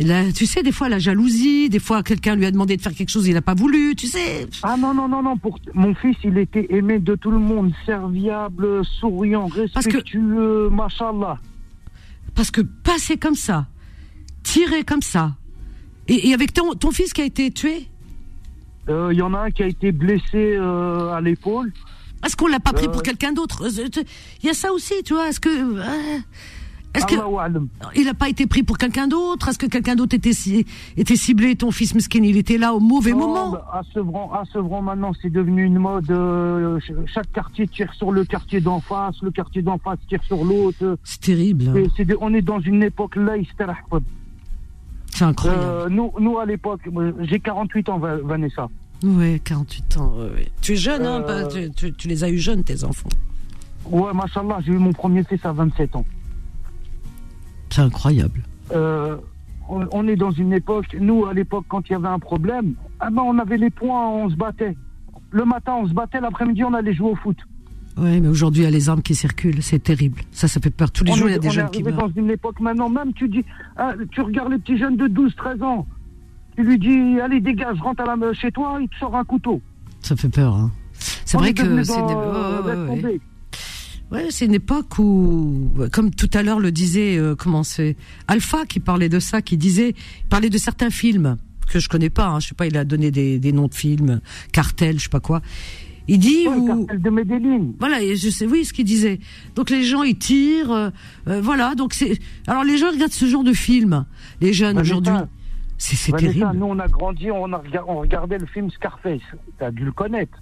[0.01, 2.83] Et là, tu sais, des fois, la jalousie, des fois, quelqu'un lui a demandé de
[2.83, 4.47] faire quelque chose, il n'a pas voulu, tu sais.
[4.63, 7.73] Ah non, non, non, non, pour mon fils, il était aimé de tout le monde,
[7.85, 11.39] serviable, souriant, que- respectueux, machallah.
[12.37, 13.67] Parce que passer comme ça,
[14.45, 15.35] tirer comme ça,
[16.07, 17.89] et, et avec ton, ton fils qui a été tué,
[18.89, 21.73] Euh, Il y en a un qui a été blessé euh, à l'épaule.
[22.25, 22.91] Est-ce qu'on l'a pas pris Euh.
[22.91, 24.01] pour quelqu'un d'autre Euh, tu-
[24.43, 25.29] Il y a ça aussi, tu vois.
[25.29, 25.83] Est-ce que, euh,
[26.95, 27.69] est-ce que Allahu a'lam.
[27.97, 30.65] il n'a pas été pris pour quelqu'un d'autre Est-ce que quelqu'un d'autre était ci-
[30.97, 33.51] était ciblé Ton fils mesquin, il était là au mauvais Non, moment.
[33.51, 36.11] bah, À Sevran, à Sevran, maintenant, c'est devenu une mode.
[36.11, 40.23] euh, ch- chaque quartier tire sur le quartier d'en face, le quartier d'en face tire
[40.25, 40.99] sur l'autre.
[41.05, 41.69] C'est terrible.
[41.77, 42.15] hein.
[42.21, 43.35] On est dans une époque là,
[45.15, 45.63] C'est incroyable.
[45.65, 46.81] euh, nous, nous, à l'époque,
[47.21, 48.69] j'ai 48 ans, Va- Vanessa.
[49.03, 50.13] Ouais, 48 ans.
[50.19, 50.49] ouais.
[50.61, 51.47] Tu es jeune, hein, Euh.
[51.49, 53.09] tu, tu- tu les as eu jeunes, tes enfants.
[53.87, 56.05] Ouais, machallah, j'ai eu mon premier fils à 27 ans.
[57.71, 58.43] C'est incroyable.
[58.73, 59.17] Euh,
[59.69, 62.75] on, on est dans une époque, nous, à l'époque, quand il y avait un problème,
[63.01, 64.77] ah ben, on avait les points, on se battait.
[65.31, 67.37] Le matin, on se battait, l'après-midi, on allait jouer au foot.
[67.99, 69.63] Ouais, mais aujourd'hui, il y a les armes qui circulent.
[69.63, 70.23] C'est terrible.
[70.31, 70.91] Ça, ça fait peur.
[70.91, 71.97] Tous les On jours, il y a des on est jeunes qui meurent.
[72.09, 73.45] dans une époque maintenant, même tu dis,
[73.77, 75.87] ah, tu regardes les petits jeunes de 12, 13 ans,
[76.59, 79.61] tu lui dis, allez, dégage, rentre à la, chez toi, il te sort un couteau.
[80.03, 80.55] Ça fait peur.
[80.57, 80.73] Hein.
[81.25, 82.05] C'est vrai que c'est une...
[82.07, 83.21] ouais, ouais,
[84.11, 87.97] ouais, c'est une époque où, comme tout à l'heure le disait, euh, comment c'est
[88.27, 89.95] Alpha qui parlait de ça, qui disait,
[90.25, 91.37] il parlait de certains films
[91.71, 92.27] que je connais pas.
[92.27, 94.21] Hein, je sais pas, il a donné des, des noms de films,
[94.53, 95.41] Cartel, je sais pas quoi.
[96.09, 97.67] Il dit Ouais, où, cartel de Medellin.
[97.79, 99.21] voilà, je sais, oui, ce qu'il disait.
[99.55, 100.91] Donc les gens ils tirent, euh,
[101.29, 101.75] euh, voilà.
[101.75, 104.07] Donc c'est, alors les gens regardent ce genre de film.
[104.41, 105.13] Les jeunes Vanessa, aujourd'hui,
[105.79, 106.51] c'est terrible.
[106.55, 109.21] nous, on a grandi, on, a on regardait le film Scarface.
[109.59, 110.39] T'as dû le connaître.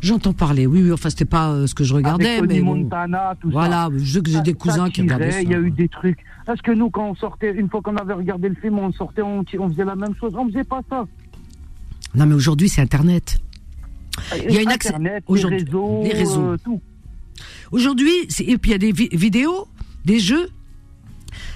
[0.00, 0.66] J'entends parler.
[0.66, 0.92] Oui, oui.
[0.92, 2.76] Enfin, c'était pas euh, ce que je regardais, Avec Tony mais bon.
[2.76, 3.52] Montana, tout ça.
[3.52, 3.88] voilà.
[3.96, 5.42] Je sais que j'ai des ça cousins qui regardaient ça.
[5.42, 6.18] Il y a eu des trucs.
[6.46, 9.22] Parce que nous, quand on sortait, une fois qu'on avait regardé le film, on sortait,
[9.22, 10.32] on, on faisait la même chose?
[10.36, 11.06] On faisait pas ça.
[12.14, 13.38] Non, mais aujourd'hui c'est Internet.
[14.46, 16.40] Il y a une accès- Internet, les réseaux, les réseaux.
[16.42, 16.80] euh, tout.
[17.70, 18.10] Aujourd'hui,
[18.40, 19.68] et puis il y a des vi- vidéos,
[20.04, 20.48] des jeux.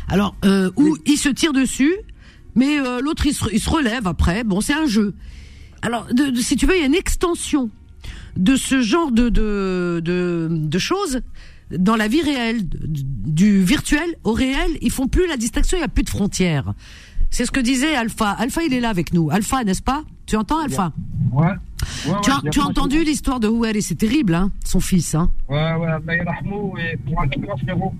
[0.08, 1.92] Alors euh, où il se tire dessus,
[2.54, 4.44] mais euh, l'autre il se, il se relève après.
[4.44, 5.14] Bon, c'est un jeu.
[5.82, 7.70] Alors, de- de- si tu veux, il y a une extension
[8.36, 11.20] de ce genre de de de, de choses
[11.70, 14.70] dans la vie réelle, du virtuel au réel.
[14.82, 15.78] Ils font plus la distinction.
[15.78, 16.74] Il y a plus de frontières.
[17.30, 18.28] C'est ce que disait Alpha.
[18.30, 19.30] Alpha, il est là avec nous.
[19.30, 20.04] Alpha, n'est-ce pas?
[20.26, 20.92] Tu entends, Alpha?
[21.32, 21.46] Ouais.
[22.06, 25.56] Ouais, Tu as, tu entendu l'histoire de Houari C'est terrible, hein Son fils, hein Ouais,
[25.74, 27.94] ouais, Allah et pour un frérot.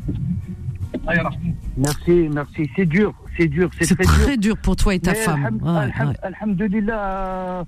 [1.77, 2.71] Merci, merci.
[2.77, 4.55] C'est dur, c'est dur, c'est C'est très, très, dur.
[4.55, 5.59] dur pour toi et ta Mais femme.
[5.63, 5.71] Ouais,
[6.07, 6.15] ouais.
[6.23, 7.65] Alhamdulillah, euh,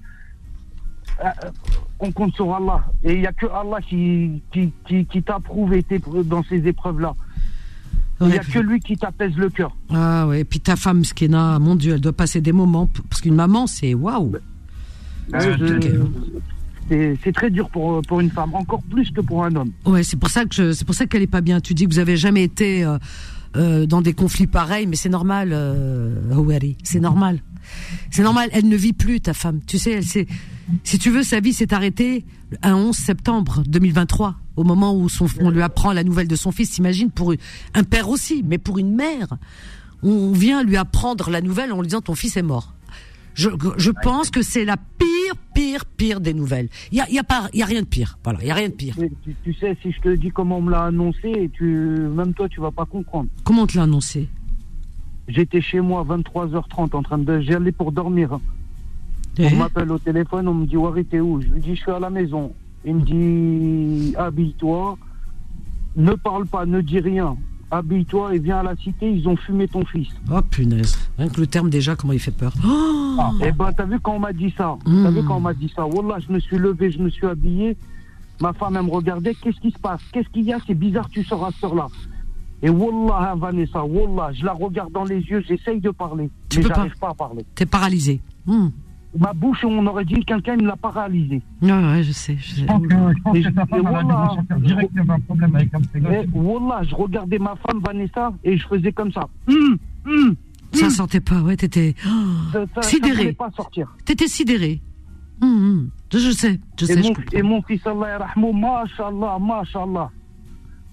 [1.25, 1.29] euh,
[2.01, 2.85] on compte sur Allah.
[3.05, 6.67] Et il n'y a que Allah qui, qui, qui, qui t'approuve et t'éprouve dans ces
[6.67, 7.15] épreuves-là.
[8.21, 9.75] Il n'y a que lui qui t'apaise le cœur.
[9.91, 13.21] Ah ouais, et puis ta femme, Skena, mon Dieu, elle doit passer des moments, parce
[13.21, 14.33] qu'une maman, c'est waouh.
[15.33, 15.85] Ouais, je- ok.
[16.89, 19.73] c'est- C'est très dur pour, pour une femme, encore plus que pour un homme.
[19.85, 21.61] Ouais, c'est pour ça que c'est pour ça qu'elle est pas bien.
[21.61, 22.99] Tu dis que vous avez jamais été euh,
[23.57, 26.14] euh, dans des conflits pareils, mais c'est normal, euh,
[26.82, 27.40] c'est normal.
[28.11, 29.61] C'est normal, elle ne vit plus, ta femme.
[29.66, 30.05] Tu sais, elle
[30.82, 32.24] si tu veux, sa vie s'est arrêtée
[32.62, 36.52] un 11 septembre 2023, au moment où son, on lui apprend la nouvelle de son
[36.52, 36.70] fils.
[36.70, 37.34] T'imagines, pour
[37.74, 39.28] un père aussi, mais pour une mère,
[40.02, 42.74] on vient lui apprendre la nouvelle en lui disant ton fils est mort.
[43.35, 46.68] Je, je pense que c'est la pire, pire, pire des nouvelles.
[46.93, 48.18] Il y a, y a pas, il y a rien de pire.
[48.22, 48.95] Voilà, il y a rien de pire.
[49.22, 52.49] Tu, tu sais, si je te dis comment on me l'a annoncé, tu, même toi,
[52.49, 53.28] tu vas pas comprendre.
[53.43, 54.28] Comment on te l'a annoncé?
[55.26, 57.41] J'étais chez moi à 23h30 en train de.
[57.41, 58.39] J'allais pour dormir.
[59.39, 59.49] Eh?
[59.53, 61.41] On m'appelle au téléphone, on me dit Wari, t'es où?
[61.41, 62.53] Je lui dis Je suis à la maison.
[62.85, 64.97] Il me dit Habille-toi,
[65.97, 67.37] ne parle pas, ne dis rien.
[67.75, 70.07] Habille-toi et viens à la cité, ils ont fumé ton fils.
[70.31, 70.97] Oh punaise.
[71.18, 72.53] Rien que le terme déjà, comment il fait peur.
[72.64, 74.77] Oh Eh ben, t'as vu quand on m'a dit ça.
[74.85, 77.27] T'as vu quand on m'a dit ça Wallah, je me suis levé, je me suis
[77.27, 77.77] habillé.
[78.41, 79.35] Ma femme, elle me regardait.
[79.35, 81.89] Qu'est-ce qui se passe Qu'est-ce qu'il y a C'est bizarre, tu sors à ce heure-là.
[82.62, 86.31] Et Wallah, hein, Vanessa, Wallah, je la regarde dans les yeux, j'essaye de parler.
[86.49, 86.75] Tu mais peux pas.
[86.77, 87.09] j'arrive pas.
[87.11, 87.45] à parler.
[87.57, 88.20] T'es paralysé.
[88.47, 88.68] Hmm.
[89.17, 91.41] Ma bouche, on aurait dit quelqu'un me l'a paralysé.
[91.62, 92.37] Ouais, ouais, je sais.
[92.41, 92.61] je sais.
[92.62, 94.27] Je pense que, je pense Et que je- ta femme et elle a dû voilà.
[94.27, 95.81] ressentir direct qu'il y avait un problème avec un
[96.35, 99.29] Wallah, je regardais ma femme, Vanessa, et je faisais comme ça.
[99.49, 100.35] Hum, hum.
[100.73, 101.95] Ça sortait pas, ouais, t'étais.
[102.05, 103.27] oh, Ça, Sidéré.
[103.29, 103.95] ça pas sortir.
[104.05, 104.81] T'étais sidéré.
[106.12, 110.11] Je, je sais, je Et sais, je mon, et mon fils, Allah yarahmou, mashallah, mashallah.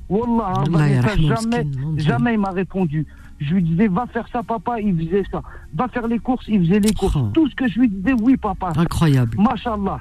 [0.10, 1.68] Wallah, hein, Allah Vanessa, jamais,
[1.98, 3.06] jamais il m'a répondu.
[3.44, 5.42] Je lui disais, va faire ça, papa, il faisait ça.
[5.74, 7.16] Va faire les courses, il faisait les courses.
[7.18, 7.30] Oh.
[7.34, 8.72] Tout ce que je lui disais, oui, papa.
[8.76, 9.36] Incroyable.
[9.42, 10.00] Mashallah.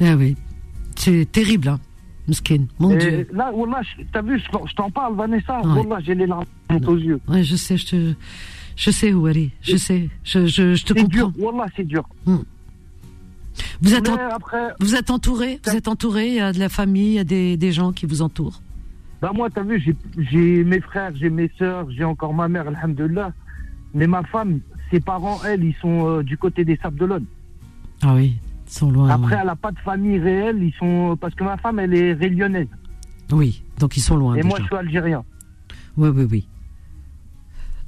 [0.00, 0.36] Ah oui.
[0.94, 1.80] C'est terrible, hein.
[2.28, 3.28] Miskin, mon Et Dieu.
[3.32, 3.82] là, Wallah,
[4.12, 5.60] t'as vu, je, t'en parle, Vanessa.
[5.60, 5.80] Ouais.
[5.82, 6.44] Wallah, j'ai les larmes
[6.86, 7.20] aux yeux.
[7.28, 8.14] Ouais, je sais, je te.
[8.76, 9.50] Je sais est.
[9.62, 10.08] Je sais.
[10.24, 11.28] Je, je, je te C'est comprends.
[11.28, 12.04] dur, Wallah, c'est dur.
[13.80, 16.58] Vous êtes, en- Mais après, vous êtes entouré Vous êtes entouré Il y a de
[16.58, 18.60] la famille, il y a des, des gens qui vous entourent.
[19.22, 19.82] Bah moi, t'as vu,
[20.18, 23.32] j'ai- mes frères, j'ai mes sœurs, j'ai encore ma mère, alhamdoulilah.
[23.94, 24.60] Mais ma femme,
[24.90, 27.24] ses parents, elles, ils sont euh, du côté des Sables d'Olonne.
[28.02, 28.36] Ah oui,
[28.66, 29.08] ils sont loin.
[29.08, 29.40] Après, ouais.
[29.40, 32.68] elle n'a pas de famille réelle, ils sont parce que ma femme, elle est réunionnaise.
[33.32, 34.34] Oui, donc ils sont loin.
[34.34, 34.48] et déjà.
[34.48, 35.24] moi, je suis algérien.
[35.96, 36.48] Oui, oui, oui.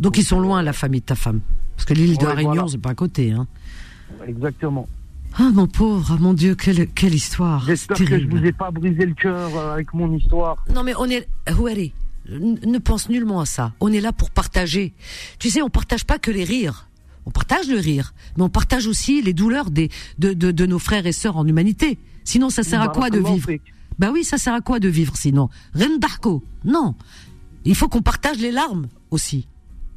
[0.00, 1.40] Donc ils sont loin, la famille de ta femme.
[1.76, 2.68] Parce que l'île de Ouais, la Réunion, voilà.
[2.68, 3.32] c'est pas à côté.
[3.32, 3.46] Hein.
[4.26, 4.88] Exactement.
[5.36, 7.64] Ah, mon pauvre, ah, mon Dieu, quelle, quelle histoire.
[7.66, 10.64] J'espère que je vous ai pas brisé le cœur euh, avec mon histoire.
[10.74, 11.28] Non, mais on est.
[11.56, 11.92] Houari,
[12.28, 13.72] ne pense nullement à ça.
[13.80, 14.94] On est là pour partager.
[15.38, 16.88] Tu sais, on partage pas que les rires.
[17.26, 20.78] On partage le rire, mais on partage aussi les douleurs des, de, de, de nos
[20.78, 21.98] frères et sœurs en humanité.
[22.24, 23.50] Sinon, ça sert à quoi de vivre?
[23.98, 25.50] Bah oui, ça sert à quoi de vivre sinon?
[25.74, 26.42] Rendarko.
[26.64, 26.94] Non.
[27.64, 29.46] Il faut qu'on partage les larmes aussi.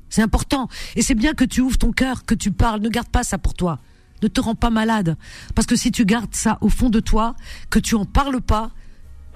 [0.10, 0.68] C'est important.
[0.98, 2.82] Et c'est bien que tu ouvres ton cœur, que tu parles.
[2.82, 3.80] Ne garde pas ça pour toi.
[4.22, 5.18] Ne te rends pas malade.
[5.56, 7.36] Parce que si tu gardes ça au fond de toi,
[7.70, 8.72] que tu en parles pas,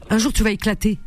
[0.09, 0.99] un jour tu vas éclater.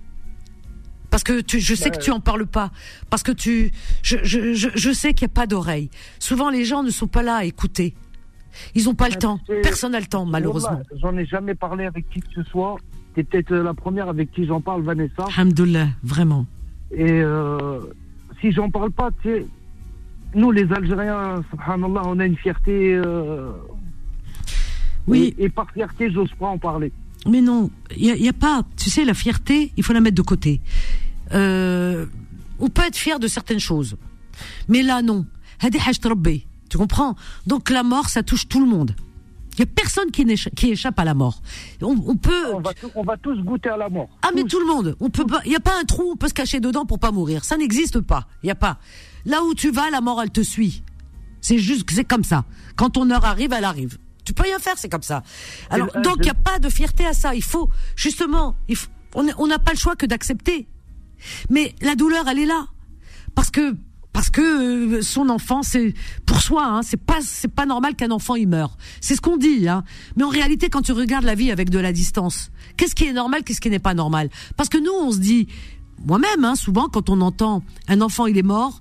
[1.10, 2.70] Parce que tu, je sais que tu en parles pas.
[3.08, 3.72] Parce que tu,
[4.02, 5.88] je, je, je, je sais qu'il n'y a pas d'oreille.
[6.18, 7.94] Souvent, les gens ne sont pas là à écouter.
[8.74, 9.40] Ils n'ont pas le temps.
[9.46, 10.80] c'est- Personne n'a le temps, malheureusement.
[11.00, 12.76] J'en ai jamais parlé avec qui que ce soit.
[13.14, 15.24] T'es peut-être la première avec qui j'en parle, Vanessa.
[15.36, 16.46] Alhamdoulilah, vraiment.
[16.90, 17.80] Et euh,
[18.40, 19.46] si j'en parle pas, tu sais,
[20.34, 22.94] nous les Algériens, subhanallah, on a une fierté.
[22.94, 23.52] euh,
[25.06, 25.34] Oui.
[25.38, 26.92] Et, et par fierté, j'ose pas en parler.
[27.28, 28.62] Mais non, il y a, pas.
[28.76, 30.60] Tu sais, la fierté, il faut la mettre de côté.
[31.32, 32.06] Euh,
[32.58, 33.96] on peut être fier de certaines choses,
[34.68, 35.26] mais là non.
[36.70, 37.16] Tu comprends?
[37.46, 38.94] Donc la mort, ça touche tout le monde.
[39.54, 40.22] Il y a personne qui,
[40.70, 41.42] échappe à la mort.
[41.82, 42.54] On, on peut.
[42.54, 44.08] On va, tous- on va tous goûter à la mort.
[44.22, 44.96] Ah mais tout le monde.
[45.00, 45.40] On peut pas.
[45.44, 47.44] Il y a pas un trou où on peut se cacher dedans pour pas mourir.
[47.44, 48.28] Ça n'existe pas.
[48.44, 48.78] Il y a pas.
[49.28, 50.82] Là où tu vas, la mort elle te suit.
[51.40, 52.44] C'est juste que c'est comme ça.
[52.74, 53.98] Quand ton heure arrive, elle arrive.
[54.24, 55.22] Tu peux rien faire, c'est comme ça.
[55.70, 57.34] Alors euh, donc il y a pas de fierté à ça.
[57.34, 60.66] Il faut justement, il faut- on n'a pas le choix que d'accepter.
[61.48, 62.66] Mais la douleur, elle est là
[63.34, 63.74] parce que
[64.12, 65.94] parce que euh, son enfant, c'est
[66.26, 68.76] pour soi, hein, c'est pas c'est pas normal qu'un enfant il meure.
[69.00, 69.84] C'est ce qu'on dit, hein.
[70.16, 73.12] Mais en réalité, quand tu regardes la vie avec de la distance, qu'est-ce qui est
[73.12, 74.28] normal, qu'est-ce qui n'est pas normal?
[74.56, 75.46] Parce que nous, on se dit,
[76.04, 78.80] moi-même, hein, souvent, quand on entend un enfant il est mort,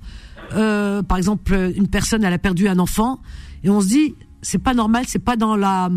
[0.53, 3.19] euh, par exemple, une personne elle a perdu un enfant,
[3.63, 5.89] et on se dit, c'est pas normal, c'est pas dans la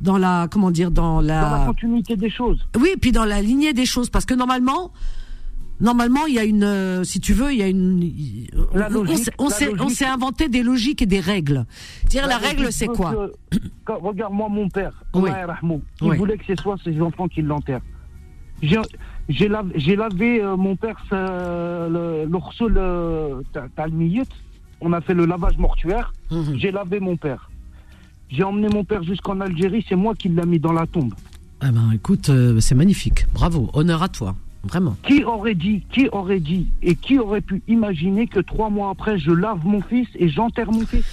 [0.00, 2.66] dans la comment dire dans la Dans la continuité des choses.
[2.80, 4.92] oui, et puis dans la lignée des choses, parce que normalement,
[5.80, 8.46] normalement, il y a une, euh, si tu veux, il y a une.
[8.74, 11.66] La on- logique, on s'est- on inventé des logiques et des règles.
[12.08, 15.30] Dire la, règle, c'est quoi que- quand- Regarde-moi mon père, Oui.
[15.30, 15.82] Yarhamou.
[16.00, 16.16] il Oui.
[16.16, 17.82] voulait que ce soit ses enfants qui l'enterrent.
[19.28, 24.24] J'ai lavé, euh, mon père le, euh, le.
[24.80, 26.12] On a fait le lavage mortuaire.
[26.30, 26.56] Mhm.
[26.58, 27.50] J'ai lavé mon père.
[28.30, 29.84] J'ai emmené mon père jusqu'en Algérie.
[29.88, 31.14] C'est moi qui l'ai mis dans la tombe.
[31.60, 33.26] Ah ben, écoute, euh, c'est magnifique.
[33.34, 34.96] Bravo, honneur à toi, vraiment.
[35.02, 39.18] Qui aurait dit, qui aurait dit et qui aurait pu imaginer que trois mois après,
[39.18, 41.04] je lave mon fils et j'enterre mon fils?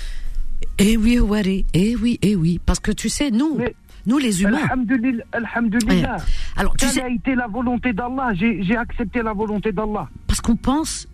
[0.77, 3.75] Eh oui, Wari, eh oui, eh oui, parce que tu sais, nous, Mais-
[4.05, 4.59] nous les humains.
[4.63, 5.23] Alhamdulillah.
[5.31, 6.17] Alhamdulillah.
[6.55, 8.33] Alors, tu Quelle sais, a été la volonté d'Allah?
[8.33, 10.09] J'ai accepté la volonté d'Allah.
[10.27, 11.07] parce qu'on pense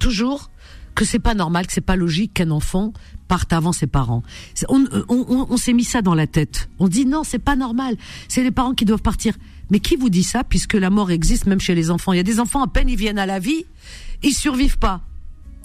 [0.00, 0.50] toujours
[0.94, 2.92] que c'est pas normal, que c'est pas logique qu'un enfant
[3.28, 4.22] parte avant ses parents.
[4.68, 6.70] On, on, on, on s'est mis ça dans la tête.
[6.78, 7.96] On dit non, c'est pas normal.
[8.28, 9.34] C'est les parents qui doivent partir.
[9.70, 12.12] Mais qui vous dit ça puisque la mort existe même chez les enfants?
[12.12, 13.64] Il y a des enfants à peine ils viennent à la vie,
[14.22, 15.02] ils survivent pas.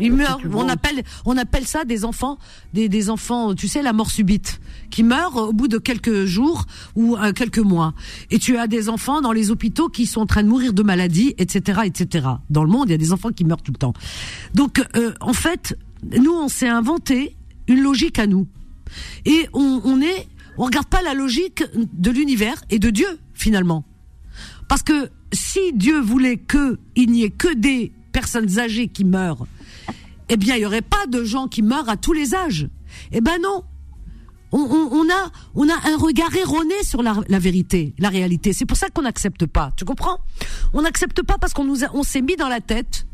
[0.01, 0.39] Ils meurent.
[0.39, 2.37] tu On appelle, on appelle ça des enfants,
[2.73, 6.65] des, des enfants, tu sais, la mort subite, qui meurent au bout de quelques jours
[6.95, 7.93] ou euh, quelques mois.
[8.29, 10.83] Et tu as des enfants dans les hôpitaux qui sont en train de mourir de
[10.83, 12.27] maladies, etc., etc.
[12.49, 13.93] Dans le monde, il y a des enfants qui meurent tout le temps.
[14.53, 15.77] Donc, euh, en fait,
[16.17, 17.35] nous, on s'est inventé
[17.67, 18.47] une logique à nous,
[19.25, 20.27] et on, on est,
[20.57, 23.85] on regarde pas la logique de l'univers et de Dieu finalement.
[24.67, 29.47] Parce que si Dieu voulait que il n'y ait que des personnes âgées qui meurent,
[30.33, 32.69] eh bien, il y aurait pas de gens qui meurent à tous les âges.
[33.11, 33.63] Eh ben non.
[34.53, 38.51] On, on- on a, on a un regard erroné sur la, la vérité, la réalité.
[38.53, 39.71] C'est pour ça qu'on n'accepte pas.
[39.77, 40.19] Tu comprends?
[40.73, 43.05] On n'accepte pas parce qu'on nous, a- on s'est mis dans la tête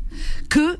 [0.48, 0.78] que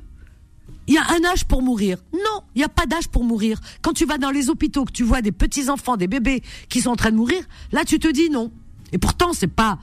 [0.88, 1.98] il y a un âge pour mourir.
[2.14, 3.60] Non, il n'y a pas d'âge pour mourir.
[3.82, 6.80] Quand tu vas dans les hôpitaux, que tu vois des petits enfants, des bébés qui
[6.80, 8.50] sont en train de mourir, là tu te dis non.
[8.92, 9.78] Et pourtant, c'est pas,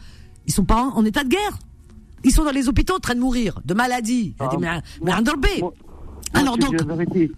[0.48, 1.60] ils sont pas en, en état de guerre.
[2.24, 4.34] Ils sont dans les hôpitaux en train de mourir de maladies.
[4.40, 5.60] Il y a des mer- merdarbés.
[5.60, 5.74] Moi-
[6.36, 6.76] Alors donc,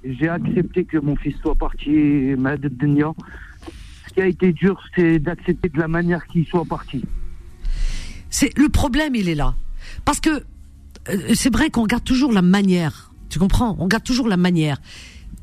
[0.04, 2.36] j'ai accepté que mon fils soit parti,
[2.72, 3.14] Dunya.
[4.08, 7.04] Ce qui a été dur, c'est d'accepter de la manière qu'il soit parti.
[8.30, 9.56] c'est le problème, il est là,
[10.06, 10.30] parce que
[11.10, 13.12] euh, c'est vrai qu'on regarde toujours la manière.
[13.30, 13.76] Tu comprends?
[13.80, 14.78] On regarde toujours la manière.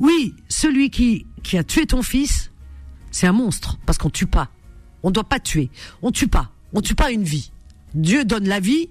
[0.01, 2.51] Oui, celui qui qui a tué ton fils,
[3.11, 4.49] c'est un monstre parce qu'on tue pas.
[5.03, 5.70] On doit pas tuer.
[6.03, 6.51] On tue pas.
[6.73, 7.53] On tue pas une vie.
[7.95, 8.89] Dieu donne la vie.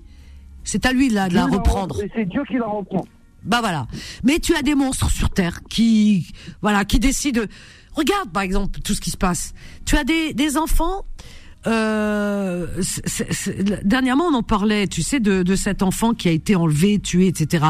[0.63, 1.97] C'est à lui de la, de la reprendre.
[2.15, 3.05] C'est Dieu qui la reprend.
[3.45, 3.87] Bah voilà.
[4.23, 6.27] Mais tu as des monstres sur terre qui,
[6.61, 7.41] voilà, qui décident.
[7.93, 9.53] Regarde par exemple tout ce qui se passe.
[9.85, 11.05] Tu as des, des enfants.
[11.65, 12.67] Euh,
[13.85, 17.27] dernièrement, on en parlait, tu sais, de, de cet enfant qui a été enlevé, tué,
[17.27, 17.67] etc.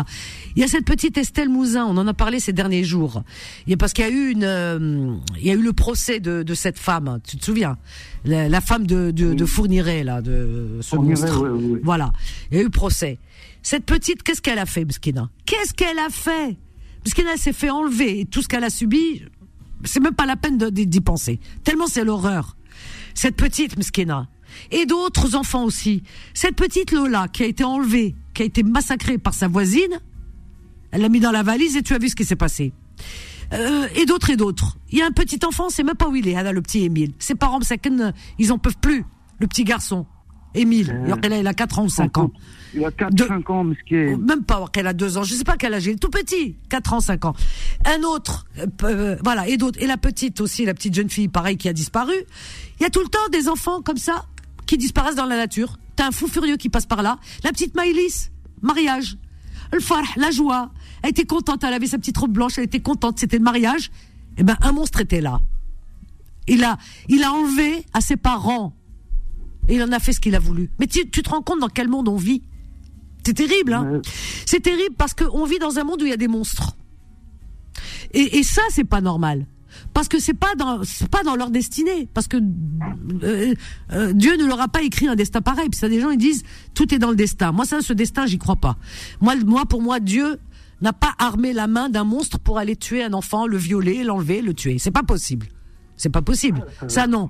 [0.55, 3.21] Il y a cette petite Estelle Mouzin, on en a parlé ces derniers jours.
[3.67, 5.73] Il y a parce qu'il y a eu une, euh, il y a eu le
[5.73, 7.19] procès de, de cette femme.
[7.27, 7.77] Tu te souviens,
[8.25, 11.47] la, la femme de, de, de Fourniret là, de ce Fourniret, monstre.
[11.51, 11.79] ouais.
[11.83, 12.13] Voilà,
[12.51, 13.19] il y a eu procès.
[13.63, 16.57] Cette petite, qu'est-ce qu'elle a fait, Mskina Qu'est-ce qu'elle a fait
[17.05, 18.19] Mskina, elle s'est fait enlever.
[18.21, 19.23] Et tout ce qu'elle a subi,
[19.83, 21.39] c'est même pas la peine d'y penser.
[21.63, 22.55] Tellement c'est l'horreur.
[23.13, 24.27] Cette petite Mskina.
[24.71, 26.03] Et d'autres enfants aussi.
[26.33, 29.99] Cette petite Lola qui a été enlevée, qui a été massacrée par sa voisine,
[30.91, 32.71] elle l'a mis dans la valise et tu as vu ce qui s'est passé.
[33.53, 34.77] Euh, et d'autres et d'autres.
[34.91, 37.13] Il y a un petit enfant, c'est même pas où il est, le petit Émile.
[37.19, 39.05] Ses parents, Msaken, ils en peuvent plus.
[39.39, 40.05] Le petit garçon.
[40.53, 40.91] Émile.
[40.91, 42.31] Euh, Il a- il a 4 ans ou 5 ans.
[42.75, 43.75] Il a 4, De- 5 ans, mais.
[44.17, 45.23] Même pas, qu'elle a 2 ans.
[45.23, 45.95] Je sais pas quel âge il est.
[45.95, 46.55] Tout petit.
[46.69, 47.35] 4 ans, 5 ans.
[47.85, 49.81] Un autre, euh, euh, voilà, et d'autres.
[49.81, 52.13] Et la petite aussi, la petite jeune fille, pareil, qui a disparu.
[52.79, 54.25] Il y a tout le temps des enfants comme ça,
[54.65, 55.77] qui disparaissent dans la nature.
[55.95, 57.19] T'as un fou furieux qui passe par là.
[57.43, 58.29] La petite Maïlis,
[58.61, 59.17] mariage.
[59.71, 60.71] Le farh, la joie.
[61.03, 63.91] Elle était contente, elle avait sa petite robe blanche, elle était contente, c'était le mariage.
[64.37, 65.41] Eh ben, un monstre était là.
[66.47, 66.77] Il a,
[67.09, 68.73] il a enlevé à ses parents.
[69.69, 70.69] Et il en a fait ce qu'il a voulu.
[70.79, 72.41] Mais tu, tu te rends compte dans quel monde on vit?
[73.25, 74.01] C'est terrible, hein Ouais.
[74.45, 76.75] C'est terrible parce qu'on vit dans un monde où il y a des monstres.
[78.13, 79.45] Et, et ça, c'est pas normal.
[79.93, 82.07] Parce que c'est pas dans c'est pas dans leur destinée.
[82.13, 82.37] Parce que
[83.23, 83.53] euh,
[83.91, 85.69] euh, Dieu ne leur a pas écrit un destin pareil.
[85.69, 86.43] Puis ça, des gens ils disent
[86.73, 87.51] tout est dans le destin.
[87.51, 88.77] Moi, ça, ce destin, j'y crois pas.
[89.21, 90.39] Moi, moi, pour moi, Dieu
[90.81, 94.41] n'a pas armé la main d'un monstre pour aller tuer un enfant, le violer, l'enlever,
[94.41, 94.77] le tuer.
[94.79, 95.47] C'est pas possible.
[95.95, 96.65] C'est pas possible.
[96.87, 97.29] Ça non.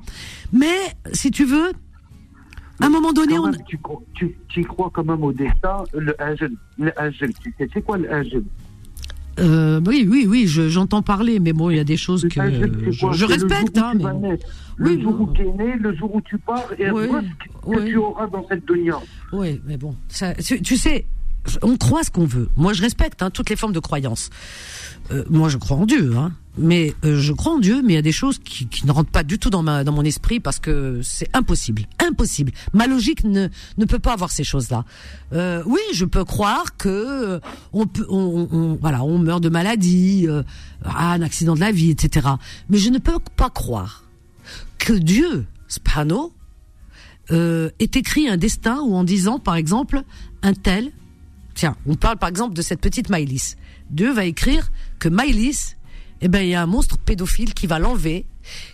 [0.51, 1.73] Mais si tu veux,
[2.81, 3.55] à un moment donné, on, même,
[4.49, 6.51] tu, crois quand même au destin, le ajel.
[6.77, 8.43] Le ajel, tu sais, c'est quoi le ajel
[9.39, 12.29] Euh, oui, oui, oui, je- j'entends parler, mais bon, il y a des choses Le
[12.29, 14.21] que je, je le respecte, jour où hein, mais bon.
[14.79, 15.25] Oui, le jour oui.
[15.29, 17.85] où tu es né, le jour où tu pars, et Oui, après, ce que oui.
[17.91, 18.97] tu auras dans cette dunya.
[19.31, 21.05] oui, mais bon, ça, tu sais,
[21.61, 22.49] on croit ce qu'on veut.
[22.55, 24.29] Moi, je respecte hein, toutes les formes de croyance.
[25.11, 27.95] Euh, moi, je crois en Dieu, hein, mais euh, je crois en Dieu, mais il
[27.95, 30.03] y a des choses qui, qui ne rentrent pas du tout dans ma dans mon
[30.05, 32.53] esprit parce que c'est impossible, impossible.
[32.71, 34.85] Ma logique ne ne peut pas avoir ces choses-là.
[35.33, 37.39] Euh, oui, je peux croire que euh,
[37.73, 40.25] on peut, on, on- voilà, on meurt de maladie,
[40.85, 42.27] ah, un accident de la vie, etc.
[42.69, 44.05] Mais je ne peux pas croire
[44.77, 46.31] que Dieu, Spano,
[47.31, 50.03] euh, est écrit un destin ou en disant, par exemple,
[50.43, 50.91] un tel.
[51.53, 53.55] Tiens, on parle par exemple de cette petite Maïlis.
[53.89, 55.75] Dieu va écrire que Maïlis,
[56.21, 58.25] eh ben, il y a un monstre pédophile qui va l'enlever,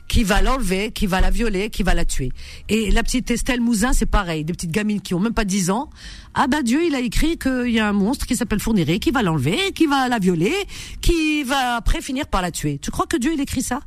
[0.07, 2.31] qui va l'enlever, qui va la violer, qui va la tuer.
[2.69, 5.71] Et la petite Estelle Mouzin, c'est pareil, des petites gamines qui ont même pas 10
[5.71, 5.89] ans.
[6.35, 9.11] Ah ben Dieu, il a écrit qu'il y a un monstre qui s'appelle Fourniré, qui
[9.11, 10.53] va l'enlever, qui va la violer,
[11.01, 12.77] qui va après finir par la tuer.
[12.79, 13.81] Tu crois que Dieu, il écrit ça?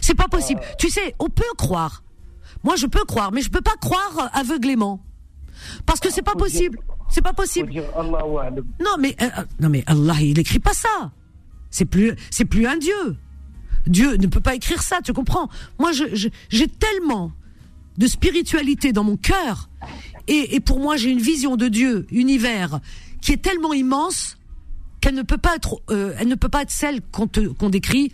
[0.00, 0.60] C'est pas possible.
[0.78, 2.02] Tu sais, on peut croire.
[2.62, 5.02] Moi, je peux croire, mais je peux pas croire aveuglément.
[5.86, 6.78] Parce que c'est pas possible.
[7.10, 7.72] C'est pas possible.
[8.80, 11.10] Non, mais euh, euh, non, mais Allah, il écrit pas ça.
[11.70, 13.16] C'est plus, c'est plus un Dieu.
[13.86, 15.00] Dieu ne peut pas écrire ça.
[15.02, 15.48] Tu comprends?
[15.78, 17.32] Moi, je, je- j'ai tellement
[17.98, 19.68] de spiritualité dans mon cœur,
[20.28, 22.80] et, et pour moi, j'ai une vision de Dieu, univers,
[23.20, 24.38] qui est tellement immense
[25.00, 28.12] qu'elle ne peut pas être, euh, elle ne peut pas être celle qu'on décrit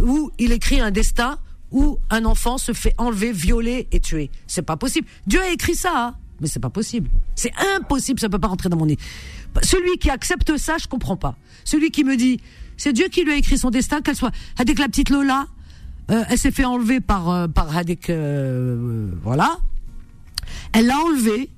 [0.00, 1.38] où il écrit un destin
[1.70, 4.30] où un enfant se fait enlever, violer et tuer.
[4.46, 5.06] C'est pas possible.
[5.26, 7.08] Dieu a écrit ça, hein, mais c'est pas possible.
[7.34, 8.98] C'est impossible, ça peut pas rentrer dans mon nez.
[9.62, 11.36] Celui qui accepte ça, je comprends pas.
[11.64, 12.40] Celui qui me dit,
[12.76, 14.32] c'est Dieu qui lui a écrit son destin, qu'elle soit.
[14.56, 15.46] Que la petite Lola,
[16.10, 19.58] euh, elle s'est fait enlever par euh, par Hadek, euh, voilà.
[20.72, 21.50] Elle l'a enlevée.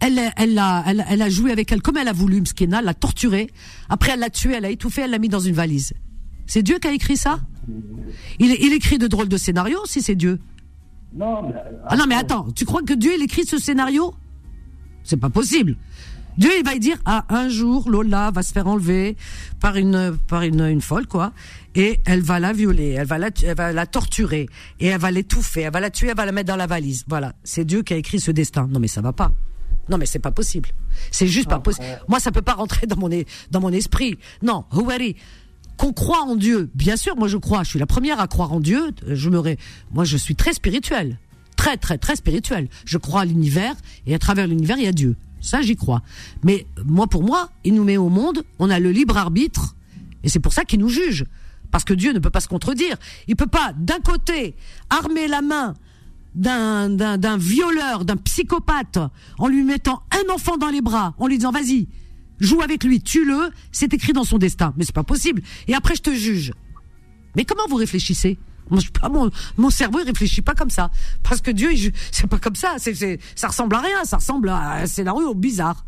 [0.00, 3.50] Elle, elle, l'a- elle, a joué avec elle comme elle a voulu, Mskina, l'a torturée.
[3.88, 5.92] Après, elle l'a tuée, elle l'a étouffée, elle l'a mis dans une valise.
[6.46, 7.40] C'est Dieu qui a écrit ça?
[8.38, 10.38] Il, il écrit de drôles de scénarios, si c'est Dieu.
[11.14, 11.54] Non, mais.
[11.86, 14.14] Ah non, mais attends, tu crois que Dieu, il écrit ce scénario?
[15.04, 15.76] C'est pas possible.
[16.36, 19.16] Dieu, il va dire, ah, un jour, Lola va se faire enlever
[19.58, 21.32] par une, par une, une folle, quoi,
[21.74, 24.48] et elle va la violer, elle va la, elle va la torturer,
[24.78, 27.04] et elle va l'étouffer, elle va la tuer, elle va la mettre dans la valise.
[27.08, 27.32] Voilà.
[27.42, 28.68] C'est Dieu qui a écrit ce destin.
[28.70, 29.32] Non, mais ça va pas.
[29.88, 30.68] Non, mais c'est pas possible.
[31.10, 31.86] C'est juste pas possible.
[32.08, 34.18] Moi, ça peut pas rentrer dans mon, es- dans mon esprit.
[34.42, 35.16] Non, Houari,
[35.78, 36.70] qu'on croit en Dieu.
[36.74, 37.62] Bien sûr, moi, je crois.
[37.62, 38.90] Je suis la première à croire en Dieu.
[39.06, 39.58] Je me, ré-
[39.92, 41.18] moi, je suis très spirituel.
[41.56, 42.68] Très, très, très spirituel.
[42.84, 43.74] Je crois à l'univers,
[44.06, 45.16] et à travers l'univers, il y a Dieu.
[45.40, 46.02] Ça, j'y crois.
[46.42, 49.76] Mais, moi, pour moi, il nous met au monde, on a le libre arbitre,
[50.24, 51.24] et c'est pour ça qu'il nous juge.
[51.70, 52.96] Parce que Dieu ne peut pas se contredire.
[53.28, 54.56] Il peut pas, d'un côté,
[54.90, 55.74] armer la main
[56.34, 58.98] d'un violeur, d'un psychopathe,
[59.38, 61.88] en lui mettant un enfant dans les bras, en lui disant vas-y,
[62.40, 64.72] joue avec lui, tue-le, c'est écrit dans son destin.
[64.76, 65.42] Mais c'est pas possible.
[65.66, 66.52] Et après je te juge.
[67.36, 68.38] Mais comment vous réfléchissez?
[68.70, 70.90] Moi, je pas mon, mon cerveau il réfléchit pas comme ça
[71.22, 71.70] parce que Dieu
[72.12, 75.34] c'est pas comme ça, c'est c'est ça ressemble à rien, ça ressemble à un scénario
[75.34, 75.84] bizarre.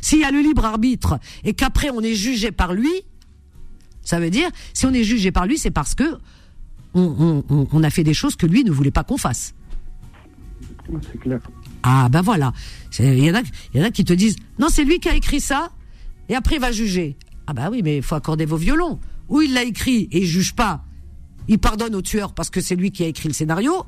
[0.00, 2.92] S'il y a le libre arbitre et qu'après on est jugé par lui,
[4.02, 6.04] ça veut dire si on est jugé par lui, c'est parce que
[6.94, 9.52] on- on- on a fait des choses que lui ne voulait pas qu'on fasse.
[11.12, 11.40] C'est clair.
[11.88, 12.52] Ah ben voilà.
[12.98, 13.42] Il y, en a,
[13.72, 15.70] y en a qui te disent non c'est lui qui a écrit ça
[16.28, 17.16] et après il va juger.
[17.46, 18.98] Ah bah oui mais il faut accorder vos violons.
[19.28, 20.84] Ou il l'a écrit et il juge pas.
[21.46, 23.86] Il pardonne au tueur parce que c'est lui qui a écrit le scénario.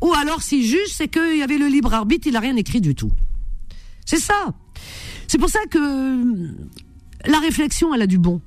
[0.00, 2.80] Ou alors s'il juge c'est qu'il y avait le libre arbitre, il a rien écrit
[2.80, 3.12] du tout.
[4.04, 4.52] C'est ça.
[5.28, 6.24] C'est pour ça que
[7.26, 8.40] la réflexion elle a du bon.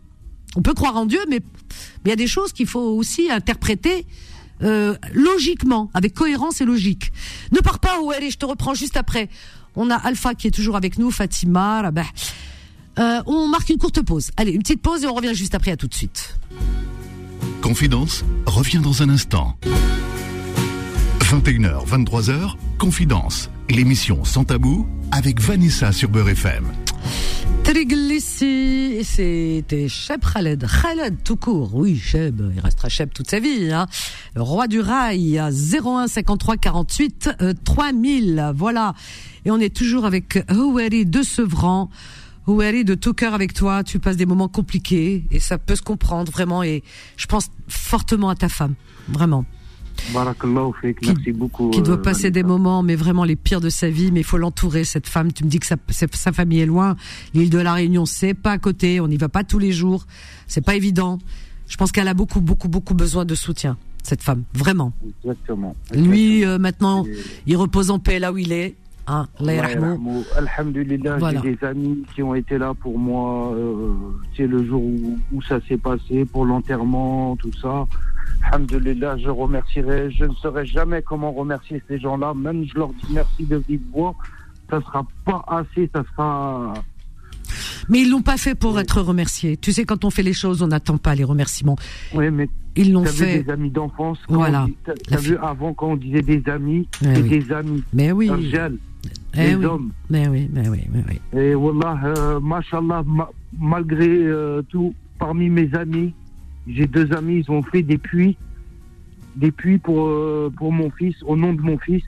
[0.57, 1.39] On peut croire en Dieu mais
[2.03, 4.05] il y a des choses qu'il faut aussi interpréter
[4.63, 7.11] euh, logiquement, avec cohérence et logique.
[7.51, 9.29] Ne pars pas, ou allez, je te reprends juste après.
[9.75, 11.91] On a Alpha qui est toujours avec nous, Fatima.
[12.99, 14.31] Euh, on marque une courte pause.
[14.37, 15.71] Allez, une petite pause et on revient juste après.
[15.71, 16.37] À tout de suite.
[17.61, 19.57] Confidence revient dans un instant.
[21.21, 26.65] 21h, 23h, Confidence, l'émission sans tabou avec Vanessa sur Beurre FM.
[27.63, 30.67] Triglissi, c'était Cheb Khaled.
[30.67, 31.73] Khaled tout court.
[31.73, 33.71] Oui, Cheb, il restera Cheb toute sa vie.
[33.71, 33.87] Hein.
[34.35, 38.51] Roi du rail à 01 53 48 euh, 3000.
[38.55, 38.93] Voilà.
[39.45, 41.89] Et on est toujours avec Houari de Sevran.
[42.47, 43.83] Houari de tout cœur avec toi.
[43.83, 46.63] Tu passes des moments compliqués et ça peut se comprendre vraiment.
[46.63, 46.83] Et
[47.15, 48.75] je pense fortement à ta femme.
[49.07, 49.45] Vraiment.
[51.05, 51.69] Merci beaucoup.
[51.69, 54.11] qui doit euh, passer des moments, mais vraiment les pires de sa vie.
[54.11, 55.31] Mais il faut l'entourer, cette femme.
[55.31, 56.95] Tu me dis que sa, famille est loin.
[57.33, 58.99] L'île de la Réunion, c'est pas à côté.
[58.99, 60.05] On n'y va pas tous les jours.
[60.47, 61.19] C'est pas évident.
[61.67, 63.77] Je pense qu'elle a beaucoup, beaucoup, beaucoup besoin de soutien.
[64.03, 64.91] Cette femme, vraiment.
[65.23, 65.75] Exactement.
[65.93, 67.15] Lui, euh, maintenant, Et-
[67.47, 68.75] il repose en paix là où il est.
[69.07, 69.27] Hein.
[70.35, 71.41] Alhamdulillah, Voilà.
[71.43, 73.53] j'ai des amis qui ont été là pour moi.
[73.53, 73.91] Euh,
[74.35, 77.85] c'est le jour où, où ça s'est passé, pour l'enterrement, tout ça.
[78.51, 80.11] Alhamdulillah, je remercierai.
[80.11, 82.33] Je ne saurais jamais comment remercier ces gens-là.
[82.33, 84.13] Même je leur dis merci de vive voix.
[84.69, 86.73] Ça sera pas assez, ça sera.
[87.89, 89.57] Mais ils l'ont pas fait pour être remerciés.
[89.57, 91.75] Tu sais, quand on fait les choses, on n'attend pas les remerciements.
[92.13, 93.43] Oui, mais Ils l'ont t'as vu fait.
[93.43, 94.17] des amis d'enfance.
[94.29, 94.67] Voilà.
[95.09, 97.29] T'as vu avant quand on disait des amis, Eh c'est oui.
[97.39, 97.83] des amis.
[97.93, 98.29] Mais oui.
[98.29, 98.77] Rijal,
[99.35, 99.65] Eh des oui.
[99.65, 99.91] hommes.
[100.09, 101.39] Mais oui, mais oui, mais oui.
[101.39, 103.29] Et Wallah, euh, mashallah, ma-
[103.59, 106.13] malgré euh, tout, parmi mes amis,
[106.67, 108.37] j'ai deux amis, ils ont fait des puits,
[109.35, 112.03] des puits pour, euh, pour mon fils, au nom de mon fils.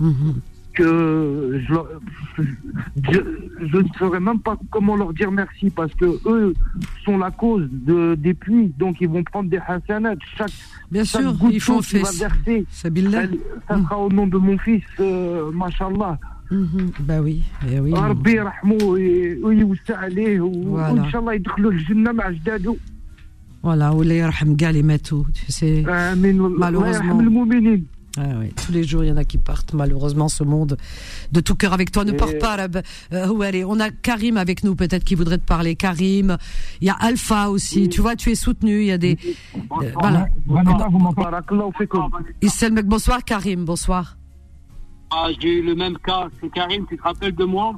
[0.00, 0.40] Mhm.
[0.74, 2.42] Que je,
[3.12, 6.52] je, ne saurais même pas comment leur dire merci parce que eux
[7.04, 10.16] sont la cause de, des puits, donc ils vont prendre des hasanats.
[10.90, 12.02] Bien chaque sûr, ils font fait.
[12.18, 13.84] Verser, ça mmh.
[13.84, 16.18] sera au nom de mon fils, euh, mashallah.
[16.50, 16.66] Mmh,
[17.22, 17.94] oui, eh oui.
[23.64, 23.92] Voilà,
[26.50, 27.18] malheureusement.
[28.16, 28.52] Ah oui.
[28.54, 29.72] Tous les jours, il y en a qui partent.
[29.72, 30.76] Malheureusement, ce monde
[31.32, 32.16] de tout cœur avec toi ne Et...
[32.16, 32.56] part pas.
[32.56, 32.68] Là,
[33.12, 33.42] euh, où.
[33.66, 35.74] On a Karim avec nous, peut-être, qui voudrait te parler.
[35.74, 36.36] Karim,
[36.80, 37.82] il y a Alpha aussi.
[37.82, 37.88] Oui.
[37.88, 38.82] Tu vois, tu es soutenu.
[38.82, 39.18] Il y a des.
[39.56, 40.28] Euh, voilà.
[42.84, 44.18] Bonsoir Karim, bonsoir.
[45.10, 46.28] Ah, j'ai eu le même cas.
[46.40, 47.74] C'est Karim, tu te rappelles de moi?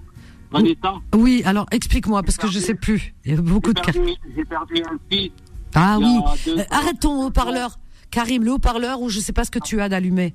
[1.15, 3.15] Oui, alors explique-moi, parce perdu, que je ne sais plus.
[3.25, 3.93] Il y a beaucoup de cas.
[3.93, 5.33] J'ai perdu un fils
[5.77, 6.19] ah oui.
[6.49, 7.79] Euh, arrête ton haut-parleur.
[8.11, 10.35] Karim, le haut-parleur ou je ne sais pas ce que tu as d'allumé.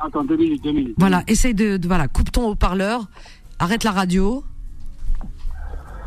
[0.00, 0.94] Attends, deux minutes, deux minutes.
[0.98, 3.08] Voilà, essaye de, voilà, coupe ton haut-parleur,
[3.58, 4.44] arrête la radio.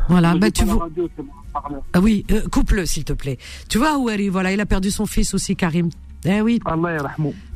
[0.08, 0.88] Voilà, bah, tu vois.
[1.92, 3.38] Ah oui, euh, coupe-le s'il te plaît.
[3.68, 5.88] Tu vois Ouari, voilà, il a perdu son fils aussi Karim.
[6.24, 6.60] Eh oui.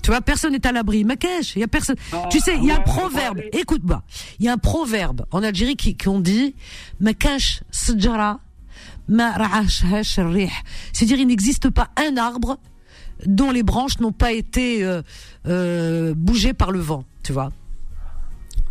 [0.02, 1.04] Tu vois, personne n'est à l'abri.
[1.04, 1.96] Makesh, il y a personne.
[2.30, 3.40] Tu sais, il y a un proverbe.
[3.52, 3.96] Écoute-moi.
[3.96, 4.04] Bah,
[4.38, 6.54] il y a un proverbe en Algérie qui, qui dit
[7.00, 8.40] Makesh sejara
[10.92, 12.58] c'est-à-dire, il n'existe pas un arbre
[13.26, 15.02] dont les branches n'ont pas été euh,
[15.46, 17.50] euh, bougées par le vent, tu vois.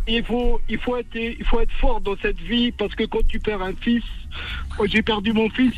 [0.08, 3.24] Il faut, il, faut être, il faut être fort dans cette vie parce que quand
[3.28, 4.02] tu perds un fils,
[4.78, 5.74] oh, j'ai perdu mon fils,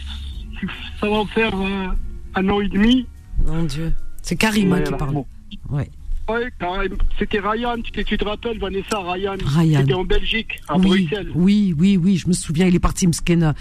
[1.00, 1.88] ça va en faire euh,
[2.34, 3.06] un, an et demi.
[3.44, 5.24] Mon Dieu, c'est Karim qui parle.
[6.26, 6.50] Ouais,
[7.18, 9.80] c'était Ryan, tu, te- tu te rappelles Vanessa, Ryan, Ryan.
[9.80, 11.30] C'était en Belgique, à oui, Bruxelles.
[11.34, 13.54] oui, oui, oui, je me souviens, il est parti Msken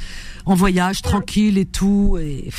[0.46, 2.18] en voyage, tranquille et tout.
[2.22, 2.50] Et...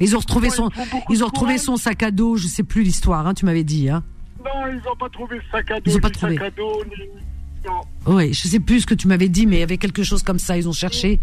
[0.00, 0.70] Ils ont retrouvé Ouais, son,
[1.08, 3.88] ils ont retrouvé son sac à dos, je sais plus l'histoire, hein, tu m'avais dit,
[3.88, 4.04] hein.
[4.44, 6.34] Non, ils n'ont pas trouvé ce sac à dos, Ils ont pas trouvé.
[6.36, 7.72] sac à dos, ni...
[8.06, 10.22] Oui, je sais plus ce que tu m'avais dit, mais il y avait quelque chose
[10.22, 11.20] comme ça, ils ont cherché.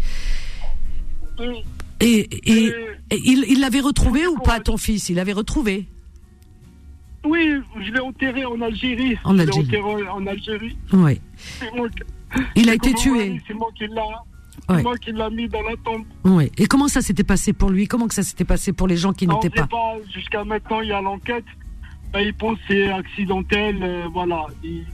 [1.38, 1.62] Oui.
[2.00, 2.66] Et, et,
[3.10, 5.08] Et- et il l'avait retrouvé ou pas, ton fils?
[5.08, 5.86] Il l'avait retrouvé
[7.28, 9.16] Oui, je l'ai enterré en Algérie.
[9.24, 9.66] En Je Algérie.
[9.66, 10.76] enterré en Algérie.
[10.92, 11.20] Oui.
[11.76, 11.88] Moi
[12.54, 13.40] Il a été tué.
[13.46, 14.02] C'est moi qui l'a.
[14.68, 14.82] C'est Ouais.
[14.82, 16.04] moi qui l'a mis dans la tombe.
[16.24, 16.50] Oui.
[16.58, 17.86] Et comment ça s'était passé pour lui?
[17.86, 19.66] Comment que ça s'était passé pour les gens qui n'étaient pas?
[19.66, 21.44] pas, jusqu'à maintenant, il y a l'enquête.
[22.12, 24.44] Ben, ils pensent que c'est accidentel, euh, voilà.
[24.64, 24.84] Ils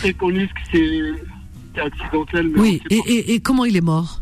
[0.00, 2.48] préconisent que c'est accidentel.
[2.54, 2.82] Mais Oui.
[2.90, 3.04] Et, pas.
[3.08, 4.20] et, et comment il est mort?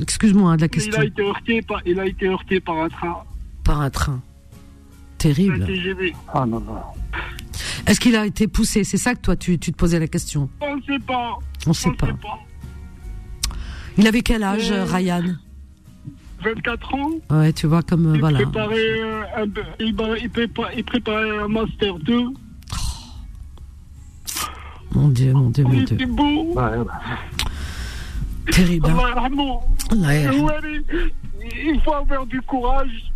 [0.00, 1.00] Excuse-moi hein, de la Il question.
[1.00, 3.16] a été heurté par, il a été heurté par un train.
[3.64, 4.20] Par un train.
[5.24, 5.66] Terrible.
[6.34, 6.80] Ah non, non.
[7.86, 8.84] Est-ce qu'il a été poussé?
[8.84, 11.38] C'est ça que toi, tu, tu te posais la question On ne sait pas.
[11.66, 12.06] On ne sait pas.
[12.08, 12.38] sait pas.
[13.96, 15.22] Il avait quel âge, Euh, Ryan?
[16.42, 17.10] 24 ans.
[17.30, 18.36] Ouais, tu vois, comme euh, Il voilà.
[18.42, 19.44] préparait, euh, un,
[19.80, 22.20] il, il prépa- il préparait un master 2.
[24.92, 25.94] Mon Dieu, mon Dieu, mon Il Dieu.
[25.94, 26.52] était beau.
[26.54, 26.84] Ouais, ouais.
[28.52, 28.88] Terrible.
[28.90, 28.96] hein.
[29.90, 30.32] Allah
[31.64, 33.10] Il faut avoir du courage.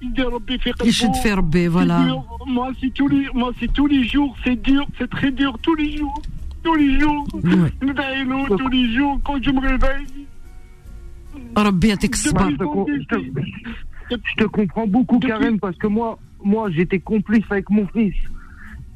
[0.00, 2.22] واحد يدير يدير ربي في قلبه يشد في ربي C'est voilà dur.
[2.56, 5.74] Moi, c'est tous les, moi, c'est tous les jours, c'est dur, c'est très dur tous
[5.74, 6.22] les jours.
[6.64, 7.26] Tous les jours.
[7.34, 7.72] Ouais.
[7.82, 10.06] ندعي له tous les jours quand je me réveille.
[11.58, 15.86] ربي يعطيك الصبر Je te, com- je te- je te comprends beaucoup, Karen, parce que
[15.86, 18.20] moi, moi j'étais complice avec mon fils.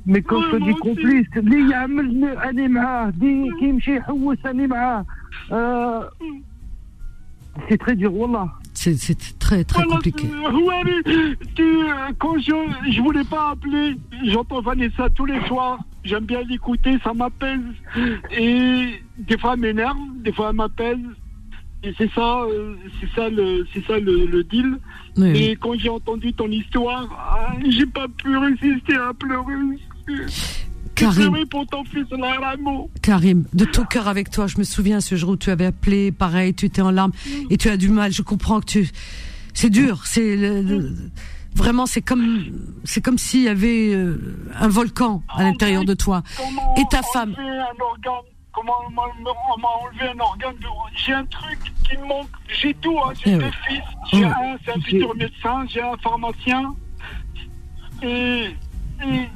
[0.06, 0.88] Mais quand Ouais, je te moi dis aussi.
[0.88, 5.04] complice, اللي يعمل أنا معاه دي كيمشي يحوس أنا معاه
[5.52, 6.10] آه،
[7.69, 8.47] c'est très dur, wallah.
[8.73, 8.95] c'est
[9.39, 10.91] très très Voilà, compliqué Houari,
[11.55, 13.95] tu, euh, quand je, je voulais pas appeler,
[14.25, 15.79] j'entends Vanessa tous les soirs.
[16.03, 17.61] J'aime bien l'écouter, ça m'apaise.
[18.37, 20.99] Et des fois, elle m'énerve, des fois, elle m'apaise.
[21.83, 24.77] Et c'est ça, euh, c'est ça le, c'est ça le, le deal.
[25.17, 25.57] Oui, Et oui.
[25.59, 29.53] quand j'ai entendu ton histoire, ah, j'ai pas pu résister à pleurer.
[30.97, 32.05] J'ai Karim pour ton fils.
[33.01, 36.11] Karim, de tout cœur avec toi, je me souviens ce jour où tu avais appelé,
[36.11, 37.11] pareil, tu étais en larmes
[37.49, 38.11] et tu as du mal.
[38.13, 38.89] Je comprends que tu,
[39.53, 40.95] c'est dur, c'est le- le-
[41.53, 42.45] vraiment, c'est comme,
[42.85, 46.23] c'est comme s'il y avait euh, un volcan à l'intérieur de toi.
[46.37, 48.23] Comment Et ta femme un organe
[48.53, 48.91] Comment on
[49.59, 50.67] m'a enlevé un organe de...
[50.95, 52.29] J'ai un truc qui me manque.
[52.61, 53.11] J'ai tout, hein.
[53.21, 53.81] j'ai Eh deux fils.
[54.13, 54.31] J'ai Ouais.
[54.31, 55.65] un, c'est un futur médecin.
[55.67, 56.73] J'ai un pharmacien.
[58.01, 58.45] Et,
[59.03, 59.29] et,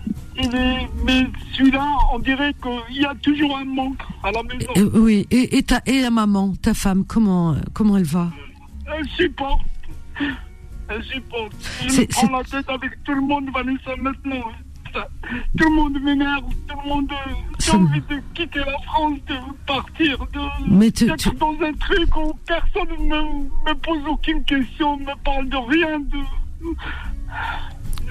[1.05, 2.53] mais celui-là, on dirait
[2.87, 4.71] qu'il y a toujours un manque à la maison.
[4.77, 8.31] Euh, oui, et, et ta et la maman, ta femme, comment comment elle va?
[8.97, 9.61] Elle supporte.
[10.89, 11.53] Elle supporte.
[11.83, 14.43] Me prends la tête avec tout le monde, Vanessa, maintenant.
[14.91, 15.07] Ça-
[15.55, 17.11] Tout le monde m'énerve, tout le monde.
[17.11, 19.35] euh, J'ai envie de quitter la France, de
[19.67, 20.39] partir, de.
[20.67, 25.03] Mais tu- tu- dans un truc où personne ne me, me pose aucune question, ne
[25.05, 26.17] me parle de rien, de.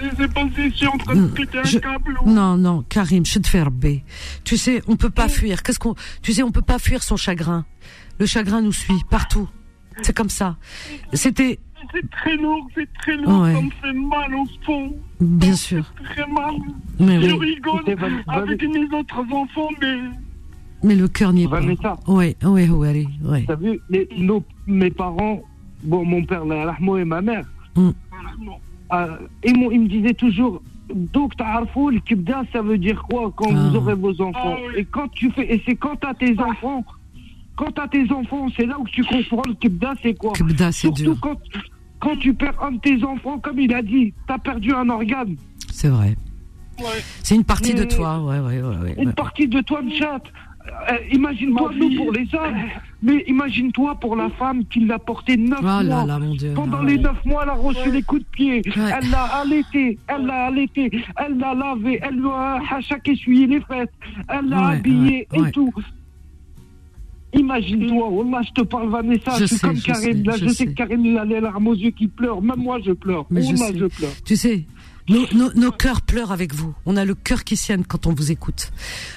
[0.01, 2.31] Je sais pas si je suis en train de péter un Je- câble ou.
[2.31, 4.05] Non, non, Karim, je te fais rebé.
[4.45, 5.63] Tu sais, on peut pas fuir.
[5.63, 7.65] Qu'est-ce qu'on, tu sais, on peut pas fuir son chagrin.
[8.21, 9.49] Le chagrin nous suit partout.
[10.03, 10.57] C'est comme ça.
[11.13, 11.59] C'était,
[11.93, 13.55] C'est très lourd, c'est très lourd, Ouais.
[13.55, 14.95] ça me fait mal au fond.
[15.21, 15.85] bien sûr.
[16.05, 16.55] Très mal.
[17.01, 17.55] Mais je oui.
[17.55, 17.83] rigole
[18.29, 19.97] avec mes autres enfants, mais.
[20.85, 21.61] Mais le cœur n'y est pas.
[22.07, 23.45] Oui, oui, oui, allez, oui.
[23.47, 25.43] t'as vu, les- nos- mes parents,
[25.83, 27.45] bon, mon père, la et ma mère,
[27.75, 27.91] Mm.
[28.93, 30.63] Euh, ils, m'ont- ils me disaient toujours,
[30.95, 33.69] donc ta'arfou, le kibda, ça veut dire quoi quand Ah.
[33.69, 34.77] vous aurez vos enfants Ah.
[34.79, 36.85] Et quand tu fais, et c'est quand t'as tes enfants,
[37.57, 40.81] quand t'as tes enfants, c'est là où tu comprends le kibda, c'est quoi Kebda, c'est
[40.87, 41.17] Surtout dur.
[41.21, 41.37] quand,
[42.01, 45.37] quand tu perds un de tes enfants, comme il a dit, t'as perdu un organe.
[45.71, 46.17] C'est vrai.
[46.79, 46.85] Ouais.
[47.25, 49.13] C'est une partie de toi, ouais, ouais, ouais, ouais, Une ouais.
[49.13, 50.23] partie de toi, chat.
[51.13, 52.57] Imagine-toi, Ma nous, pour les hommes,
[53.03, 55.83] mais imagine-toi pour la femme qui l'a porté neuf Oh mois.
[55.83, 56.53] là, mon Dieu.
[56.55, 58.63] Pendant les neuf mois, elle a reçu les coups de pied.
[58.77, 58.91] Ouais.
[59.01, 63.47] Elle l'a allaité, elle l'a allaité, elle l'a lavé, elle lui a à chaque essuyé
[63.47, 63.89] les fesses,
[64.29, 65.73] elle l'a Ouais, habillé ouais, et tout.
[67.35, 70.03] Imagine-toi, Wallah, je te parle, Vanessa, Je je suis sais, comme je Karim.
[70.03, 72.41] sais, Là, je je sais que Karim, il a les larmes aux yeux qui pleure.
[72.41, 73.27] Même moi, je pleure.
[73.29, 73.79] Mais je Wallah, sais.
[73.79, 74.11] je pleure.
[74.25, 74.65] Tu sais,
[75.09, 76.75] nos, nos, nos cœurs pleurent avec vous.
[76.87, 78.71] On a le cœur qui saigne quand on vous écoute.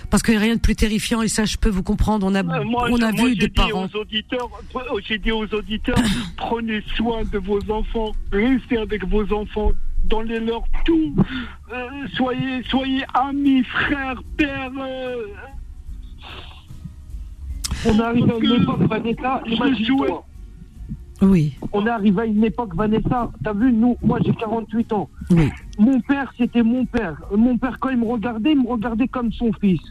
[0.10, 2.26] Parce qu'il n'y a rien de plus terrifiant, et ça, je peux vous comprendre.
[2.26, 3.86] On a, Euh, Moi, on a moi, vu des dit parents.
[3.94, 4.50] Aux auditeurs,
[5.08, 5.98] j'ai dit aux auditeurs,
[6.38, 9.72] prenez soin de vos enfants, restez avec vos enfants,
[10.06, 11.16] donnez-leur tout,
[11.74, 14.72] Euh, soyez, soyez amis, frères, pères.
[14.80, 15.16] euh,
[17.86, 20.26] On arrive à une que époque, Vanessa, je imagine-toi.
[21.24, 25.08] Oui, On est arrivé à une époque, Vanessa, t'as vu, nous, moi j'ai 48 ans.
[25.30, 25.50] oui,
[25.88, 27.16] Mon père, c'était mon père.
[27.36, 29.82] Mon père, quand il me regardait, il me regardait comme son fils.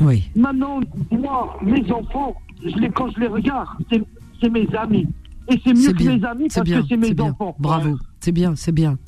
[0.00, 0.18] oui.
[0.36, 0.80] Maintenant,
[1.10, 4.02] moi, mes enfants, je les, quand je les regarde, c'est
[4.40, 5.06] c'est mes amis.
[5.50, 7.14] Et c'est mieux C'est que bien, mes amis c'est parce bien, que c'est mes c'est
[7.14, 7.30] bien.
[7.30, 7.56] enfants.
[7.58, 8.98] Bravo, c'est bien, c'est bien.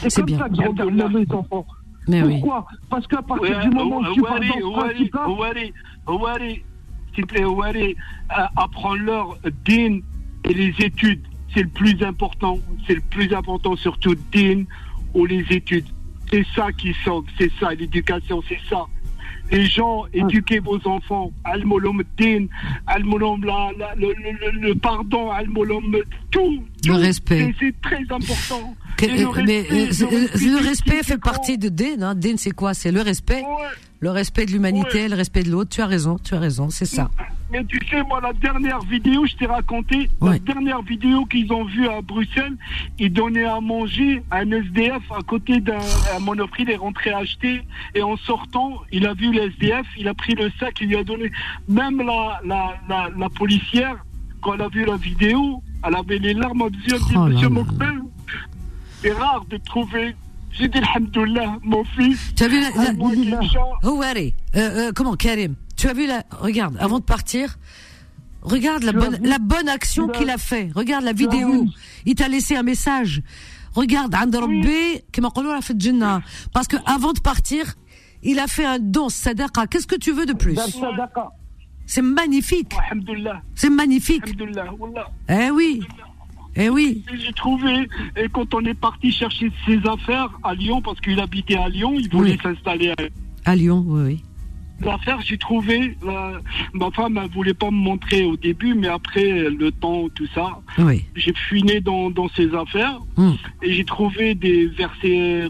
[0.00, 0.38] C'est c'est comme bien.
[0.38, 1.66] ça que je regarde mes enfants.
[2.06, 2.40] Mais oui.
[2.40, 2.66] Pourquoi?
[2.90, 4.50] Parce qu'à partir Ouais, du moment où tu pars dans ce
[7.14, 7.96] s'il te plaît, Ouari,
[8.38, 10.00] euh, apprends-leur din
[10.44, 11.22] et les études.
[11.54, 12.58] C'est le plus important.
[12.86, 14.64] C'est le plus important, surtout din
[15.14, 15.86] ou les études.
[16.30, 17.24] C'est ça qui sauve.
[17.38, 18.84] C'est ça, l'éducation, c'est ça.
[19.50, 21.32] Les gens, éduquez vos enfants.
[21.44, 22.46] Al-Molom din,
[22.86, 23.40] Al-Molom
[23.96, 25.96] le- le- le pardon, Al-Molom
[26.30, 26.62] tout.
[26.86, 27.54] Le respect.
[27.58, 28.74] C'est- très important.
[28.96, 32.02] Que- le euh, mais respect, euh, le euh, respect le fait partie de Din.
[32.02, 32.14] Hein.
[32.14, 32.74] Din, c'est quoi?
[32.74, 33.66] C'est le respect, Ouais.
[34.00, 35.08] le respect de l'humanité, Ouais.
[35.08, 35.70] le respect de l'autre.
[35.70, 37.10] Tu as raison, tu as raison, c'est ça.
[37.50, 40.32] Mais tu sais, moi, la dernière vidéo, je t'ai raconté, Ouais.
[40.32, 42.56] la dernière vidéo qu'ils ont vue à Bruxelles,
[42.98, 45.78] ils donnaient à manger à un SDF à côté d'un
[46.14, 47.62] un monoprix, il est rentré acheter,
[47.94, 50.96] et en sortant, il a vu le SDF, il a pris le sac, il lui
[50.96, 51.30] a donné.
[51.68, 53.96] Même la, la, la, la policière,
[54.42, 57.94] quand elle a vu la vidéo, elle avait les larmes en disant oh Monsieur Mokhtar,
[59.02, 60.16] c'est rare de trouver.
[60.52, 62.34] J'ai dit Alhamdoulilah, mon fils.
[62.34, 62.68] Tu as vu la.
[62.76, 63.40] Ah, la
[63.84, 64.34] oh, allez.
[64.56, 65.54] Euh, euh, comment, Karim?
[65.76, 66.24] Tu as vu la.
[66.30, 67.58] Regarde, avant de partir.
[68.42, 70.70] Regarde la bonne, action qu'il a fait.
[70.74, 71.66] Regarde la vidéo.
[72.06, 73.22] Il t'a laissé un message.
[73.74, 75.04] Regarde, Andarabé,
[76.52, 77.74] parce que avant de partir,
[78.22, 79.66] il a fait un don, sadaqa.
[79.66, 80.54] Qu'est-ce que tu veux de plus?
[80.54, 80.66] Ben,
[81.88, 82.70] c'est magnifique.
[82.90, 83.40] Alhamdulillah.
[83.54, 84.22] C'est magnifique.
[85.30, 85.80] Eh oui.
[86.54, 87.02] Eh oui.
[87.14, 91.56] J'ai trouvé, et quand on est parti chercher ses affaires à Lyon, parce qu'il habitait
[91.56, 92.38] à Lyon, il voulait Oui.
[92.42, 94.22] s'installer à À Lyon, oui, oui.
[94.80, 96.38] Les affaires, j'ai trouvé, euh,
[96.74, 100.60] ma femme ne voulait pas me montrer au début, mais après le temps, tout ça,
[100.78, 101.04] Oui.
[101.16, 103.32] j'ai fouiné dans, dans ses affaires Hmm.
[103.62, 105.48] et j'ai trouvé des versets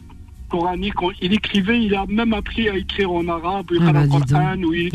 [0.48, 0.94] coranique.
[1.20, 3.66] Il écrivait, il a même appris à écrire en arabe.
[3.70, 4.90] Il ah, le bah, Coran, où il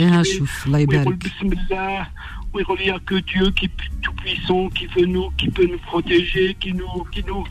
[2.79, 3.69] il n'y a que Dieu qui
[4.01, 7.43] tout puissant, qui veut nous, qui peut nous protéger, qui nous, qui nous.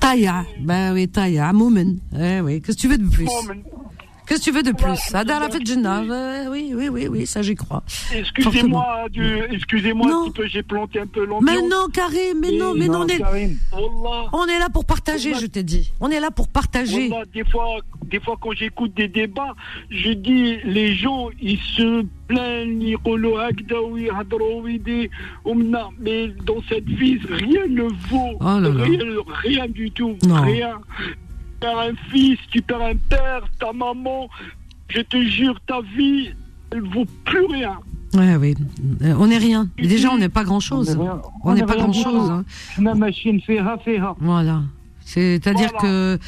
[0.00, 1.98] Taya, ben oui, Taya, Moumen.
[2.18, 3.24] Eh oui, qu'est-ce que tu veux de plus?
[3.24, 3.62] Moumen.
[4.32, 7.82] Qu'est-ce que tu veux de plus Adar euh, oui, oui, oui, oui, ça j'y crois.
[8.14, 9.04] Excusez-moi,
[9.50, 11.54] excusez-moi un petit peu, j'ai planté un peu l'ambiance.
[11.60, 13.04] Mais non, Karim, mais non, mais non,
[14.32, 15.92] on est, là pour partager, je t'ai dit.
[16.00, 17.10] On est là pour partager.
[17.34, 19.54] des fois, des fois quand j'écoute des débats,
[19.90, 22.96] je dis les gens, ils se plaignent,
[26.00, 28.98] mais dans cette vie, rien ne vaut, oh rien,
[29.42, 30.78] rien du tout, rien.
[31.62, 34.28] Tu perds un fils, tu perds un père, ta maman,
[34.88, 36.30] je te jure, ta vie,
[36.72, 37.78] elle vaut plus rien.
[38.14, 38.56] Ouais, oui.
[39.02, 39.68] Euh, on n'est rien.
[39.78, 40.98] Déjà, on n'est pas grand-chose.
[40.98, 41.54] On hein.
[41.54, 42.42] n'est pas grand-chose.
[42.78, 43.60] Ma machine fait
[44.18, 44.62] Voilà.
[45.04, 46.18] C'est-à-dire que.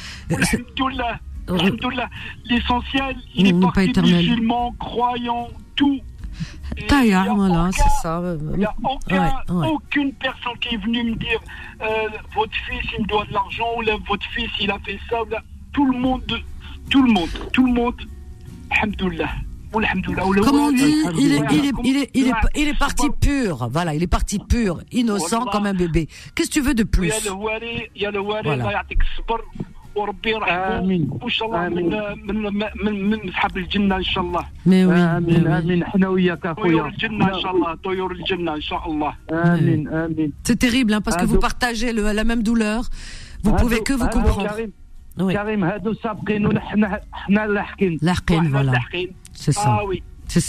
[2.49, 5.99] L'essentiel, il est parti musulman, croyant, tout.
[6.87, 8.19] Taillard, voilà, c'est ça.
[8.19, 11.39] Euh, euh, il n'y a aucun, aucune personne qui est venue me dire
[11.81, 11.85] euh,
[12.33, 15.17] votre fils, il me doit de l'argent, ou votre fils, il a fait ça.
[15.73, 16.23] Tout le monde,
[16.89, 17.95] tout le monde, tout le monde,
[18.71, 19.29] Alhamdoulilah.
[19.75, 23.67] Comme on dit, il est, parti pur.
[23.69, 26.07] Voilà, il est parti pur, innocent comme un bébé.
[26.33, 27.11] Qu'est-ce que tu veux de plus?
[27.95, 28.09] Il
[29.94, 31.10] وربي يرحمه آمين.
[31.22, 31.86] وان شاء الله من
[32.26, 34.90] من من من اصحاب الجنه ان شاء الله Mais oui.
[34.90, 35.50] mais امين oui.
[35.50, 36.86] امين حنا وياك طيور اخويا.
[36.86, 40.32] الجنه ان شاء الله طيور الجنه ان شاء الله امين امين.
[40.48, 42.82] C'est terrible, hein, parce que Ah, vous donc- partagez le- la même douleur.
[43.44, 44.50] Vous هادو- pouvez que vous هادو comprendre.
[44.54, 44.72] كريم
[45.18, 45.32] Oui.
[45.34, 47.98] كريم هادو سابقين وحنا حنا لاحقين.
[48.02, 48.72] L'arqin, وإحنا voilà.
[48.72, 49.08] لاحقين.
[49.34, 49.80] C'est ça.
[49.80, 50.44] ah oui C'est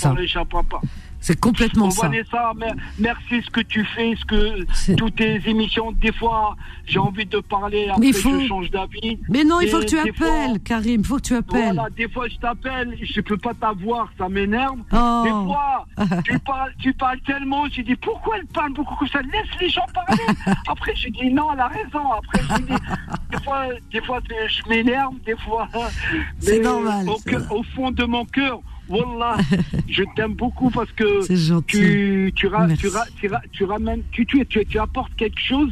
[1.27, 2.09] C'est complètement ça.
[3.01, 5.91] Merci ce que tu fais, ce que toutes tes émissions.
[5.91, 6.55] Des fois,
[6.87, 9.19] j'ai envie de parler, après Mais il faut- je change d'avis.
[9.29, 11.01] Mais non, il faut que tu appelles, fois- Karim.
[11.01, 11.75] Il faut que tu appelles.
[11.75, 14.79] Voilà, des fois je t'appelle, je peux pas t'avoir, ça m'énerve.
[14.93, 15.23] Oh.
[15.25, 15.87] Des fois,
[16.25, 19.21] tu parles, tu parles tellement, je dis pourquoi elle parle beaucoup comme ça?
[19.23, 20.23] Laisse les gens parler.
[20.69, 22.13] Après, je dis non, elle a raison.
[22.13, 22.83] Après, je dis,
[23.33, 25.67] des fois, des fois je m'énerve, des fois.
[26.39, 27.09] C'est normal,
[27.51, 29.37] au fond de mon cœur, Wallah,
[29.89, 31.27] je t'aime beaucoup parce que
[31.67, 35.41] tu, tu, ra- tu, ra- tu, ra- tu ramènes, tu, tu, tu, tu apportes quelque
[35.41, 35.71] chose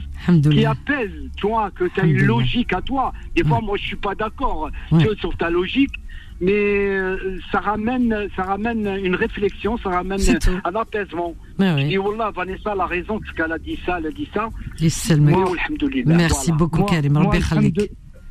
[0.51, 3.12] qui apaise, tu vois, que tu as une logique à toi.
[3.36, 4.99] Des fois, moi, je suis pas d'accord Ouais.
[5.01, 5.93] tu vois, sur ta logique,
[6.41, 10.19] mais euh, ça ramène, ça ramène une réflexion, ça ramène
[10.65, 11.35] un apaisement.
[11.59, 11.85] Ouais, Je ouais.
[11.89, 14.49] dis, Wallah, Vanessa a la raison, parce qu'elle a dit ça, elle a dit ça.
[15.31, 15.45] Moi,
[16.16, 16.59] Merci voilà.
[16.59, 17.12] beaucoup, Karim.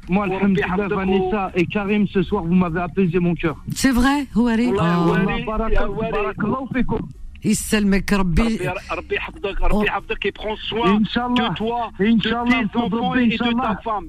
[0.08, 0.64] moi, Rabbi khalik.
[0.64, 0.96] alhamdou- Moi, Rabbi alhamdoulilah, Abdelkou.
[0.96, 3.56] Vanessa et Karim, ce soir, vous m'avez apaisé mon cœur.
[3.74, 5.08] C'est vrai, Houari Wallah, Oh.
[5.08, 5.26] Houari.
[5.26, 6.12] والله بارك يا واري.
[6.12, 7.00] بارك الله فيكم
[7.44, 9.84] يسلمك ربي Rabbi Rabbi Hafdak, Rabbi Oh.
[9.94, 11.50] Hafdak, il prend soin Inch'Allah.
[11.50, 13.80] de toi, Inch'Allah, de tes نطلب enfants ربي et de ta Inch'Allah.
[13.84, 14.08] femme.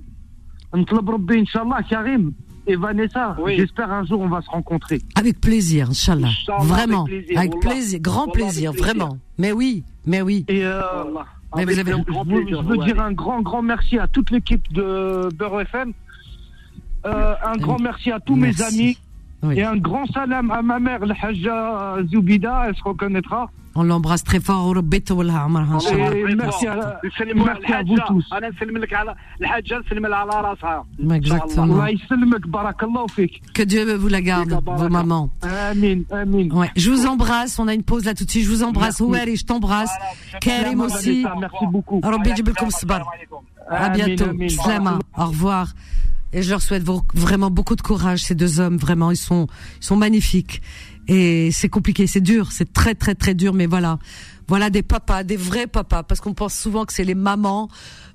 [0.76, 2.34] نطلب ربي ان شاء الله كريم
[2.68, 3.58] et Vanessa, Oui.
[3.58, 5.00] j'espère un jour on va se rencontrer.
[5.16, 6.28] Avec plaisir, Inch'Allah.
[6.28, 7.04] Inch'Allah, Vraiment.
[7.06, 7.70] avec plaisir, Avec Wallah.
[7.70, 8.00] plaisir.
[8.00, 8.96] Grand Wallah, plaisir, avec plaisir.
[8.96, 9.18] vraiment.
[9.38, 10.46] Mais oui, mais oui.
[10.48, 11.26] Et euh, Wallah.
[11.57, 12.85] mais Avec vous avez- un je grand veux, plaisir, je veux ouais.
[12.87, 15.93] dire un grand grand merci à toute l'équipe de Beurre FM.
[17.07, 18.61] Euh, un grand merci à tous Merci.
[18.63, 18.99] mes amis
[19.43, 19.59] Oui.
[19.59, 23.51] et un grand salam à ma mère, la Hajja Zoubida, elle se reconnaîtra.
[23.76, 24.66] On l'embrasse très fort.
[24.68, 26.32] وربي يطولها عمرها إن شاء الله.
[26.32, 28.34] Et merci à, نسلموا على merci à vous الحاجة tous.
[28.34, 31.60] انا نسلم لك على الحاجه نسلم لها على راسها إن شاء Exactement.
[31.60, 31.64] الله.
[31.64, 33.42] الله يسلمك بارك الله فيك.
[33.54, 34.84] Que Dieu vous la garde, Baraka.
[34.84, 35.30] vos mamans.
[35.44, 36.52] امين امين.
[36.54, 36.70] Ouais.
[36.76, 37.60] Je vous embrasse.
[37.60, 38.46] On a une pause là tout de suite.
[38.46, 39.00] Je vous embrasse.
[39.00, 39.04] Merci.
[39.04, 39.94] Houari, je t'embrasse.
[40.42, 41.24] Karim Salam aussi.
[41.24, 42.02] Vanessa, Merci beaucoup.
[42.06, 43.02] ربي يجيب لكم الصبر.
[43.72, 44.30] À Amin, bientôt.
[44.30, 44.50] amin.
[44.50, 45.00] Slama.
[45.18, 45.66] Au revoir.
[46.34, 48.78] Et je leur souhaite vra- vraiment beaucoup de courage, ces deux hommes.
[48.78, 49.48] Vraiment, ils sont,
[49.82, 50.62] ils sont magnifiques.
[51.09, 53.99] Et c'est compliqué, c'est dur, c'est très très très dur, mais voilà.
[54.47, 57.69] Voilà des papas, des vrais papas, parce qu'on pense souvent que c'est les mamans.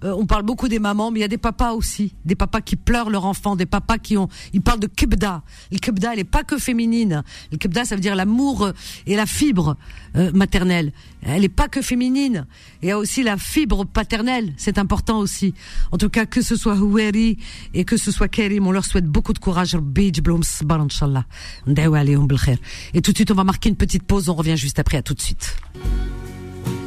[0.03, 2.61] Euh, on parle beaucoup des mamans, mais il y a des papas aussi, des papas
[2.61, 4.29] qui pleurent leur enfant, des papas qui ont.
[4.53, 5.43] Ils parlent de kebda.
[5.71, 7.23] Le kebda, elle est pas que féminine.
[7.51, 8.71] Le kebda, ça veut dire l'amour euh,
[9.07, 9.75] et la fibre
[10.15, 10.93] euh, maternelle.
[11.21, 12.45] Elle est pas que féminine.
[12.81, 14.53] Il y a aussi la fibre paternelle.
[14.57, 15.53] C'est important aussi.
[15.91, 17.37] En tout cas, que ce soit Houeri
[17.73, 19.75] et que ce soit Kerim, on leur souhaite beaucoup de courage.
[22.93, 24.29] Et tout de suite, on va marquer une petite pause.
[24.29, 24.97] On revient juste après.
[24.97, 25.55] À tout de suite.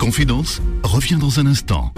[0.03, 1.95] Confidence revient dans un instant.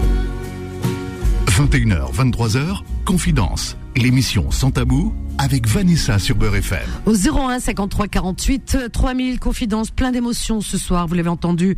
[1.47, 6.87] 21h, 23h, Confidence, l'émission sans tabou avec Vanessa sur Beurre FM.
[7.07, 11.77] Au 01 53 48 3000 confidences, plein d'émotions ce soir, vous l'avez entendu.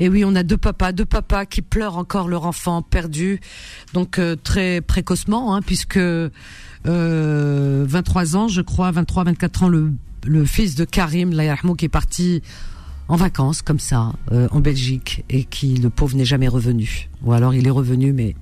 [0.00, 3.38] Et oui, on a deux papas, deux papas qui pleurent encore leur enfant perdu,
[3.92, 6.30] donc euh, très précocement, hein, puisque euh,
[6.86, 9.92] 23 ans, je crois, 23, 24 ans, le,
[10.24, 12.40] le fils de Karim Layahmou qui est parti
[13.08, 17.08] en vacances comme ça euh, en Belgique et qui le pauvre n'est jamais revenu.
[17.22, 18.34] Ou alors il est revenu, mais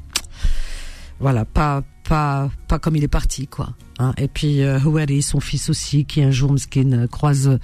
[1.21, 3.75] voilà, pas pas pas comme il est parti quoi.
[3.99, 4.13] Hein.
[4.19, 7.59] Et puis euh, Houari, son fils aussi, qui un jour Mskin croise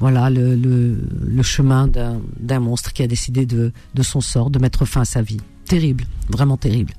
[0.00, 4.58] voilà le, le, chemin d'un d'un monstre qui a décidé de de son sort, de
[4.58, 5.40] mettre fin à sa vie.
[5.66, 6.94] Terrible, vraiment terrible.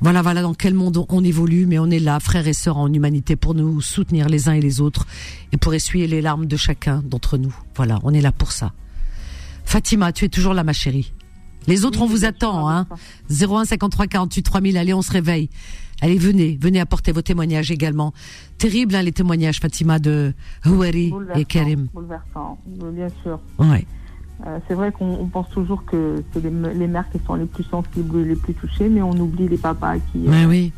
[0.00, 2.92] Voilà, voilà dans quel monde on- évolue, mais on est là, frères et sœurs en
[2.92, 5.06] humanité, pour nous soutenir les uns et les autres
[5.52, 7.54] et pour essuyer les larmes de chacun d'entre nous.
[7.76, 8.72] Voilà, on est là pour ça.
[9.64, 11.12] Fatima, tu es toujours là, ma chérie.
[11.66, 12.86] Les autres, on vous attend, hein.
[13.30, 14.76] 01 53 48 3000.
[14.76, 15.48] Allez, on se réveille.
[16.02, 18.12] Allez, venez, venez apporter vos témoignages également.
[18.58, 20.34] Terrible, hein, les témoignages, Fatima, de
[20.66, 21.86] Houari et Karim.
[21.94, 23.40] Bouleversant, bien sûr.
[23.58, 23.86] Ouais.
[24.46, 27.64] Euh, c'est vrai qu'on on pense toujours que c'est les, mères qui sont les plus
[27.64, 30.72] sensibles, les plus touchées, mais on oublie les papas qui, euh, oui,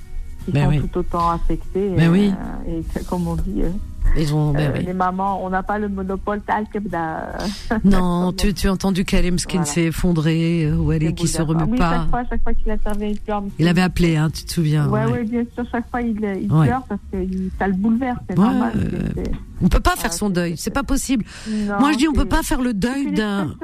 [0.45, 0.81] qui sont oui.
[0.81, 1.95] tout autant affectés.
[1.99, 2.33] Euh, oui.
[2.69, 3.70] Et que- comme on dit, euh,
[4.16, 4.53] ils ont.
[4.53, 4.85] mais euh, oui.
[4.87, 6.41] les mamans, on n'a pas le monopole.
[7.85, 9.65] Non, tu, tu as entendu ce qui Voilà.
[9.65, 12.01] s'est effondré, euh, Houari qui se remet oui, pas.
[12.03, 13.43] Chaque fois, chaque fois qu'il intervient, il pleure.
[13.59, 14.89] Il avait appelé, hein, tu te souviens.
[14.89, 15.12] Ouais, ouais.
[15.12, 16.66] ouais, bien sûr, chaque fois il, il Ouais.
[16.66, 17.19] pleure parce que
[17.59, 18.73] ça le bouleverse, c'est Ouais, normal.
[18.77, 19.24] euh,
[19.62, 21.24] On peut pas faire Ouais, son deuil, c'est pas possible.
[21.49, 23.55] Non, Moi, je dis, on peut pas faire le deuil d'un,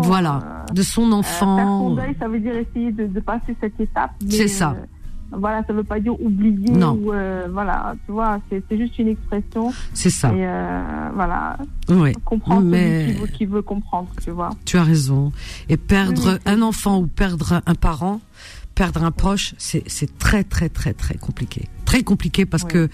[0.00, 1.90] voilà, euh, de son Euh, faire son enfant.
[1.94, 4.10] deuil, ça veut dire essayer de, de passer cette étape.
[4.28, 4.76] C'est ça.
[4.78, 4.84] euh,
[5.32, 6.92] voilà, ça veut pas dire oublier Non.
[6.92, 9.72] ou euh, voilà, tu vois, c'est c'est juste une expression.
[9.94, 10.32] C'est ça.
[10.34, 11.56] Et euh, voilà,
[11.88, 12.12] Oui.
[12.24, 14.50] comprendre Mais- celui qui veut, qui veut comprendre, tu vois.
[14.64, 15.32] Tu as raison.
[15.68, 18.20] Et perdre Oui, un enfant ou perdre un parent,
[18.74, 21.68] perdre un proche, c'est c'est très très très très compliqué.
[21.84, 22.70] Très compliqué parce Oui.
[22.70, 22.88] que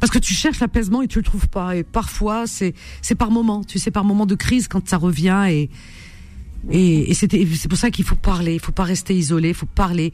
[0.00, 1.76] parce que tu cherches l'apaisement et tu le trouves pas.
[1.76, 5.44] Et parfois c'est c'est par moment, tu sais, par moment de crise quand ça revient
[5.50, 5.70] et
[6.70, 8.54] et, et c'était c'est pour ça qu'il faut parler.
[8.54, 9.50] Il faut pas rester isolé.
[9.50, 10.12] Il faut parler.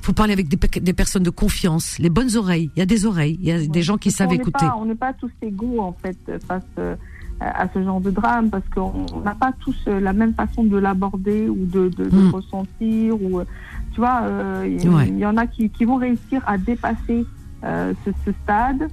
[0.00, 1.98] Faut parler avec des, pe- des personnes de confiance.
[1.98, 2.70] Les bonnes oreilles.
[2.76, 3.38] Il y a des oreilles.
[3.42, 4.66] Il y a des gens qui savent écouter.
[4.66, 6.16] pas- on n'est pas tous égaux en fait
[6.46, 6.94] face euh,
[7.40, 10.64] à ce genre de drame parce qu'on on n'a pas tous euh, la même façon
[10.64, 12.22] de l'aborder ou de, de, de Mm.
[12.24, 13.44] le ressentir ou euh,
[13.92, 15.08] tu vois euh, il Ouais.
[15.10, 17.24] y en a qui, qui vont réussir à dépasser
[17.64, 18.88] euh, ce, ce stade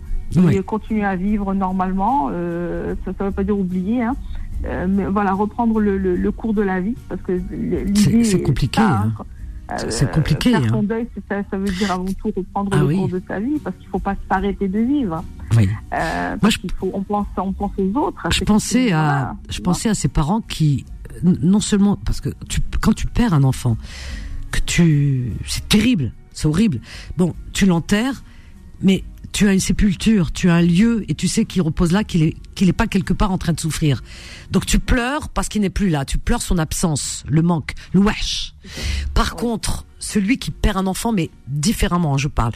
[0.51, 4.15] et continuer à vivre normalement euh, ça ne veut pas dire oublier hein.
[4.87, 8.41] Mais voilà reprendre le, le, le cours de la vie parce que l'idée c'est est
[8.41, 9.13] compliqué, ça, hein.
[9.71, 10.67] Euh, C'est compliqué, Faire hein.
[10.69, 12.95] son deuil, c'est ça, ça veut dire avant tout reprendre Ah le oui.
[12.97, 15.23] cours de sa vie parce qu'il faut pas s'arrêter de vivre.
[15.57, 15.67] Oui.
[15.93, 16.37] Euh,
[16.77, 18.27] faut, on pense, on pense aux autres.
[18.31, 20.85] je pensais à, voilà, je pensais à ces parents qui,
[21.23, 23.77] non seulement parce que tu, quand tu perds un enfant,
[24.51, 26.79] que tu, c'est terrible, c'est horrible.
[27.17, 28.23] Bon, tu l'enterres,
[28.81, 29.03] mais
[29.35, 32.23] tu as une sépulture, tu as un lieu et tu sais qu'il repose là, qu'il
[32.23, 34.01] est, qu'il est pas quelque part en train de souffrir.
[34.49, 36.05] Donc tu pleures parce qu'il n'est plus là.
[36.05, 38.53] Tu pleures son absence, le manque, le wesh.
[39.13, 42.53] Par contre, celui qui perd un enfant, mais différemment, je parle,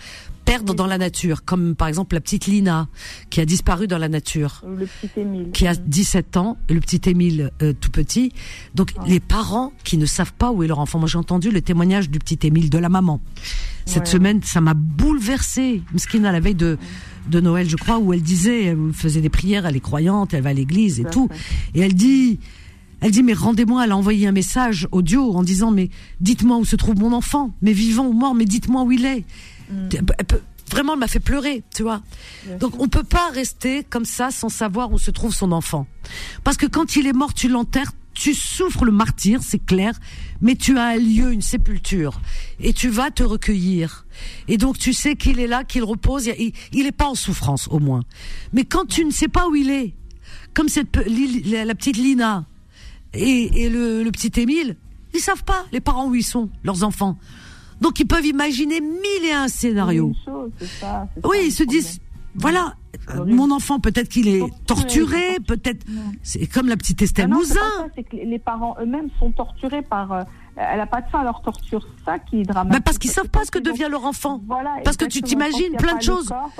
[0.49, 2.87] perdre dans la nature, comme par exemple la petite Lina
[3.29, 4.63] qui a disparu dans la nature.
[4.67, 5.51] Le petit Émile.
[5.53, 8.31] qui a 17 ans, le petit Émile euh, tout petit.
[8.73, 10.97] Donc les parents qui ne savent pas où est leur enfant.
[10.97, 13.21] Moi j'ai entendu le témoignage du petit Émile de la maman.
[13.85, 14.05] Cette Ouais.
[14.07, 15.83] semaine, ça m'a bouleversée.
[15.93, 16.77] Mskina, la veille de,
[17.29, 20.41] de Noël, je crois, où elle disait, elle faisait des prières, elle est croyante, elle
[20.43, 21.29] va à l'église et Tout.
[21.75, 22.39] Et elle dit,
[23.01, 25.89] elle dit, mais rendez-moi, elle a envoyé un message audio en disant, mais
[26.21, 29.25] dites-moi où se trouve mon enfant, mais vivant ou mort, mais dites-moi où il est.
[29.69, 30.41] Elle peut-
[30.71, 32.01] Vraiment, elle m'a fait pleurer, tu vois.
[32.59, 35.87] Donc, on peut pas rester comme ça sans savoir où se trouve son enfant.
[36.43, 39.99] Parce que quand il est mort, tu l'enterres, tu souffres le martyr, c'est clair,
[40.41, 42.21] mais tu as un lieu, une sépulture,
[42.59, 44.05] et tu vas te recueillir.
[44.47, 47.67] Et donc, tu sais qu'il est là, qu'il repose, il, il est pas en souffrance,
[47.71, 48.03] au moins.
[48.53, 49.95] Mais quand tu ne sais pas où il est,
[50.53, 50.95] comme cette,
[51.47, 52.45] la, la petite Lina
[53.13, 54.75] et, et le, le petit Émile,
[55.15, 57.17] ils savent pas, les parents, où ils sont, leurs enfants.
[57.81, 60.13] Donc, ils peuvent imaginer mille et un scénarios.
[60.25, 61.99] Chose, ça, Oui, ça, ils se disent,
[62.35, 62.75] voilà,
[63.15, 65.85] euh, mon enfant, peut-être qu'il est Torturé, peut-être.
[66.23, 67.55] C'est comme la petite Ah Estelle non, Mouzin.
[67.95, 70.11] c'est que les- parents eux-mêmes sont torturés par.
[70.11, 70.23] euh,
[70.57, 71.87] elle n'a pas de fin à leur torture.
[71.99, 72.73] C'est ça qui est dramatique.
[72.79, 74.41] Bah, parce qu'ils savent pas ce que devient leur enfant.
[74.45, 76.27] Voilà, Parce que tu t'imagines plein de choses.
[76.27, 76.51] corps,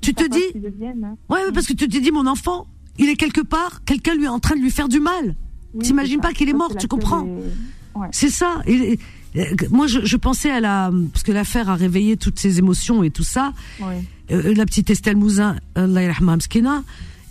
[0.00, 0.38] Tu te dis-
[0.82, 1.16] hein.
[1.28, 2.66] Ouais, ouais, parce que tu te dis, mon enfant,
[2.98, 5.34] il est quelque part, quelqu'un lui est en train de lui faire du mal.
[5.74, 8.08] Oui, T'imagines pas qu'il est mort, tu comprends ouais.
[8.12, 8.62] C'est ça.
[8.66, 8.98] Et,
[9.70, 13.10] moi, je, je pensais à la, parce que l'affaire a réveillé toutes ces émotions et
[13.10, 13.52] tout ça.
[13.80, 13.94] Oui.
[14.30, 16.82] Euh, la petite Estelle Mouzin, Allah Mskina,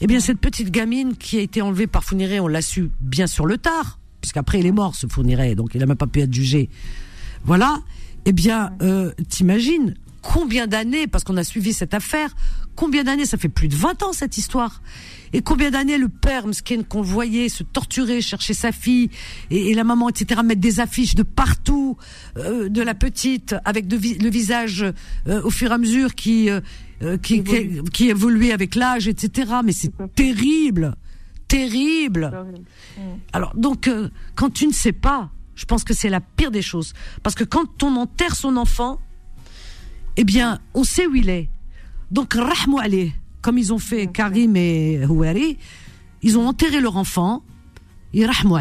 [0.02, 3.28] eh bien, cette petite gamine qui a été enlevée par Founiré, on l'a su bien
[3.28, 4.00] sur le tard.
[4.24, 6.70] puisqu'après il est mort, ce fournirait, donc il n'a même pas pu être jugé.
[7.44, 7.82] Voilà.
[8.26, 12.34] Eh bien, euh, t'imagines combien d'années, parce qu'on a suivi cette affaire,
[12.76, 14.82] combien d'années, ça fait plus de 20 ans cette histoire.
[15.34, 19.10] Et combien d'années le père, Mskin, qu'on voyait se torturer, chercher sa fille,
[19.50, 21.98] et, et la maman, etc., mettre des affiches de partout,
[22.38, 24.84] euh, de la petite, avec de le visage
[25.28, 26.62] euh, au fur et à mesure qui, euh,
[27.02, 29.52] euh, qui, qui, qui évoluait avec l'âge, etc.
[29.64, 30.96] Mais c'est terrible,
[31.48, 32.32] terrible.
[33.34, 36.62] Alors donc, euh, quand tu ne sais pas, je pense que c'est la pire des
[36.62, 36.94] choses.
[37.24, 39.00] Parce que quand on enterre son enfant,
[40.16, 41.50] eh bien, on sait où il est.
[42.14, 42.80] Donc, rahmou
[43.42, 45.58] comme ils ont fait Karim et Houari,
[46.22, 47.44] ils ont enterré leur enfant,
[48.14, 48.58] et rahmou.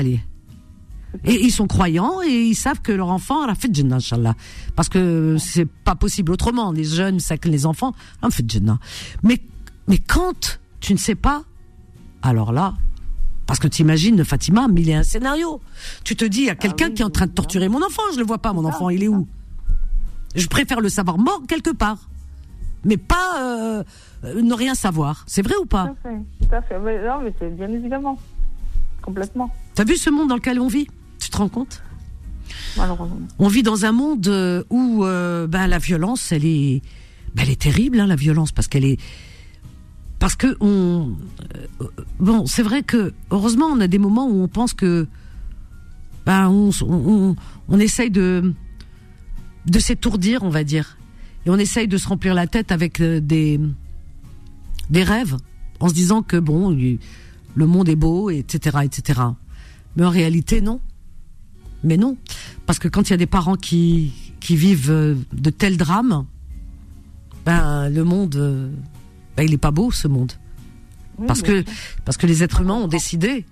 [1.25, 4.35] Et ils sont croyants et ils savent que leur enfant a fait Jannah, Inch'Allah.
[4.75, 6.73] Parce que c'est pas possible autrement.
[6.73, 7.93] Les jeunes, ça que les enfants,
[8.23, 8.79] ont fait Jannah.
[9.23, 9.39] Mais,
[9.87, 11.45] mais quand tu ne sais pas,
[12.23, 12.75] alors là,
[13.47, 15.61] parce que tu imagines, Fatima, mille et un scénario.
[16.05, 18.03] Tu te dis, il y a quelqu'un qui est en train de torturer mon enfant,
[18.15, 19.29] je le vois pas, mon enfant, il est où?
[20.35, 21.99] Je préfère le savoir mort quelque part.
[22.85, 23.85] Mais pas euh,
[24.25, 25.25] ne rien savoir.
[25.27, 26.79] C'est vrai ou pas Tout à fait, tout à fait.
[26.79, 28.19] Mais non, mais c'est bien évidemment.
[29.03, 30.87] Complètement, T'as vu ce monde dans lequel on vit?
[31.19, 31.83] Tu te rends compte?
[32.77, 33.19] Malheureusement.
[33.41, 36.83] On vit dans un monde euh, où euh, ben, la violence, elle est,
[37.35, 39.01] ben, elle est terrible, hein, la violence, parce qu'elle est,
[40.21, 41.17] parce que on,
[41.81, 41.87] euh,
[42.21, 45.09] bon, c'est vrai que heureusement, on a des moments où on pense que,
[46.25, 46.95] ben, on, on,
[47.31, 47.37] on,
[47.69, 48.55] on essaye de,
[49.67, 50.97] de s'étourdir, on va dire,
[51.45, 53.61] et on essaye de se remplir la tête avec euh, des,
[54.91, 55.37] des rêves,
[55.81, 56.71] en se disant que bon,
[57.55, 59.21] le monde est beau, etc., etc.
[59.97, 60.81] Mais en réalité, non.
[61.85, 62.17] Mais non,
[62.67, 66.27] parce que quand il y a des parents qui, qui vivent euh, de tels drames,
[67.45, 68.71] ben le monde, euh,
[69.37, 70.33] ben, il est pas beau ce monde,
[71.19, 71.65] Oui, parce que
[72.05, 73.45] parce que les êtres humains ont décidé.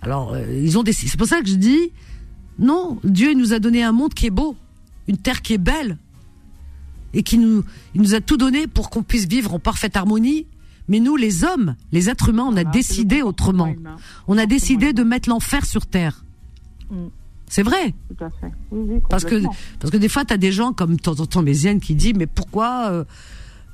[0.00, 1.10] Alors euh, ils ont décidé.
[1.10, 1.90] C'est pour ça que je dis
[2.58, 3.00] non.
[3.02, 4.56] Dieu nous a donné un monde qui est beau,
[5.08, 5.98] une terre qui est belle,
[7.14, 7.64] et qui nous
[7.94, 10.46] il nous a tout donné pour qu'on puisse vivre en parfaite harmonie.
[10.88, 13.74] Mais nous, les hommes, les êtres humains, on a décidé autrement.
[14.28, 16.24] On a décidé de mettre l'enfer sur terre.
[16.90, 17.06] Mm.
[17.48, 17.94] C'est vrai.
[18.08, 18.52] Tout à fait.
[18.70, 19.42] Oui, oui, Parce que,
[19.80, 21.94] parce que des fois, tu as des gens comme de temps en temps Méziane qui
[21.94, 23.04] dit mais pourquoi euh,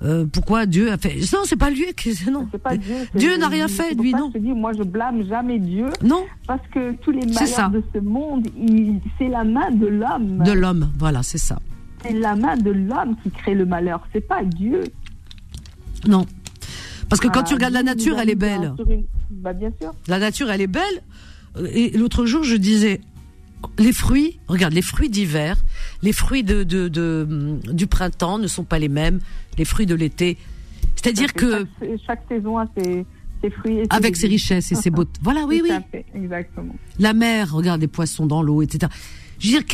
[0.03, 3.37] euh, pourquoi Dieu a fait non c'est pas lui qui non pas Dieu.
[3.39, 6.67] n'a rien fait lui non Je te dis, moi, je blâme jamais Dieu non parce
[6.75, 8.47] que tous les malheurs de ce monde,
[9.19, 10.43] c'est la main de l'homme.
[10.45, 11.59] de l'homme voilà c'est ça
[12.03, 14.07] C'est la main de l'homme qui crée le malheur.
[14.13, 14.83] C'est pas Dieu.
[16.07, 16.27] non
[17.09, 19.53] parce que quand Ah, tu regardes la Dieu nature elle est belle sur une- Bah,
[19.53, 19.93] bien sûr.
[20.09, 21.03] la nature elle est belle
[21.59, 23.01] Euh, et l'autre jour je disais
[23.79, 25.57] les fruits regarde les fruits d'hiver
[26.03, 29.19] les fruits de, de, de, hum, du printemps ne sont pas les mêmes
[29.59, 30.39] les fruits de l'été
[30.97, 33.05] c'est-à-dire que Chaque, chaque saison a ses,
[33.43, 33.79] ses fruits.
[33.81, 36.75] Et avec ses richesses et ses beautés voilà oui oui fait, Exactement.
[36.99, 38.91] La mer, regarde les poissons dans l'eau, etc.
[39.39, 39.67] Je veux dire,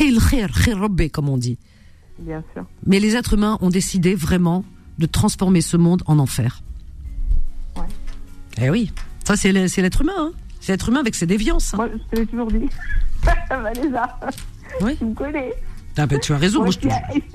[1.11, 1.57] comme on dit.
[2.19, 2.65] Bien sûr.
[2.85, 4.63] Mais les êtres humains ont décidé vraiment
[4.97, 6.61] de transformer ce monde en enfer.
[7.77, 7.83] Ouais.
[8.61, 8.91] Eh oui,
[9.23, 10.13] ça c'est l'être humain.
[10.17, 10.31] Hein.
[10.59, 11.73] C'est l'être humain avec ses déviances.
[11.73, 11.77] hein.
[11.77, 12.67] Moi, je te l'ai toujours dit.
[13.49, 14.19] Vanessa,
[14.81, 14.95] Oui.
[14.97, 15.53] tu me connais.
[15.97, 16.91] Ah ben, tu as raison, Moi, je, te, s'il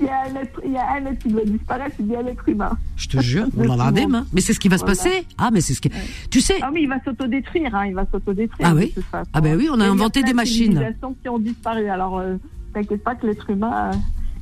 [0.07, 2.23] y a- a un être- il y a un être qui doit disparaître, c'est bien
[2.23, 2.75] l'être humain.
[2.95, 4.25] je te jure, on en a des mains.
[4.33, 5.25] Mais c'est ce qui va se passer.
[5.37, 5.91] Ah, mais c'est ce qui.
[6.31, 8.67] Tu sais, Ah oui, il va s'autodétruire, hein, il va s'autodétruire.
[8.67, 9.29] Ah de oui toute façon.
[9.33, 10.95] Ah ben oui, on a Et il y inventé plein des de machines.
[11.21, 11.89] qui ont disparu.
[11.89, 12.37] Alors, euh,
[12.73, 13.97] t'inquiète pas que l'être humain, euh,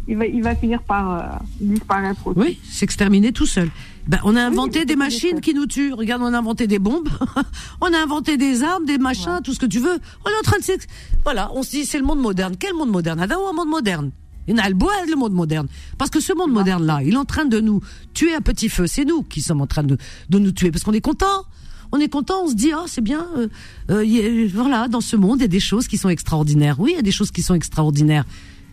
[0.07, 1.21] il, va, il va finir par euh,
[1.61, 2.39] disparaître aussi.
[2.39, 3.69] oui, s'exterminer tout seul.
[4.07, 5.93] Ben, on a inventé des machines qui nous tuent.
[5.93, 7.07] Regarde, on a inventé des bombes,
[7.81, 9.97] on a inventé des armes, des machins, tout ce que tu veux.
[10.25, 10.85] On est en train de s'ex...
[11.23, 12.55] Voilà, on se dit c'est le monde moderne.
[12.59, 13.19] Quel monde moderne?
[13.21, 14.11] Ada ou un monde moderne?
[14.45, 15.67] Il y en a le bois, le monde moderne.
[15.97, 17.79] Parce que ce monde moderne-là, il est en train de nous
[18.13, 18.87] tuer à petit feu.
[18.87, 19.97] C'est nous qui sommes en train de,
[20.29, 21.45] de nous tuer parce qu'on est content.
[21.93, 23.25] On est content, on se dit ah c'est bien.
[23.37, 23.47] euh,
[23.89, 26.75] euh, y a- voilà, dans ce monde, il y a des choses qui sont extraordinaires.
[26.79, 28.25] Oui, il y a des choses qui sont extraordinaires.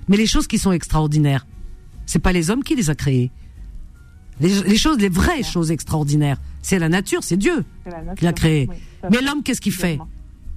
[0.09, 1.47] Mais les choses qui sont extraordinaires,
[2.07, 3.31] c'est pas les hommes qui les a créées.
[4.41, 8.15] Les, les choses, les vraies choses extraordinaires, c'est la nature, c'est Dieu C'est la nature.
[8.17, 8.67] qui l'a créé.
[8.71, 8.77] Oui,
[9.11, 9.99] Mais l'homme, qu'est-ce qu'il fait?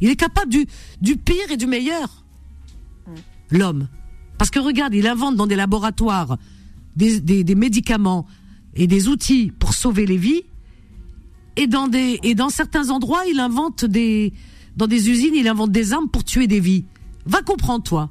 [0.02, 0.66] Il est capable du,
[1.02, 2.24] du pire et du meilleur.
[3.52, 3.88] L'homme.
[4.38, 6.38] Parce que regarde, il invente dans des laboratoires
[6.96, 8.26] des, des, des médicaments
[8.76, 10.44] et des outils pour sauver les vies.
[11.56, 14.34] Et dans, des, et dans certains endroits, il invente des.
[14.76, 16.86] Dans des usines, il invente des armes pour tuer des vies.
[17.26, 18.10] Va comprendre, toi.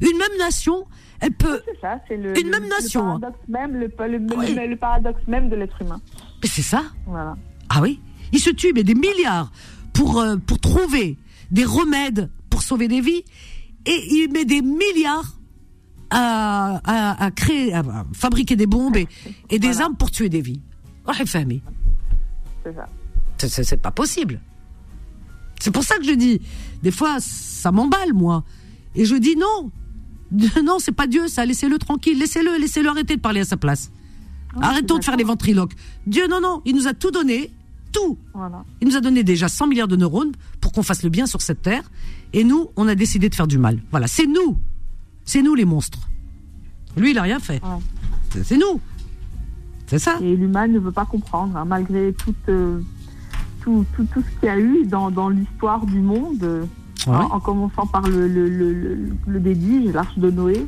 [0.00, 0.86] Une même nation,
[1.20, 1.60] elle peut.
[1.64, 3.14] C'est ça, c'est le, Une le- même nation, hein.
[3.14, 4.54] Le paradoxe même, le, le- le- Oui.
[4.68, 6.00] le paradoxe même de l'être humain.
[6.42, 6.82] Mais c'est ça.
[7.06, 7.36] Voilà.
[7.68, 8.00] Ah oui
[8.32, 9.50] Il se tue mais des milliards
[9.92, 11.16] pour, euh, pour trouver
[11.50, 13.24] des remèdes pour sauver des vies
[13.86, 15.36] et il met des milliards
[16.10, 17.82] à, à, à créer, à
[18.12, 19.08] fabriquer des bombes et,
[19.50, 19.84] et des Voilà.
[19.86, 20.60] armes pour tuer des vies.
[21.08, 21.62] Ouais, famille.
[22.64, 23.62] C'est ça.
[23.64, 24.40] C'est pas possible.
[25.60, 26.40] C'est pour ça que je dis,
[26.82, 28.44] des fois, ça m'emballe, moi.
[28.94, 29.70] Et je dis non.
[30.64, 31.44] Non, c'est pas Dieu, ça.
[31.44, 32.18] Laissez-le tranquille.
[32.18, 33.90] Laissez-le, laissez-le arrêter de parler à sa place.
[34.60, 35.72] Arrêtons de faire les ventriloques.
[36.06, 37.50] Dieu, non, non, il nous a tout donné.
[37.92, 38.16] Tout.
[38.32, 38.64] Voilà.
[38.80, 41.42] Il nous a donné déjà 100 milliards de neurones pour qu'on fasse le bien sur
[41.42, 41.82] cette terre.
[42.32, 43.82] Et nous, on a décidé de faire du mal.
[43.90, 44.58] Voilà, c'est nous.
[45.24, 45.98] C'est nous les monstres.
[46.96, 47.60] Lui, il a rien fait.
[47.62, 48.42] Ouais.
[48.42, 48.80] C'est- nous.
[49.86, 50.18] C'est ça.
[50.22, 52.80] Et l'humain ne veut pas comprendre, hein, malgré tout, euh,
[53.60, 56.64] tout, tout, tout ce qu'il y a eu dans, dans l'histoire du monde, euh,
[57.06, 57.14] Ouais.
[57.16, 60.66] en, en commençant par le, le, le, le, déluge, l'arche de Noé.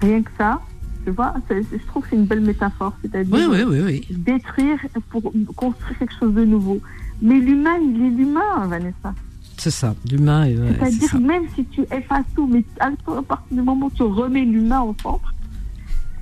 [0.00, 0.60] Rien que ça,
[1.04, 4.78] tu vois, je trouve que c'est une belle métaphore, c'est-à-dire Oui, oui, oui, détruire
[5.10, 6.80] pour construire quelque chose de nouveau.
[7.22, 9.14] Mais l'humain, il est l'humain, Vanessa.
[9.56, 9.94] C'est ça.
[10.10, 12.90] L'humain, ouais, C'est-à-dire, même si tu effaces tout, mais à
[13.22, 15.32] partir du moment où tu remets l'humain au centre,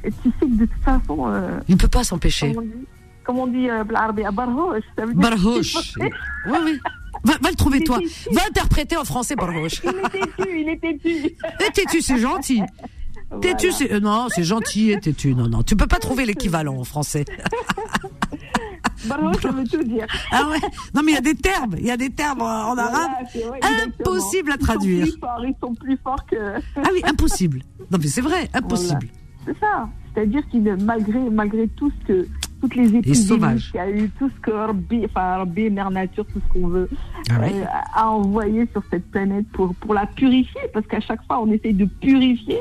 [0.05, 2.55] tu sais que de toute façon, euh, Il ne peut pas s'empêcher
[3.25, 4.85] comme on dit euh, barhoche.
[5.15, 5.95] Barhoche.
[5.99, 6.79] Oui, oui.
[7.25, 7.99] Va, le trouver, toi.
[8.33, 9.81] Va interpréter en français, Barhoche.
[9.85, 11.37] Il est têtu, il est têtu.
[11.61, 12.63] Et têtu, c'est gentil.
[13.41, 13.93] Têtu, c'est.
[13.93, 15.35] Euh, non, c'est gentil eh, et têtu.
[15.35, 15.63] Non, non.
[15.63, 17.25] Tu peux pas trouver l'équivalent en français.
[19.07, 20.07] Barhoche, ça veut tout dire.
[20.31, 20.59] Ah ouais.
[20.95, 21.75] Non, mais il y a des termes.
[21.79, 23.11] Il y a des termes en arabe.
[23.35, 25.07] Voilà, impossible à traduire.
[25.07, 26.61] Ils sont, plus forts, que.
[26.77, 27.63] Ah oui, impossible.
[27.91, 29.09] Non, mais c'est vrai, impossible.
[29.45, 29.89] C'est ça.
[30.15, 32.29] C'est-à-dire que malgré, malgré tout ce que
[32.63, 36.25] toutes les épidémies qu'il y a eu, tout ce que Rabbi, enfin Rabbi, Mère Nature,
[36.33, 36.89] tout ce qu'on veut,
[37.29, 37.65] Ah euh,
[37.95, 41.75] a envoyé sur cette planète pour pour la purifier, parce qu'à chaque fois on essaye
[41.75, 42.59] de purifier,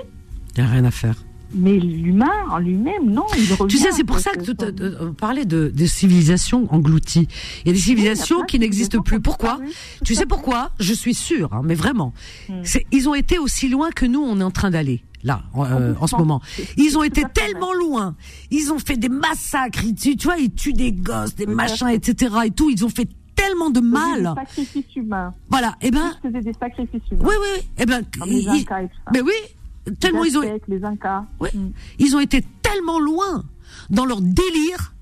[0.58, 1.16] Il n'y a rien à faire.
[1.54, 3.68] mais l'humain en lui-même, non, il revient.
[3.74, 7.28] Tu sais, c'est pour ça que C'est- tout, euh, on parlait de, de civilisations englouties.
[7.64, 9.20] Il y a des civilisations de qui n'existent plus.
[9.20, 9.60] Pourquoi
[10.06, 10.72] Tu sais pourquoi?
[10.80, 12.14] Je suis sûre, hein, mais vraiment.
[12.50, 12.64] Hmm.
[12.92, 15.04] Ils ont été aussi loin que nous, on est en train d'aller.
[15.24, 16.42] Là, en, euh, en ce moment,
[16.78, 18.16] ils ont été tellement loin.
[18.50, 19.84] Ils ont fait des massacres.
[19.84, 22.34] Ils, tu, vois, ils tuent des gosses, des machins, etc.
[22.46, 22.70] Et tout.
[22.72, 24.34] Ils ont fait tellement de Des mal.
[24.36, 25.34] sacrifices humains.
[25.50, 25.76] Voilà.
[25.82, 27.24] Eh ben, Ils faisaient des sacrifices humains.
[27.24, 27.68] oui, oui, oui.
[27.78, 29.12] Eh ben, les ils- Incas et tout ça.
[29.14, 30.42] mais oui, tellement les ils ont.
[30.42, 31.26] Aztèques, les Incas.
[31.40, 31.52] Ouais.
[31.54, 31.72] Mm.
[32.00, 33.44] Ils ont été tellement loin
[33.92, 34.96] dans leur délire.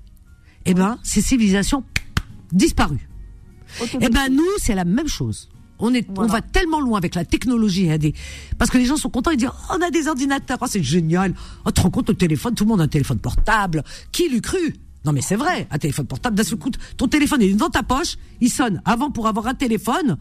[0.66, 1.82] Eh ben, ces civilisations
[2.52, 3.08] disparues.
[4.00, 5.48] Eh ben, nous, c'est la même chose.
[5.80, 8.14] On est, on va tellement loin avec la technologie, hein, des-
[8.58, 10.82] parce que les gens sont contents, ils disent, oh, on a des ordinateurs, oh, c'est
[10.82, 11.34] génial.
[11.64, 13.82] Oh, tu te rends compte, le téléphone, tout le monde a un téléphone portable.
[14.12, 14.74] Qui l'eût cru?
[15.04, 17.82] Non, mais c'est vrai, un téléphone portable, d'un seul coup, ton téléphone est dans ta
[17.82, 18.82] poche, il sonne.
[18.84, 20.18] Avant, pour avoir un téléphone,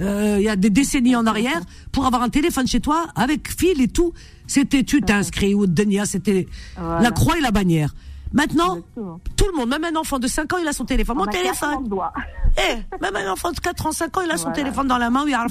[0.00, 1.60] euh, il y a des décennies en arrière,
[1.92, 4.14] pour avoir un téléphone chez toi, avec fil et tout,
[4.46, 6.48] c'était, tu t'es inscrit, ou Denia, c'était
[6.78, 7.02] Voilà.
[7.02, 7.94] la croix et la bannière.
[8.32, 9.20] Maintenant, Exactement.
[9.36, 11.16] tout le monde, même un enfant de 5 ans, il a son téléphone.
[11.16, 11.70] Mon On a téléphone!
[11.70, 12.12] 400 doigts.
[12.58, 15.08] Eh, même un enfant de 4 ans, 5 ans, il a son téléphone dans la
[15.08, 15.46] main, il, a-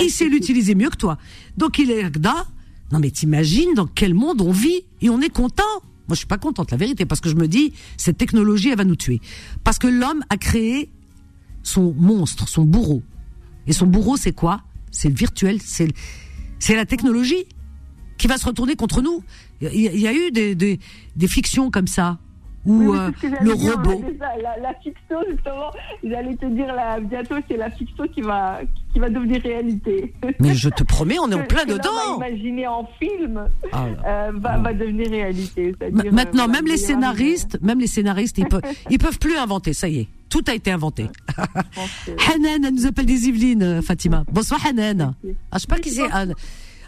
[0.00, 1.16] il sait l'utiliser mieux que toi.
[1.56, 2.44] Donc il est là.
[2.92, 5.62] Non mais t'imagines dans quel monde on vit et on est content.
[6.06, 8.76] Moi je suis pas contente, la vérité, parce que je me dis cette technologie elle
[8.76, 9.22] va nous tuer.
[9.64, 10.92] Parce que l'homme a créé
[11.62, 13.02] son monstre, son bourreau.
[13.66, 14.60] Et son bourreau c'est quoi?
[14.90, 15.92] C'est le virtuel, c'est le-
[16.58, 17.46] c'est la technologie
[18.18, 19.22] qui va se retourner contre nous.
[19.60, 20.78] Il y, a- il y a eu des, des,
[21.16, 22.18] des fictions comme ça
[22.66, 23.10] Oui, oui, euh,
[23.42, 24.02] le robot.
[24.42, 25.70] La, la fiction, justement,
[26.04, 28.60] j'allais te dire là, bientôt, c'est la fiction qui va,
[28.92, 30.12] qui va devenir réalité.
[30.40, 32.16] Mais je te promets, on est en plein que dedans.
[32.16, 35.74] imaginé en film Ah euh, va, va devenir réalité.
[35.80, 39.72] Maintenant, euh, voilà, même les scénaristes, même les scénaristes, ils peuvent, ils peuvent plus inventer.
[39.72, 41.06] Ça y est, tout a été inventé.
[42.34, 44.24] Hanan, elle nous appelle des Yvelines, euh, Fatima.
[44.30, 45.14] Bonsoir Hanan.
[45.50, 46.02] Ah, je sais pas qui c'est.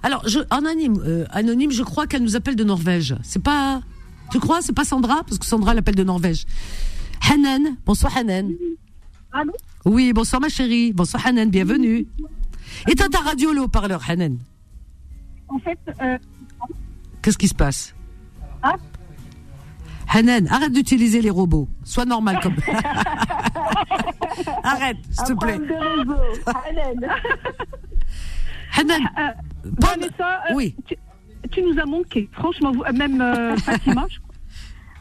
[0.03, 3.16] Alors, je, anonyme, euh, anonyme, je crois qu'elle nous appelle de Norvège.
[3.23, 3.81] C'est pas,
[4.31, 6.45] tu crois, c'est pas Sandra, parce que Sandra l'appelle de Norvège.
[7.31, 8.53] Hanan, bonsoir Hanan.
[9.33, 9.53] Allô?
[9.85, 10.93] Oui, bonsoir ma chérie.
[10.93, 12.07] Bonsoir Hanan, bienvenue.
[12.87, 14.39] Éteins ta radio, le haut-parleur, Hanan.
[15.49, 16.19] En fait, euh,
[17.23, 17.95] Qu'est-ce qui se passe?
[18.62, 18.75] Ah?
[20.09, 21.69] Hanan, arrête d'utiliser les robots.
[21.85, 22.57] Sois normal comme.
[24.62, 25.59] arrête, s'il te plaît.
[28.77, 29.01] Hanan,
[29.81, 30.74] Vanessa, euh, oui.
[30.86, 30.95] tu,
[31.51, 32.28] tu nous as manqué.
[32.32, 34.07] Franchement, vous- euh, même euh, Fatima.
[34.09, 34.19] je-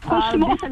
[0.00, 0.66] Franchement, Ah,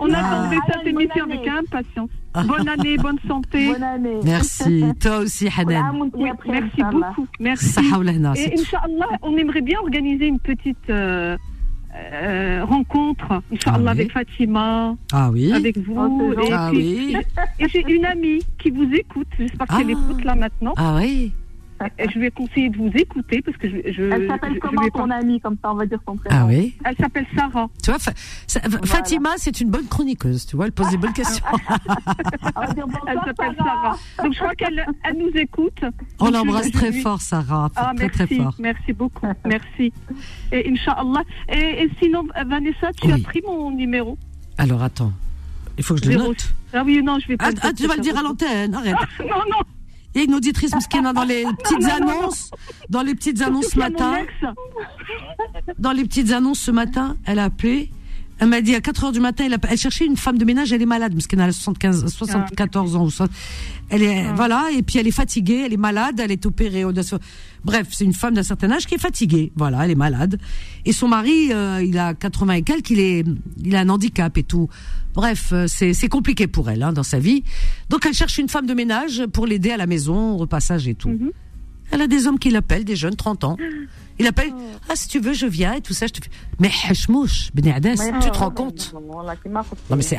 [0.00, 0.18] on Ah.
[0.18, 2.10] attendait cette Hélène, bonne émission avec impatience.
[2.46, 3.72] Bonne année, bonne santé.
[3.72, 4.20] Bonne année.
[4.24, 4.84] merci.
[5.00, 6.10] Toi aussi, Hanan.
[6.14, 7.26] Oui, merci beaucoup.
[7.40, 7.80] Merci.
[8.36, 11.36] Et Inch'Allah, on aimerait bien organiser une petite euh,
[12.12, 13.88] euh, rencontre, Inch'Allah, Ah oui.
[13.88, 15.52] avec Fatima, Ah oui.
[15.52, 15.94] avec vous.
[15.98, 17.16] Oh, et Ah puis- oui.
[17.58, 19.26] et j'ai une amie qui vous écoute.
[19.38, 19.90] J'espère qu'elle Ah.
[19.90, 20.74] écoute là maintenant.
[20.76, 21.32] Ah oui.
[21.98, 24.58] Et je lui ai conseillé de vous écouter parce que je, je, Elle s'appelle je
[24.58, 26.36] comment lui ai ton pas- amie Comme ça, on va dire son prénom.
[26.40, 26.74] Ah oui.
[26.84, 27.68] Elle s'appelle Sarah.
[27.82, 28.12] Tu vois, Fa-
[28.84, 30.46] Fatima, c'est une bonne chroniqueuse.
[30.46, 31.44] Tu vois, elle pose des bonnes questions.
[32.56, 33.96] On va dire bonsoir, Elle s'appelle Sarah.
[34.16, 34.24] Sarah.
[34.24, 35.80] Donc je crois qu'elle elle nous écoute.
[36.20, 37.70] On l'embrasse très lui- fort, Sarah.
[37.76, 38.54] Ah, très merci, très fort.
[38.58, 39.92] merci beaucoup, merci.
[40.52, 41.22] Et Inch'Allah.
[41.48, 43.12] Et, et sinon, Vanessa, tu Oui.
[43.12, 44.18] as pris mon numéro
[44.56, 45.12] Alors attends,
[45.76, 46.52] il faut que je le note.
[46.72, 47.46] Ah oui, non, je vais pas.
[47.46, 48.94] Ah, le ah, tu vas le dire à l'antenne, arrête.
[48.98, 49.58] Ah, non, non.
[50.18, 52.50] Il y a une auditrice Mskina dans les petites annonces,
[52.88, 54.16] dans les petites annonces ce matin.
[55.78, 57.92] Dans les petites annonces ce matin, elle a appelé.
[58.40, 60.44] Elle m'a dit à 4 heures du matin, elle, a- elle cherchait une femme de
[60.44, 63.04] ménage, elle est malade, parce qu'elle a 75, 74 ans.
[63.04, 63.24] ou so-
[63.90, 66.84] Elle est, voilà, et puis elle est fatiguée, elle est malade, elle est opérée.
[66.84, 66.92] au-
[67.64, 69.50] Bref, c'est une femme d'un certain âge qui est fatiguée.
[69.56, 70.38] Voilà, elle est malade.
[70.84, 73.24] Et son mari, euh, il a 80 et quelques, il, est,
[73.64, 74.68] il a un handicap et tout.
[75.14, 77.42] Bref, euh, c'est c'est compliqué pour elle hein, dans sa vie.
[77.90, 80.94] Donc elle cherche une femme de ménage pour l'aider à la maison, au repassage et
[80.94, 81.08] tout.
[81.90, 83.56] Elle a des hommes qui l'appellent, des jeunes, 30 ans.
[84.18, 84.52] Il appelle,
[84.88, 86.06] ah si tu veux, je viens et tout ça.
[86.06, 86.30] Je te fais.
[86.58, 88.92] Mais hachmouche, Beni Ades, tu te rends compte?
[88.92, 90.18] Non mais c'est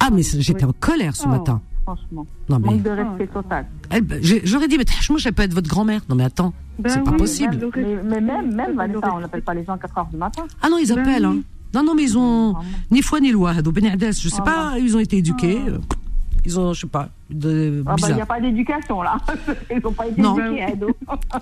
[0.00, 1.60] ah mais j'étais en colère ce Oh, matin.
[1.84, 2.26] Franchement.
[2.48, 3.66] Non mais Manque de respect total.
[3.90, 6.00] elle- ben, j'ai- j'aurais dit mais hachmouche, elle peut être votre grand-mère.
[6.08, 6.52] Non mais attends,
[6.86, 7.58] c'est pas possible.
[7.76, 10.44] Mais, mais même, même Vanessa, on n'appelle pas les gens à 4 heures du matin.
[10.62, 11.24] Ah non, ils appellent.
[11.24, 11.38] Hein.
[11.74, 12.54] Non non mais ils ont
[12.90, 13.60] ni foi ni loi.
[13.62, 15.60] Donc Beni Ades, je sais Ah, pas, ils ont été éduqués.
[16.44, 19.16] Ils ont, je sais pas, de Ah bah, il n'y a pas d'éducation là.
[19.70, 20.38] Ils n'ont pas été Non.
[20.38, 20.88] éduqués, Ado.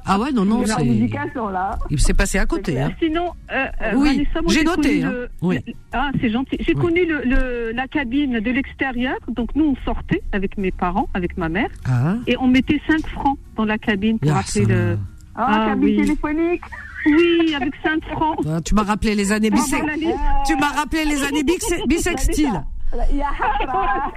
[0.04, 0.86] Ah ouais non non Il y a pas c'est.
[0.88, 1.78] d'éducation là.
[1.90, 2.80] Il s'est passé à côté.
[2.80, 2.92] Hein.
[3.00, 5.10] Sinon, euh, euh, Oui, j'ai noté, hein.
[5.10, 5.58] le- Oui.
[5.92, 6.56] Ah, c'est gentil.
[6.60, 6.80] J'ai Oui.
[6.82, 9.16] connu le, le- la cabine de l'extérieur.
[9.28, 12.14] Donc, nous, on sortait avec mes parents, avec ma mère, Ah.
[12.26, 14.74] et on mettait 5 francs dans la cabine pour Ya appeler le.
[14.74, 14.98] salam.
[15.36, 15.96] Ah, cabine oui.
[15.96, 16.62] téléphonique.
[17.06, 18.38] Oui, avec 5 francs.
[18.48, 20.14] Ah, tu m'as rappelé les années Ah, bisex- voilà, les-
[20.46, 22.60] Tu m'as rappelé les années bisex- bisextiles.
[23.10, 24.12] Il y a Hasra.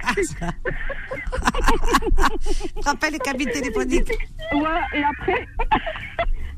[2.84, 4.10] Rappelle les cabines téléphoniques.
[4.54, 5.46] Ouais, et après,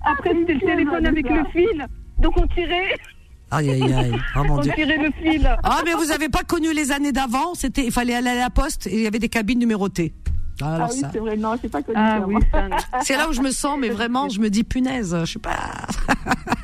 [0.04, 1.86] après c'était le téléphone avec le fil.
[2.18, 2.94] Donc, on tirait,
[3.50, 4.14] Aïe aïe aïe.
[4.36, 4.72] Oh mon on dieu.
[4.74, 5.56] tirait le fil.
[5.62, 8.50] Ah mais vous avez pas connu les années d'avant, c'était il fallait aller à la
[8.50, 10.14] poste et il y avait des cabines numérotées.
[10.62, 11.10] Ah, alors Ah oui, ça.
[11.12, 11.98] c'est vrai, non, c'est pas connu.
[12.00, 12.40] Ah ça, oui, moi.
[12.52, 12.76] ça, non.
[13.02, 15.56] C'est là où je me sens mais vraiment je me dis punaise, je suis pas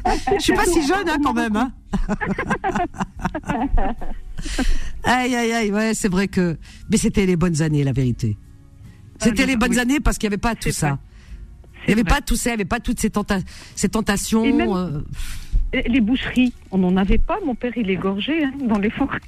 [0.36, 1.72] je suis pas si jeune hein, quand même hein.
[5.04, 6.56] Aïe aïe aïe, ouais, c'est vrai que
[6.90, 8.36] mais c'était les bonnes années la vérité.
[9.20, 9.78] C'était Ah, les bonnes oui.
[9.78, 10.98] années parce qu'il n'y avait pas tout ça.
[11.84, 12.16] Il n'y avait vrai.
[12.16, 13.42] pas tout ça, il n'y avait pas toutes ces, tenta-
[13.74, 14.44] ces tentations.
[14.44, 15.00] Et même- euh,
[15.88, 17.38] Les boucheries, on n'en avait pas.
[17.44, 19.18] Mon père, il égorgeait hein, dans les forêts.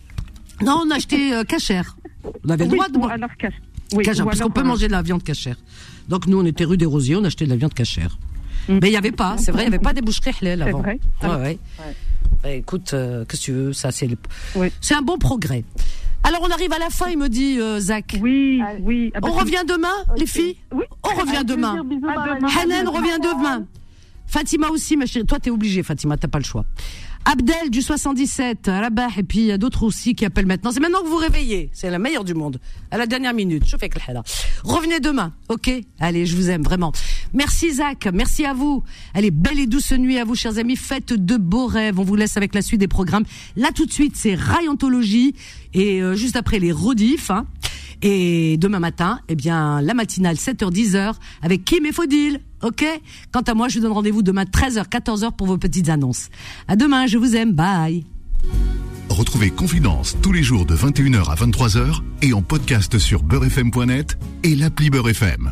[0.62, 1.97] Non, on achetait euh, cachère.
[2.44, 3.30] On avait le droit de ou alors.
[3.94, 5.56] Oui, cachère, ou parce qu'on peut euh, manger de la viande cachère.
[6.09, 8.18] Donc nous, on était rue des Rosiers, on achetait de la viande cachère.
[8.68, 8.78] Mm.
[8.80, 10.68] Mais il n'y avait pas, c'est vrai, il n'y avait pas des boucheries halal C'est
[10.68, 10.80] avant.
[10.82, 11.01] vrai.
[11.22, 11.59] Ouais, ouais.
[11.78, 11.84] Bah,
[12.51, 14.16] écoute, euh, qu'est-ce que tu veux, ça c'est le-
[14.56, 14.73] Oui.
[14.81, 15.64] c'est un bon progrès.
[16.24, 18.16] Alors on arrive à la fin, il me dit euh, Zach.
[18.20, 19.10] Oui, oui.
[19.14, 20.85] Ah bah, On revient demain, les filles Oui.
[21.02, 21.73] On revient demain.
[21.73, 22.48] plaisir, bisous, À bye, demain.
[22.48, 22.59] bye.
[22.62, 23.66] Hanan revient demain.
[24.27, 25.27] Fatima aussi, ma chérie.
[25.27, 26.64] Toi, t'es obligée, Fatima, t'as pas le choix.
[27.24, 30.73] Abdel du 77, Rabah, et puis il y a d'autres aussi qui appellent maintenant.
[30.73, 31.70] C'est maintenant que vous réveillez.
[31.73, 32.61] C'est la meilleure du monde.
[32.90, 33.62] À la dernière minute.
[33.66, 33.99] Je fais que.
[34.65, 35.70] Revenez demain, ok?
[36.01, 36.93] Allez, je vous aime vraiment.
[37.32, 38.82] Merci Zach, merci à vous.
[39.15, 40.77] Allez, belle et douce nuit à vous, chers amis.
[40.77, 42.01] Faites de beaux rêves.
[42.01, 43.24] On vous laisse avec la suite des programmes.
[43.57, 45.35] Là, tout de suite, c'est Rayontologie
[45.74, 47.31] et euh, juste après les rediffs.
[47.31, 47.47] Hein.
[48.03, 52.40] Et demain matin, eh bien, la matinale 7h-10h avec Kim et Faudil.
[52.62, 52.84] Ok
[53.32, 56.28] Quant à moi, je vous donne rendez-vous demain 13h, 14h pour vos petites annonces.
[56.68, 57.52] À demain, je vous aime.
[57.52, 58.05] Bye.
[59.09, 64.55] Retrouvez Confidence tous les jours de 21h à 23h et en podcast sur beurrefm.net et
[64.55, 65.51] l'appli Beurrefm.